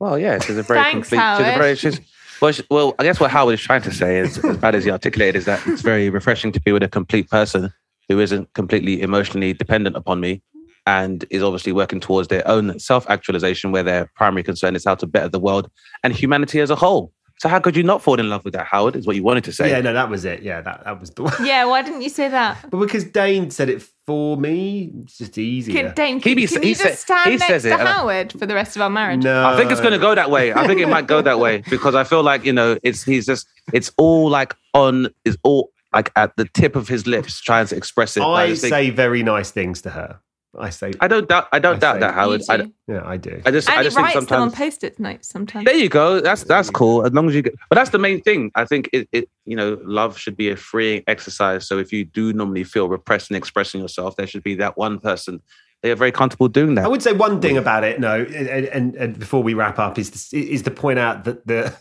Well, 0.00 0.18
yeah, 0.18 0.38
she's 0.40 0.56
a 0.56 0.62
very 0.62 0.80
Thanks, 0.80 1.10
complete. 1.10 1.18
She's 1.18 1.40
a 1.40 1.44
Howard. 1.44 1.58
very. 1.58 1.76
She's, 1.76 2.00
well, 2.40 2.52
she, 2.52 2.62
well, 2.70 2.94
I 2.98 3.04
guess 3.04 3.20
what 3.20 3.30
Howard 3.30 3.54
is 3.54 3.60
trying 3.60 3.82
to 3.82 3.92
say 3.92 4.18
is, 4.18 4.42
as 4.44 4.56
bad 4.56 4.74
as 4.74 4.84
he 4.84 4.90
articulated, 4.90 5.36
is 5.36 5.44
that 5.44 5.64
it's 5.66 5.82
very 5.82 6.08
refreshing 6.08 6.52
to 6.52 6.60
be 6.60 6.72
with 6.72 6.82
a 6.82 6.88
complete 6.88 7.28
person 7.28 7.70
who 8.08 8.18
isn't 8.18 8.52
completely 8.54 9.02
emotionally 9.02 9.52
dependent 9.52 9.94
upon 9.94 10.20
me, 10.20 10.42
and 10.86 11.26
is 11.30 11.42
obviously 11.42 11.72
working 11.72 12.00
towards 12.00 12.28
their 12.28 12.46
own 12.48 12.78
self-actualization, 12.78 13.72
where 13.72 13.82
their 13.82 14.10
primary 14.16 14.42
concern 14.42 14.74
is 14.74 14.84
how 14.86 14.94
to 14.94 15.06
better 15.06 15.28
the 15.28 15.38
world 15.38 15.70
and 16.02 16.14
humanity 16.14 16.60
as 16.60 16.70
a 16.70 16.76
whole. 16.76 17.12
So, 17.40 17.48
how 17.48 17.58
could 17.58 17.74
you 17.74 17.82
not 17.82 18.02
fall 18.02 18.20
in 18.20 18.28
love 18.28 18.44
with 18.44 18.52
that, 18.52 18.66
Howard? 18.66 18.96
Is 18.96 19.06
what 19.06 19.16
you 19.16 19.22
wanted 19.22 19.44
to 19.44 19.52
say. 19.52 19.70
Yeah, 19.70 19.80
no, 19.80 19.94
that 19.94 20.10
was 20.10 20.26
it. 20.26 20.42
Yeah, 20.42 20.60
that 20.60 20.84
that 20.84 21.00
was 21.00 21.08
the 21.12 21.22
one. 21.22 21.32
Yeah, 21.42 21.64
why 21.64 21.80
didn't 21.80 22.02
you 22.02 22.10
say 22.10 22.28
that? 22.28 22.58
But 22.70 22.80
because 22.80 23.02
Dane 23.04 23.50
said 23.50 23.70
it 23.70 23.80
for 24.04 24.36
me, 24.36 24.92
it's 25.04 25.16
just 25.16 25.38
easier. 25.38 25.74
Can, 25.74 25.94
Dane, 25.94 26.20
can, 26.20 26.36
be- 26.36 26.46
can 26.46 26.62
he 26.62 26.68
you 26.68 26.74
said- 26.74 26.88
just 26.90 27.02
stand 27.04 27.30
he 27.30 27.36
next 27.38 27.46
says 27.46 27.62
to 27.62 27.68
it, 27.70 27.80
and 27.80 27.88
I- 27.88 27.92
Howard 27.92 28.32
for 28.38 28.44
the 28.44 28.54
rest 28.54 28.76
of 28.76 28.82
our 28.82 28.90
marriage? 28.90 29.22
no, 29.24 29.48
I 29.48 29.56
think 29.56 29.70
it's 29.70 29.80
going 29.80 29.94
to 29.94 29.98
go 29.98 30.14
that 30.14 30.30
way. 30.30 30.52
I 30.52 30.66
think 30.66 30.80
it 30.80 30.88
might 30.88 31.06
go 31.06 31.22
that 31.22 31.38
way 31.38 31.62
because 31.70 31.94
I 31.94 32.04
feel 32.04 32.22
like 32.22 32.44
you 32.44 32.52
know 32.52 32.76
it's 32.82 33.02
he's 33.04 33.24
just 33.24 33.46
it's 33.72 33.90
all 33.96 34.28
like 34.28 34.54
on 34.74 35.08
is 35.24 35.38
all 35.42 35.70
like 35.94 36.12
at 36.16 36.36
the 36.36 36.44
tip 36.44 36.76
of 36.76 36.88
his 36.88 37.06
lips 37.06 37.40
trying 37.40 37.66
to 37.68 37.74
express 37.74 38.18
it. 38.18 38.22
I 38.22 38.48
just 38.48 38.60
think- 38.60 38.72
say 38.74 38.90
very 38.90 39.22
nice 39.22 39.50
things 39.50 39.80
to 39.82 39.90
her. 39.90 40.20
I 40.58 40.70
say, 40.70 40.92
I 41.00 41.06
don't 41.06 41.28
doubt. 41.28 41.48
I 41.52 41.60
don't 41.60 41.76
I 41.76 41.78
doubt 41.78 41.94
say- 41.94 42.00
that, 42.00 42.14
Howard. 42.14 42.42
I, 42.48 42.56
do. 42.56 42.72
yeah, 42.88 43.02
I 43.04 43.16
do. 43.16 43.40
I 43.46 43.50
just, 43.52 43.68
and 43.68 43.78
I 43.78 43.82
just 43.84 43.96
think 43.96 44.14
writes 44.14 44.26
them 44.26 44.42
on 44.42 44.50
post-it 44.50 44.98
notes 44.98 45.28
sometimes. 45.28 45.64
There 45.64 45.76
you 45.76 45.88
go. 45.88 46.20
That's 46.20 46.42
that's 46.42 46.70
cool. 46.70 47.06
As 47.06 47.12
long 47.12 47.28
as 47.28 47.34
you 47.34 47.42
get, 47.42 47.54
but 47.68 47.76
that's 47.76 47.90
the 47.90 47.98
main 47.98 48.20
thing. 48.20 48.50
I 48.56 48.64
think 48.64 48.90
it, 48.92 49.08
it, 49.12 49.28
you 49.44 49.54
know, 49.54 49.78
love 49.84 50.18
should 50.18 50.36
be 50.36 50.50
a 50.50 50.56
freeing 50.56 51.04
exercise. 51.06 51.68
So 51.68 51.78
if 51.78 51.92
you 51.92 52.04
do 52.04 52.32
normally 52.32 52.64
feel 52.64 52.88
repressed 52.88 53.30
in 53.30 53.36
expressing 53.36 53.80
yourself, 53.80 54.16
there 54.16 54.26
should 54.26 54.42
be 54.42 54.56
that 54.56 54.76
one 54.76 54.98
person 54.98 55.40
they 55.82 55.90
are 55.90 55.96
very 55.96 56.12
comfortable 56.12 56.48
doing 56.48 56.74
that. 56.74 56.84
I 56.84 56.88
would 56.88 57.02
say 57.02 57.12
one 57.12 57.40
thing 57.40 57.56
about 57.56 57.84
it, 57.84 58.00
no, 58.00 58.20
and, 58.20 58.66
and, 58.66 58.94
and 58.96 59.18
before 59.18 59.42
we 59.42 59.54
wrap 59.54 59.78
up, 59.78 59.98
is 59.98 60.28
to, 60.30 60.36
is 60.36 60.62
to 60.62 60.70
point 60.70 60.98
out 60.98 61.24
that 61.24 61.46
the 61.46 61.74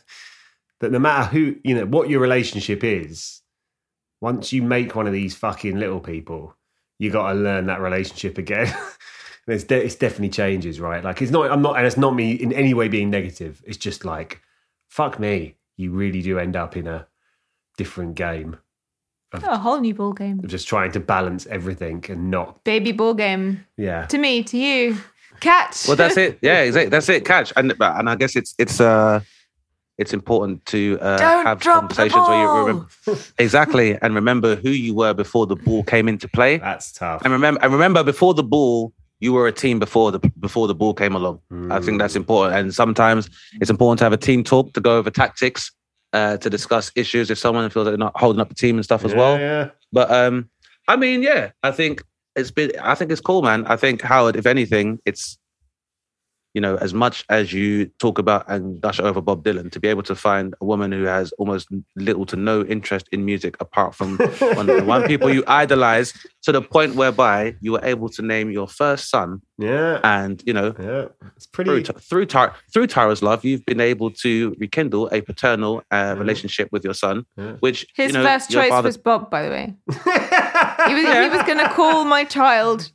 that 0.79 0.91
no 0.91 0.99
matter 0.99 1.27
who 1.29 1.55
you 1.63 1.75
know 1.75 1.85
what 1.85 2.09
your 2.09 2.19
relationship 2.19 2.83
is, 2.83 3.41
once 4.21 4.53
you 4.53 4.61
make 4.61 4.95
one 4.95 5.07
of 5.07 5.13
these 5.13 5.35
fucking 5.35 5.77
little 5.77 5.99
people, 5.99 6.55
you 6.99 7.09
got 7.09 7.29
to 7.33 7.39
learn 7.39 7.65
that 7.67 7.81
relationship 7.81 8.37
again. 8.37 8.71
it's, 9.47 9.63
de- 9.63 9.83
it's 9.83 9.95
definitely 9.95 10.29
changes, 10.29 10.79
right? 10.79 11.03
Like 11.03 11.21
it's 11.21 11.31
not. 11.31 11.49
I'm 11.51 11.61
not, 11.61 11.77
and 11.77 11.87
it's 11.87 11.97
not 11.97 12.13
me 12.13 12.33
in 12.33 12.53
any 12.53 12.73
way 12.73 12.87
being 12.87 13.09
negative. 13.09 13.63
It's 13.65 13.77
just 13.77 14.05
like, 14.05 14.41
fuck 14.89 15.19
me. 15.19 15.55
You 15.77 15.91
really 15.91 16.21
do 16.21 16.37
end 16.37 16.55
up 16.55 16.75
in 16.77 16.87
a 16.87 17.07
different 17.77 18.15
game 18.15 18.57
Oh, 19.31 19.41
a 19.45 19.57
whole 19.57 19.79
new 19.79 19.93
ball 19.93 20.13
game. 20.13 20.39
of 20.39 20.47
just 20.47 20.67
trying 20.67 20.91
to 20.93 20.99
balance 20.99 21.45
everything 21.47 22.03
and 22.09 22.31
not. 22.31 22.63
Baby 22.63 22.91
ball 22.91 23.13
game. 23.13 23.63
Yeah. 23.77 24.05
To 24.07 24.17
me, 24.17 24.43
to 24.43 24.57
you. 24.57 24.97
Catch. 25.39 25.87
Well, 25.87 25.95
that's 25.95 26.17
it. 26.17 26.39
Yeah, 26.41 26.61
exactly. 26.61 26.89
That's 26.89 27.07
it. 27.09 27.25
Catch 27.25 27.53
and 27.55 27.73
and 27.79 28.09
I 28.09 28.15
guess 28.15 28.35
it's 28.35 28.55
it's 28.57 28.81
uh 28.81 29.21
it's 29.99 30.13
important 30.13 30.65
to 30.67 30.97
uh, 31.01 31.17
Don't 31.17 31.45
have 31.45 31.59
drop 31.59 31.89
the 31.89 31.95
conversations 31.95 32.27
where 32.27 32.41
you 32.41 32.47
ball. 32.47 32.65
remember 32.65 32.87
exactly 33.37 33.97
and 34.01 34.15
remember 34.15 34.55
who 34.55 34.69
you 34.71 34.93
were 34.95 35.13
before 35.13 35.45
the 35.45 35.55
ball 35.55 35.83
came 35.83 36.07
into 36.07 36.27
play. 36.27 36.57
That's 36.57 36.91
tough. 36.91 37.21
And 37.23 37.31
remember, 37.33 37.59
and 37.61 37.71
remember 37.71 38.03
before 38.03 38.33
the 38.33 38.43
ball, 38.43 38.93
you 39.19 39.33
were 39.33 39.47
a 39.47 39.51
team 39.51 39.79
before 39.79 40.11
the 40.11 40.19
before 40.39 40.67
the 40.67 40.75
ball 40.75 40.93
came 40.93 41.13
along. 41.15 41.39
I 41.69 41.79
think 41.81 41.99
that's 41.99 42.15
important. 42.15 42.57
And 42.59 42.73
sometimes 42.73 43.29
it's 43.61 43.69
important 43.69 43.99
to 43.99 44.05
have 44.05 44.13
a 44.13 44.17
team 44.17 44.43
talk 44.43 44.73
to 44.73 44.79
go 44.81 44.97
over 44.97 45.09
tactics, 45.11 45.71
uh, 46.13 46.37
to 46.37 46.49
discuss 46.49 46.91
issues 46.95 47.29
if 47.29 47.37
someone 47.37 47.69
feels 47.69 47.85
that 47.85 47.91
they're 47.91 47.97
not 47.97 48.17
holding 48.17 48.39
up 48.39 48.47
the 48.49 48.55
team 48.55 48.77
and 48.77 48.85
stuff 48.85 49.03
as 49.03 49.11
Yeah, 49.11 49.17
well. 49.17 49.39
Yeah. 49.39 49.69
But 49.91 50.09
um, 50.11 50.49
I 50.87 50.95
mean, 50.95 51.21
yeah, 51.23 51.51
I 51.63 51.71
think 51.71 52.01
it's 52.37 52.51
been. 52.51 52.71
I 52.81 52.95
think 52.95 53.11
it's 53.11 53.19
cool, 53.21 53.41
man. 53.41 53.65
I 53.65 53.75
think 53.75 54.01
Howard, 54.01 54.35
if 54.37 54.45
anything, 54.45 54.99
it's 55.05 55.37
you 56.53 56.61
know, 56.61 56.75
as 56.77 56.93
much 56.93 57.23
as 57.29 57.53
you 57.53 57.85
talk 57.99 58.17
about 58.17 58.43
and 58.49 58.81
gush 58.81 58.99
over 58.99 59.21
Bob 59.21 59.43
Dylan, 59.43 59.71
to 59.71 59.79
be 59.79 59.87
able 59.87 60.03
to 60.03 60.15
find 60.15 60.55
a 60.61 60.65
woman 60.65 60.91
who 60.91 61.03
has 61.03 61.31
almost 61.33 61.67
little 61.95 62.25
to 62.25 62.35
no 62.35 62.63
interest 62.65 63.07
in 63.11 63.23
music 63.23 63.55
apart 63.59 63.93
from 63.93 64.17
one 64.17 64.69
of 64.69 64.77
the 64.77 64.83
one 64.83 65.03
people 65.11 65.31
you 65.31 65.43
idolize, 65.47 66.13
to 66.43 66.51
the 66.51 66.61
point 66.61 66.95
whereby 66.95 67.55
you 67.61 67.71
were 67.73 67.83
able 67.83 68.09
to 68.09 68.21
name 68.23 68.49
your 68.49 68.67
first 68.67 69.09
son, 69.09 69.41
Yeah. 69.59 69.99
and 70.03 70.41
you 70.45 70.53
know, 70.53 70.73
Yeah. 70.79 71.05
It's 71.35 71.45
through 71.47 71.65
pretty. 71.83 71.93
through 71.99 72.25
Tara, 72.25 72.55
through 72.73 72.87
Tara's 72.87 73.21
love, 73.21 73.45
you've 73.45 73.65
been 73.65 73.81
able 73.81 74.09
to 74.23 74.55
rekindle 74.59 75.09
a 75.11 75.21
paternal 75.21 75.83
uh, 75.91 76.15
relationship 76.17 76.69
with 76.71 76.83
your 76.83 76.93
son, 76.95 77.25
Yeah. 77.37 77.53
which 77.59 77.85
His 77.95 78.11
you 78.11 78.17
know, 78.17 78.23
first 78.25 78.49
choice 78.49 78.69
father- 78.69 78.87
was 78.89 78.97
Bob, 78.97 79.29
by 79.29 79.43
the 79.43 79.49
way. 79.49 79.75
He 80.87 80.93
was, 80.95 81.03
he 81.03 81.29
was 81.29 81.43
going 81.43 81.57
to 81.59 81.69
call 81.69 82.05
my 82.05 82.23
child 82.23 82.91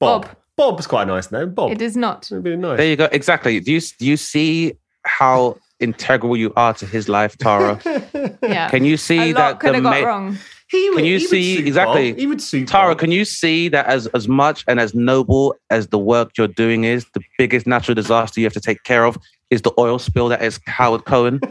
Bob. 0.00 0.22
Bob. 0.22 0.36
Bob's 0.58 0.86
quite 0.86 1.04
a 1.04 1.06
nice 1.06 1.32
name. 1.32 1.54
Bob. 1.54 1.70
It 1.72 1.80
is 1.80 1.96
not. 1.96 2.30
It'd 2.30 2.42
be 2.44 2.54
nice. 2.56 2.76
There 2.76 2.86
you 2.86 2.96
go. 2.96 3.08
Exactly. 3.12 3.58
Do 3.60 3.72
you 3.72 3.80
do 3.80 4.04
you 4.04 4.16
see 4.18 4.74
how 5.06 5.56
integral 5.80 6.36
you 6.36 6.52
are 6.56 6.74
to 6.74 6.84
his 6.84 7.08
life, 7.08 7.38
Tara? 7.38 7.80
Yeah. 8.42 8.68
Can 8.68 8.84
you 8.84 8.96
see 8.96 9.30
a 9.30 9.32
that 9.34 9.60
could 9.60 9.70
the 9.70 9.74
have 9.74 9.82
got 9.84 10.00
ma- 10.02 10.06
wrong. 10.06 10.38
He 10.70 10.90
would, 10.90 10.96
Can 10.98 11.04
you 11.06 11.16
he 11.18 11.24
would 11.24 11.30
see- 11.30 11.56
suit 11.56 11.66
exactly. 11.66 12.12
Bob. 12.12 12.18
He 12.20 12.26
would 12.26 12.42
suit 12.42 12.68
Tara, 12.68 12.90
Bob. 12.90 12.98
can 12.98 13.10
you 13.12 13.24
see 13.24 13.68
that 13.70 13.86
as 13.86 14.06
as 14.08 14.28
much 14.28 14.64
and 14.68 14.78
as 14.80 14.94
noble 14.94 15.54
as 15.70 15.86
the 15.88 15.98
work 15.98 16.32
you're 16.36 16.46
doing 16.64 16.84
is, 16.84 17.06
the 17.14 17.22
biggest 17.38 17.66
natural 17.66 17.94
disaster 17.94 18.40
you 18.40 18.46
have 18.46 18.52
to 18.52 18.60
take 18.60 18.82
care 18.84 19.04
of 19.06 19.16
is 19.50 19.62
the 19.62 19.72
oil 19.78 19.98
spill 19.98 20.28
that 20.28 20.42
is 20.42 20.60
Howard 20.66 21.04
Cohen. 21.06 21.40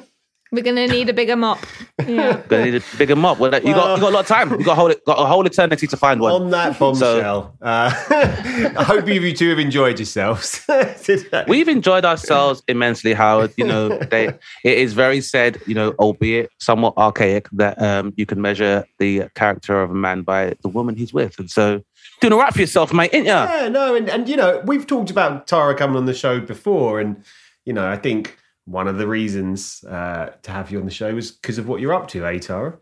We're 0.52 0.64
going 0.64 0.76
to 0.78 0.88
need 0.88 1.10
a 1.10 1.14
bigger 1.14 1.36
mop. 1.36 1.60
Yeah. 2.08 2.42
Gonna 2.48 2.66
need 2.66 2.76
a 2.76 2.98
bigger 2.98 3.16
mop. 3.16 3.40
Well, 3.40 3.54
you 3.54 3.74
got 3.74 3.98
you 3.98 4.00
got 4.00 4.00
a 4.00 4.10
lot 4.10 4.20
of 4.22 4.28
time. 4.28 4.52
You 4.52 4.64
got 4.64 4.74
a 4.74 4.76
whole 4.76 4.94
got 5.06 5.20
a 5.20 5.26
whole 5.26 5.46
eternity 5.46 5.88
to 5.88 5.98
find 5.98 6.22
one. 6.22 6.32
On 6.32 6.50
that 6.52 6.78
bombshell, 6.80 7.58
uh, 7.62 7.92
I 8.10 8.84
hope 8.84 9.08
you 9.08 9.36
two 9.36 9.50
have 9.50 9.60
enjoyed 9.60 10.00
yourselves 10.00 10.64
today. 11.04 11.44
We've 11.48 11.68
enjoyed 11.68 12.06
ourselves 12.06 12.62
immensely, 12.68 13.14
Howard. 13.14 13.52
You 13.58 13.66
know, 13.66 13.90
they, 13.90 14.28
it 14.28 14.38
is 14.78 14.94
very 14.94 15.20
said, 15.20 15.60
you 15.66 15.74
know, 15.74 15.92
albeit 16.00 16.50
somewhat 16.60 16.94
archaic, 16.98 17.50
that 17.54 17.82
um, 17.82 18.14
you 18.16 18.26
can 18.26 18.42
measure 18.42 18.86
the 19.00 19.24
character 19.36 19.82
of 19.82 19.90
a 19.92 19.96
man 19.96 20.22
by 20.22 20.56
the 20.62 20.70
woman 20.70 20.96
he's 20.96 21.12
with. 21.12 21.40
And 21.40 21.50
so, 21.50 21.82
doing 22.22 22.32
all 22.32 22.40
right 22.40 22.54
for 22.54 22.62
yourself, 22.62 22.94
mate, 22.94 23.10
ain't 23.12 23.26
ya? 23.26 23.52
Yeah, 23.52 23.68
no, 23.68 23.96
and, 23.96 24.08
and 24.08 24.30
you 24.30 24.38
know, 24.38 24.62
we've 24.66 24.88
talked 24.88 25.10
about 25.10 25.48
Tara 25.48 25.76
coming 25.76 25.98
on 25.98 26.06
the 26.06 26.14
show 26.14 26.40
before, 26.40 27.02
and 27.02 27.22
you 27.66 27.74
know, 27.74 27.86
I 27.86 27.98
think 27.98 28.38
one 28.68 28.88
of 28.88 28.98
the 28.98 29.08
reasons 29.08 29.84
uh, 29.86 30.34
to 30.44 30.52
have 30.52 30.72
you 30.72 30.80
on 30.80 30.86
the 30.86 30.92
show 30.92 31.14
was 31.16 31.32
because 31.32 31.58
of 31.58 31.68
what 31.68 31.82
you're 31.82 31.94
up 31.94 32.08
to, 32.10 32.26
eh, 32.26 32.38
Tara? 32.38 32.78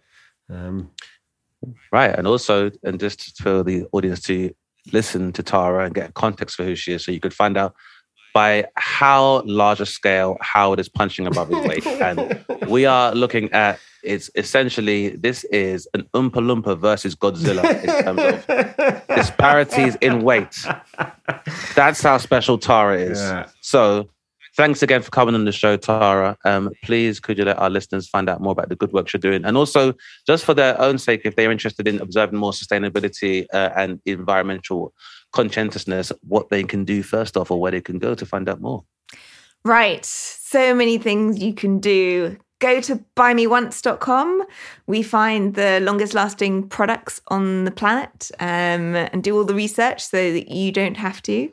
Um, 0.50 0.92
Right. 1.92 2.14
And 2.16 2.28
also, 2.28 2.72
and 2.84 3.00
just 3.00 3.42
for 3.42 3.64
the 3.64 3.86
audience 3.92 4.22
to 4.24 4.54
listen 4.92 5.32
to 5.34 5.44
Tara 5.44 5.86
and 5.86 5.96
get 5.96 6.14
context 6.14 6.56
for 6.56 6.64
who 6.64 6.76
she 6.76 6.94
is, 6.94 7.04
so 7.04 7.12
you 7.12 7.20
could 7.20 7.34
find 7.34 7.58
out 7.58 7.76
by 8.34 8.66
how 8.76 9.42
large 9.46 9.80
a 9.80 9.86
scale 9.86 10.38
Howard 10.42 10.80
is 10.80 10.90
punching 10.90 11.26
above 11.26 11.50
his 11.50 11.66
weight. 11.66 11.86
And 12.02 12.46
we 12.68 12.86
are 12.86 13.14
looking 13.16 13.52
at 13.54 13.80
it's 14.04 14.30
essentially 14.36 15.10
this 15.16 15.46
is 15.46 15.88
an 15.94 16.04
Oompa 16.14 16.34
Loompa 16.34 16.78
versus 16.78 17.16
Godzilla 17.16 17.64
in 17.84 18.04
terms 18.04 18.20
of 18.22 19.08
disparities 19.08 19.96
in 20.02 20.22
weight. 20.22 20.56
That's 21.76 22.04
how 22.04 22.18
special 22.18 22.58
Tara 22.58 22.98
is. 22.98 23.20
Yeah. 23.20 23.48
So 23.62 24.10
thanks 24.56 24.82
again 24.82 25.02
for 25.02 25.12
coming 25.12 25.36
on 25.36 25.46
the 25.46 25.52
show, 25.52 25.78
Tara. 25.78 26.38
Um, 26.46 26.72
please 26.84 27.20
could 27.20 27.38
you 27.38 27.46
let 27.46 27.60
our 27.60 27.70
listeners 27.70 28.08
find 28.08 28.30
out 28.30 28.42
more 28.42 28.52
about 28.52 28.70
the 28.70 28.76
good 28.76 28.94
work 28.94 29.12
you're 29.12 29.20
doing? 29.20 29.46
And 29.46 29.58
also, 29.58 29.94
just 30.26 30.46
for 30.46 30.54
their 30.54 30.80
own 30.80 30.98
sake, 30.98 31.22
if 31.26 31.36
they're 31.36 31.52
interested 31.52 31.88
in 31.88 32.00
observing 32.02 32.40
more 32.40 32.52
sustainability 32.52 33.46
uh, 33.54 33.70
and 33.76 34.00
environmental 34.06 34.94
conscientiousness, 35.34 36.12
what 36.28 36.50
they 36.50 36.64
can 36.64 36.86
do 36.86 37.04
first 37.04 37.38
off 37.38 37.52
or 37.52 37.60
where 37.60 37.72
they 37.72 37.82
can 37.82 38.00
go 38.00 38.16
to 38.16 38.26
find 38.26 38.48
out 38.50 38.62
more. 38.62 38.84
Right. 39.64 40.06
So 40.06 40.76
many 40.76 40.98
things 40.98 41.42
you 41.42 41.54
can 41.54 41.80
do. 41.80 42.38
Go 42.60 42.80
to 42.82 43.04
buymeonce.com. 43.18 44.44
We 44.88 45.04
find 45.04 45.56
the 45.56 45.80
longest 45.82 46.14
lasting 46.14 46.70
products 46.70 47.20
on 47.28 47.66
the 47.66 47.72
planet 47.72 48.32
um, 48.40 48.96
and 48.96 49.22
do 49.24 49.36
all 49.36 49.44
the 49.44 49.54
research 49.54 50.06
so 50.06 50.32
that 50.32 50.50
you 50.50 50.72
don't 50.72 50.96
have 50.96 51.22
to. 51.24 51.52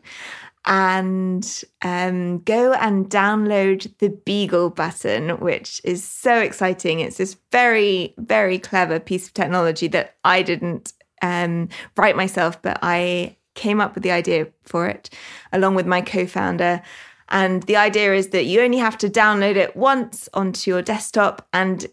And 0.64 1.64
um, 1.82 2.38
go 2.40 2.72
and 2.74 3.10
download 3.10 3.92
the 3.98 4.10
Beagle 4.10 4.70
button, 4.70 5.30
which 5.40 5.80
is 5.82 6.04
so 6.04 6.38
exciting. 6.38 7.00
It's 7.00 7.16
this 7.16 7.36
very, 7.50 8.14
very 8.18 8.58
clever 8.58 9.00
piece 9.00 9.26
of 9.26 9.34
technology 9.34 9.88
that 9.88 10.16
I 10.24 10.42
didn't 10.42 10.92
um, 11.20 11.68
write 11.96 12.16
myself, 12.16 12.62
but 12.62 12.78
I 12.82 13.36
came 13.54 13.80
up 13.80 13.94
with 13.94 14.02
the 14.02 14.12
idea 14.12 14.48
for 14.62 14.86
it 14.86 15.10
along 15.52 15.74
with 15.74 15.86
my 15.86 16.00
co 16.00 16.26
founder. 16.26 16.82
And 17.28 17.62
the 17.64 17.76
idea 17.76 18.14
is 18.14 18.28
that 18.28 18.44
you 18.44 18.60
only 18.60 18.78
have 18.78 18.98
to 18.98 19.08
download 19.08 19.56
it 19.56 19.74
once 19.74 20.28
onto 20.34 20.70
your 20.70 20.82
desktop. 20.82 21.46
And 21.52 21.86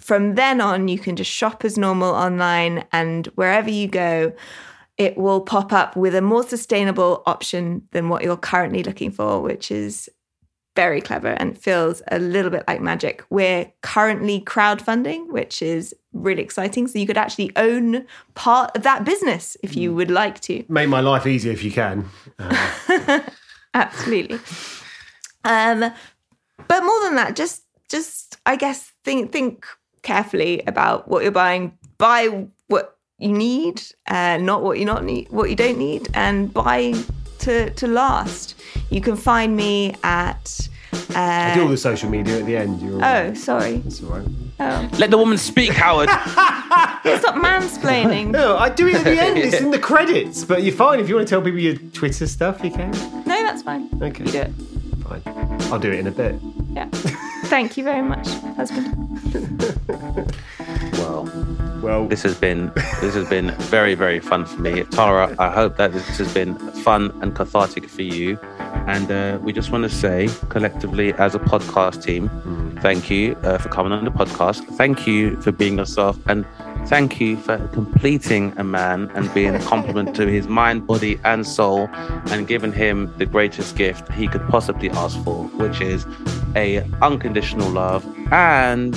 from 0.00 0.34
then 0.34 0.60
on, 0.60 0.88
you 0.88 0.98
can 0.98 1.14
just 1.14 1.30
shop 1.30 1.64
as 1.64 1.78
normal 1.78 2.12
online. 2.12 2.84
And 2.92 3.26
wherever 3.36 3.70
you 3.70 3.86
go, 3.86 4.32
it 4.96 5.16
will 5.16 5.40
pop 5.40 5.72
up 5.72 5.96
with 5.96 6.14
a 6.14 6.22
more 6.22 6.42
sustainable 6.42 7.22
option 7.26 7.86
than 7.90 8.08
what 8.08 8.22
you're 8.22 8.36
currently 8.36 8.82
looking 8.82 9.10
for, 9.10 9.40
which 9.40 9.70
is 9.70 10.08
very 10.76 11.00
clever 11.00 11.28
and 11.28 11.56
feels 11.56 12.02
a 12.10 12.18
little 12.18 12.50
bit 12.50 12.64
like 12.66 12.80
magic. 12.80 13.24
We're 13.30 13.72
currently 13.82 14.40
crowdfunding, 14.40 15.28
which 15.28 15.62
is 15.62 15.94
really 16.12 16.42
exciting. 16.42 16.86
So 16.88 16.98
you 16.98 17.06
could 17.06 17.16
actually 17.16 17.52
own 17.56 18.06
part 18.34 18.76
of 18.76 18.82
that 18.82 19.04
business 19.04 19.56
if 19.62 19.76
you 19.76 19.94
would 19.94 20.10
like 20.10 20.40
to. 20.42 20.64
make 20.68 20.88
my 20.88 21.00
life 21.00 21.26
easier 21.26 21.52
if 21.52 21.62
you 21.62 21.70
can. 21.70 22.08
Uh, 22.38 23.20
Absolutely. 23.74 24.38
Um, 25.44 25.92
but 26.68 26.80
more 26.84 27.00
than 27.02 27.16
that, 27.16 27.36
just 27.36 27.62
just 27.88 28.36
I 28.46 28.56
guess 28.56 28.92
think 29.04 29.32
think 29.32 29.66
carefully 30.02 30.62
about 30.66 31.08
what 31.08 31.22
you're 31.22 31.32
buying. 31.32 31.76
Buy 31.98 32.46
what 32.68 32.93
you 33.18 33.32
need, 33.32 33.82
uh, 34.08 34.38
not 34.38 34.62
what 34.62 34.78
you 34.78 34.84
not 34.84 35.04
need, 35.04 35.28
what 35.30 35.50
you 35.50 35.56
don't 35.56 35.78
need, 35.78 36.08
and 36.14 36.52
buy 36.52 36.94
to 37.40 37.70
to 37.70 37.86
last. 37.86 38.54
You 38.90 39.00
can 39.00 39.16
find 39.16 39.56
me 39.56 39.94
at. 40.02 40.68
I 41.16 41.52
do 41.54 41.62
all 41.62 41.66
Uh, 41.66 41.70
the 41.70 41.76
social 41.76 42.08
media 42.08 42.38
at 42.38 42.46
the 42.46 42.56
end. 42.56 42.80
You're 42.80 43.02
all 43.02 43.04
oh, 43.30 43.34
sorry. 43.34 43.78
That's 43.78 44.00
all 44.02 44.10
right. 44.10 44.26
Oh, 44.60 44.88
Let 44.98 45.10
the 45.10 45.18
woman 45.18 45.38
speak, 45.38 45.72
Howard. 45.72 46.08
stop 47.18 47.34
mansplaining. 47.34 48.30
No, 48.30 48.56
I 48.56 48.68
do 48.68 48.86
it 48.86 48.94
at 48.96 49.04
the 49.04 49.18
end. 49.18 49.36
It's 49.38 49.60
in 49.60 49.70
the 49.72 49.78
credits. 49.90 50.44
But 50.44 50.62
you're 50.62 50.74
fine. 50.74 51.00
If 51.00 51.08
you 51.08 51.16
want 51.16 51.26
to 51.26 51.30
tell 51.30 51.42
people 51.42 51.58
your 51.58 51.74
Twitter 51.92 52.26
stuff, 52.28 52.62
you 52.62 52.70
can. 52.70 52.92
No, 53.26 53.42
that's 53.42 53.62
fine. 53.62 53.88
Okay. 54.00 54.24
You 54.24 54.30
do 54.30 54.38
it. 54.38 54.52
Fine. 55.08 55.22
I'll 55.72 55.80
do 55.80 55.90
it 55.90 55.98
in 55.98 56.06
a 56.06 56.12
bit. 56.12 56.36
Yeah. 56.72 56.88
Thank 57.54 57.76
you 57.76 57.84
very 57.84 58.02
much, 58.02 58.26
husband. 58.56 58.88
well, 60.94 61.22
Well, 61.80 62.08
this 62.08 62.24
has 62.24 62.36
been 62.36 62.72
this 63.00 63.14
has 63.14 63.28
been 63.28 63.52
very 63.70 63.94
very 63.94 64.18
fun 64.18 64.44
for 64.44 64.60
me. 64.60 64.82
Tara 64.90 65.36
i 65.38 65.50
hope 65.50 65.76
that 65.76 65.92
this 65.92 66.18
has 66.18 66.34
been 66.34 66.56
fun 66.82 67.12
and 67.22 67.32
cathartic 67.32 67.88
for 67.88 68.02
you. 68.02 68.40
And 68.88 69.08
uh, 69.08 69.38
we 69.40 69.52
just 69.52 69.70
want 69.70 69.84
to 69.84 69.88
say 69.88 70.28
collectively 70.48 71.12
as 71.12 71.36
a 71.36 71.38
podcast 71.38 72.02
team 72.02 72.28
thank 72.84 73.08
you 73.08 73.34
uh, 73.44 73.56
for 73.56 73.68
coming 73.68 73.92
on 73.92 74.04
the 74.04 74.10
podcast. 74.10 74.62
Thank 74.76 75.06
you 75.06 75.40
for 75.40 75.52
being 75.52 75.78
yourself 75.78 76.18
and 76.26 76.44
thank 76.86 77.20
you 77.20 77.36
for 77.36 77.58
completing 77.68 78.52
a 78.58 78.64
man 78.64 79.10
and 79.14 79.32
being 79.34 79.54
a 79.54 79.58
compliment 79.60 80.14
to 80.16 80.26
his 80.26 80.46
mind 80.48 80.86
body 80.86 81.18
and 81.24 81.46
soul 81.46 81.88
and 82.30 82.46
giving 82.46 82.72
him 82.72 83.12
the 83.18 83.26
greatest 83.26 83.76
gift 83.76 84.10
he 84.12 84.28
could 84.28 84.46
possibly 84.48 84.90
ask 84.90 85.22
for 85.24 85.44
which 85.58 85.80
is 85.80 86.06
a 86.56 86.78
unconditional 87.02 87.68
love, 87.70 88.04
and 88.32 88.94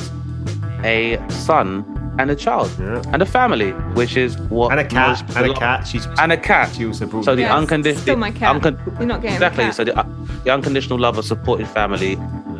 a 0.84 1.18
son 1.30 1.84
and 2.20 2.30
a 2.30 2.36
child 2.36 2.70
Yeah. 2.80 3.02
and 3.14 3.22
a 3.22 3.26
family, 3.26 3.72
which 3.96 4.16
is 4.16 4.38
what 4.50 4.72
And 4.72 4.80
a 4.80 4.84
cat. 4.86 5.08
most 5.26 5.38
And 5.38 5.52
a 5.52 5.54
cat. 5.56 5.88
She's 5.88 6.06
and 6.20 6.32
a 6.32 6.38
cat. 6.38 6.70
She 6.76 6.86
also 6.86 7.06
brought 7.08 7.26
So 7.26 7.36
the 7.36 7.42
Yes, 7.42 7.52
unconditional, 7.52 8.02
still 8.02 8.16
my 8.18 8.30
cat. 8.32 8.64
You're 8.64 9.06
not 9.08 9.22
getting 9.22 9.36
exactly. 9.36 9.64
the 9.66 9.70
cat. 9.70 9.76
So 9.76 9.84
the, 9.86 9.98
uh, 10.00 10.06
the 10.44 10.52
unconditional 10.54 11.00
love 11.00 11.18
of 11.18 11.26
supported 11.26 11.68
family, 11.68 12.12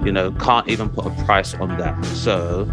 you 0.04 0.12
know, 0.12 0.32
can't 0.34 0.68
even 0.68 0.90
put 0.90 1.06
a 1.06 1.10
price 1.26 1.54
on 1.56 1.78
that. 1.78 2.04
So, 2.06 2.68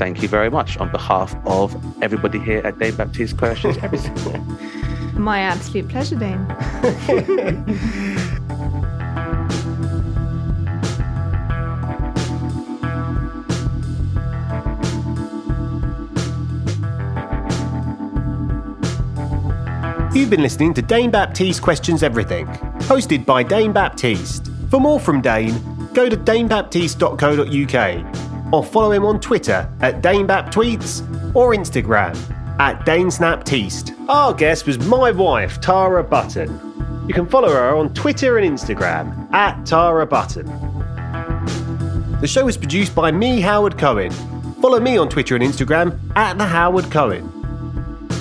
thank 0.00 0.22
you 0.22 0.28
very 0.28 0.48
much 0.48 0.78
on 0.78 0.90
behalf 0.90 1.36
of 1.44 1.76
everybody 2.02 2.38
here 2.38 2.62
at 2.64 2.78
Dane 2.78 2.96
Baptiste 2.96 3.36
Questions 3.36 3.76
Everything. 3.82 4.42
My 5.12 5.40
absolute 5.40 5.90
pleasure, 5.90 6.16
Dane. 6.16 6.40
You've 20.14 20.30
been 20.30 20.40
listening 20.40 20.72
to 20.72 20.80
Dane 20.80 21.10
Baptiste 21.10 21.60
Questions 21.60 22.02
Everything, 22.02 22.46
hosted 22.88 23.26
by 23.26 23.42
Dane 23.42 23.74
Baptiste. 23.74 24.48
For 24.70 24.80
more 24.80 24.98
from 24.98 25.20
Dane, 25.20 25.60
go 25.92 26.08
to 26.08 26.16
danebaptiste.co.uk 26.16 28.19
or 28.52 28.64
follow 28.64 28.92
him 28.92 29.04
on 29.04 29.20
Twitter 29.20 29.68
at 29.80 30.02
DaneBapTweets 30.02 31.34
or 31.34 31.54
Instagram 31.54 32.16
at 32.58 32.84
DaneSnapTweets. 32.84 34.08
Our 34.08 34.34
guest 34.34 34.66
was 34.66 34.78
my 34.78 35.10
wife, 35.10 35.60
Tara 35.60 36.04
Button. 36.04 37.04
You 37.06 37.14
can 37.14 37.26
follow 37.26 37.48
her 37.48 37.74
on 37.74 37.92
Twitter 37.94 38.38
and 38.38 38.56
Instagram 38.58 39.32
at 39.32 39.64
Tara 39.64 40.06
Button. 40.06 40.46
The 42.20 42.28
show 42.28 42.48
is 42.48 42.56
produced 42.56 42.94
by 42.94 43.10
me, 43.10 43.40
Howard 43.40 43.78
Cohen. 43.78 44.10
Follow 44.60 44.78
me 44.78 44.98
on 44.98 45.08
Twitter 45.08 45.34
and 45.36 45.42
Instagram 45.42 45.98
at 46.16 46.36
the 46.36 46.44
Howard 46.44 46.90
Cohen. 46.90 47.26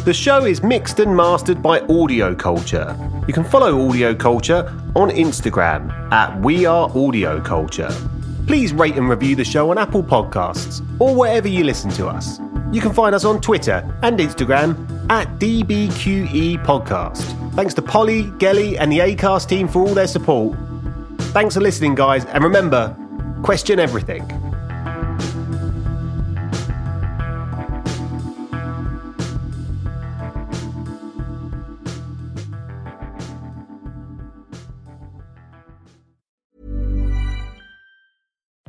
The 0.05 0.13
show 0.13 0.45
is 0.45 0.63
mixed 0.63 0.99
and 0.99 1.15
mastered 1.15 1.61
by 1.61 1.81
Audio 1.81 2.33
Culture. 2.33 2.97
You 3.27 3.33
can 3.33 3.43
follow 3.43 3.89
Audio 3.89 4.15
Culture 4.15 4.73
on 4.95 5.09
Instagram 5.09 5.91
at 6.13 6.39
We 6.39 6.65
Are 6.65 6.89
Audio 6.97 7.41
Culture. 7.41 7.93
Please 8.49 8.73
rate 8.73 8.95
and 8.95 9.07
review 9.07 9.35
the 9.35 9.45
show 9.45 9.69
on 9.69 9.77
Apple 9.77 10.01
Podcasts 10.01 10.81
or 10.99 11.15
wherever 11.15 11.47
you 11.47 11.63
listen 11.63 11.91
to 11.91 12.07
us. 12.07 12.39
You 12.71 12.81
can 12.81 12.91
find 12.93 13.13
us 13.13 13.23
on 13.23 13.41
Twitter 13.41 13.87
and 14.01 14.17
Instagram 14.17 14.73
at 15.11 15.27
DBQE 15.37 16.65
Podcast. 16.65 17.53
Thanks 17.53 17.75
to 17.75 17.83
Polly, 17.83 18.23
Gelly, 18.39 18.75
and 18.79 18.91
the 18.91 18.97
ACAST 19.01 19.49
team 19.49 19.67
for 19.67 19.87
all 19.87 19.93
their 19.93 20.07
support. 20.07 20.57
Thanks 21.31 21.53
for 21.53 21.61
listening, 21.61 21.93
guys, 21.93 22.25
and 22.25 22.43
remember 22.43 22.97
question 23.43 23.79
everything. 23.79 24.23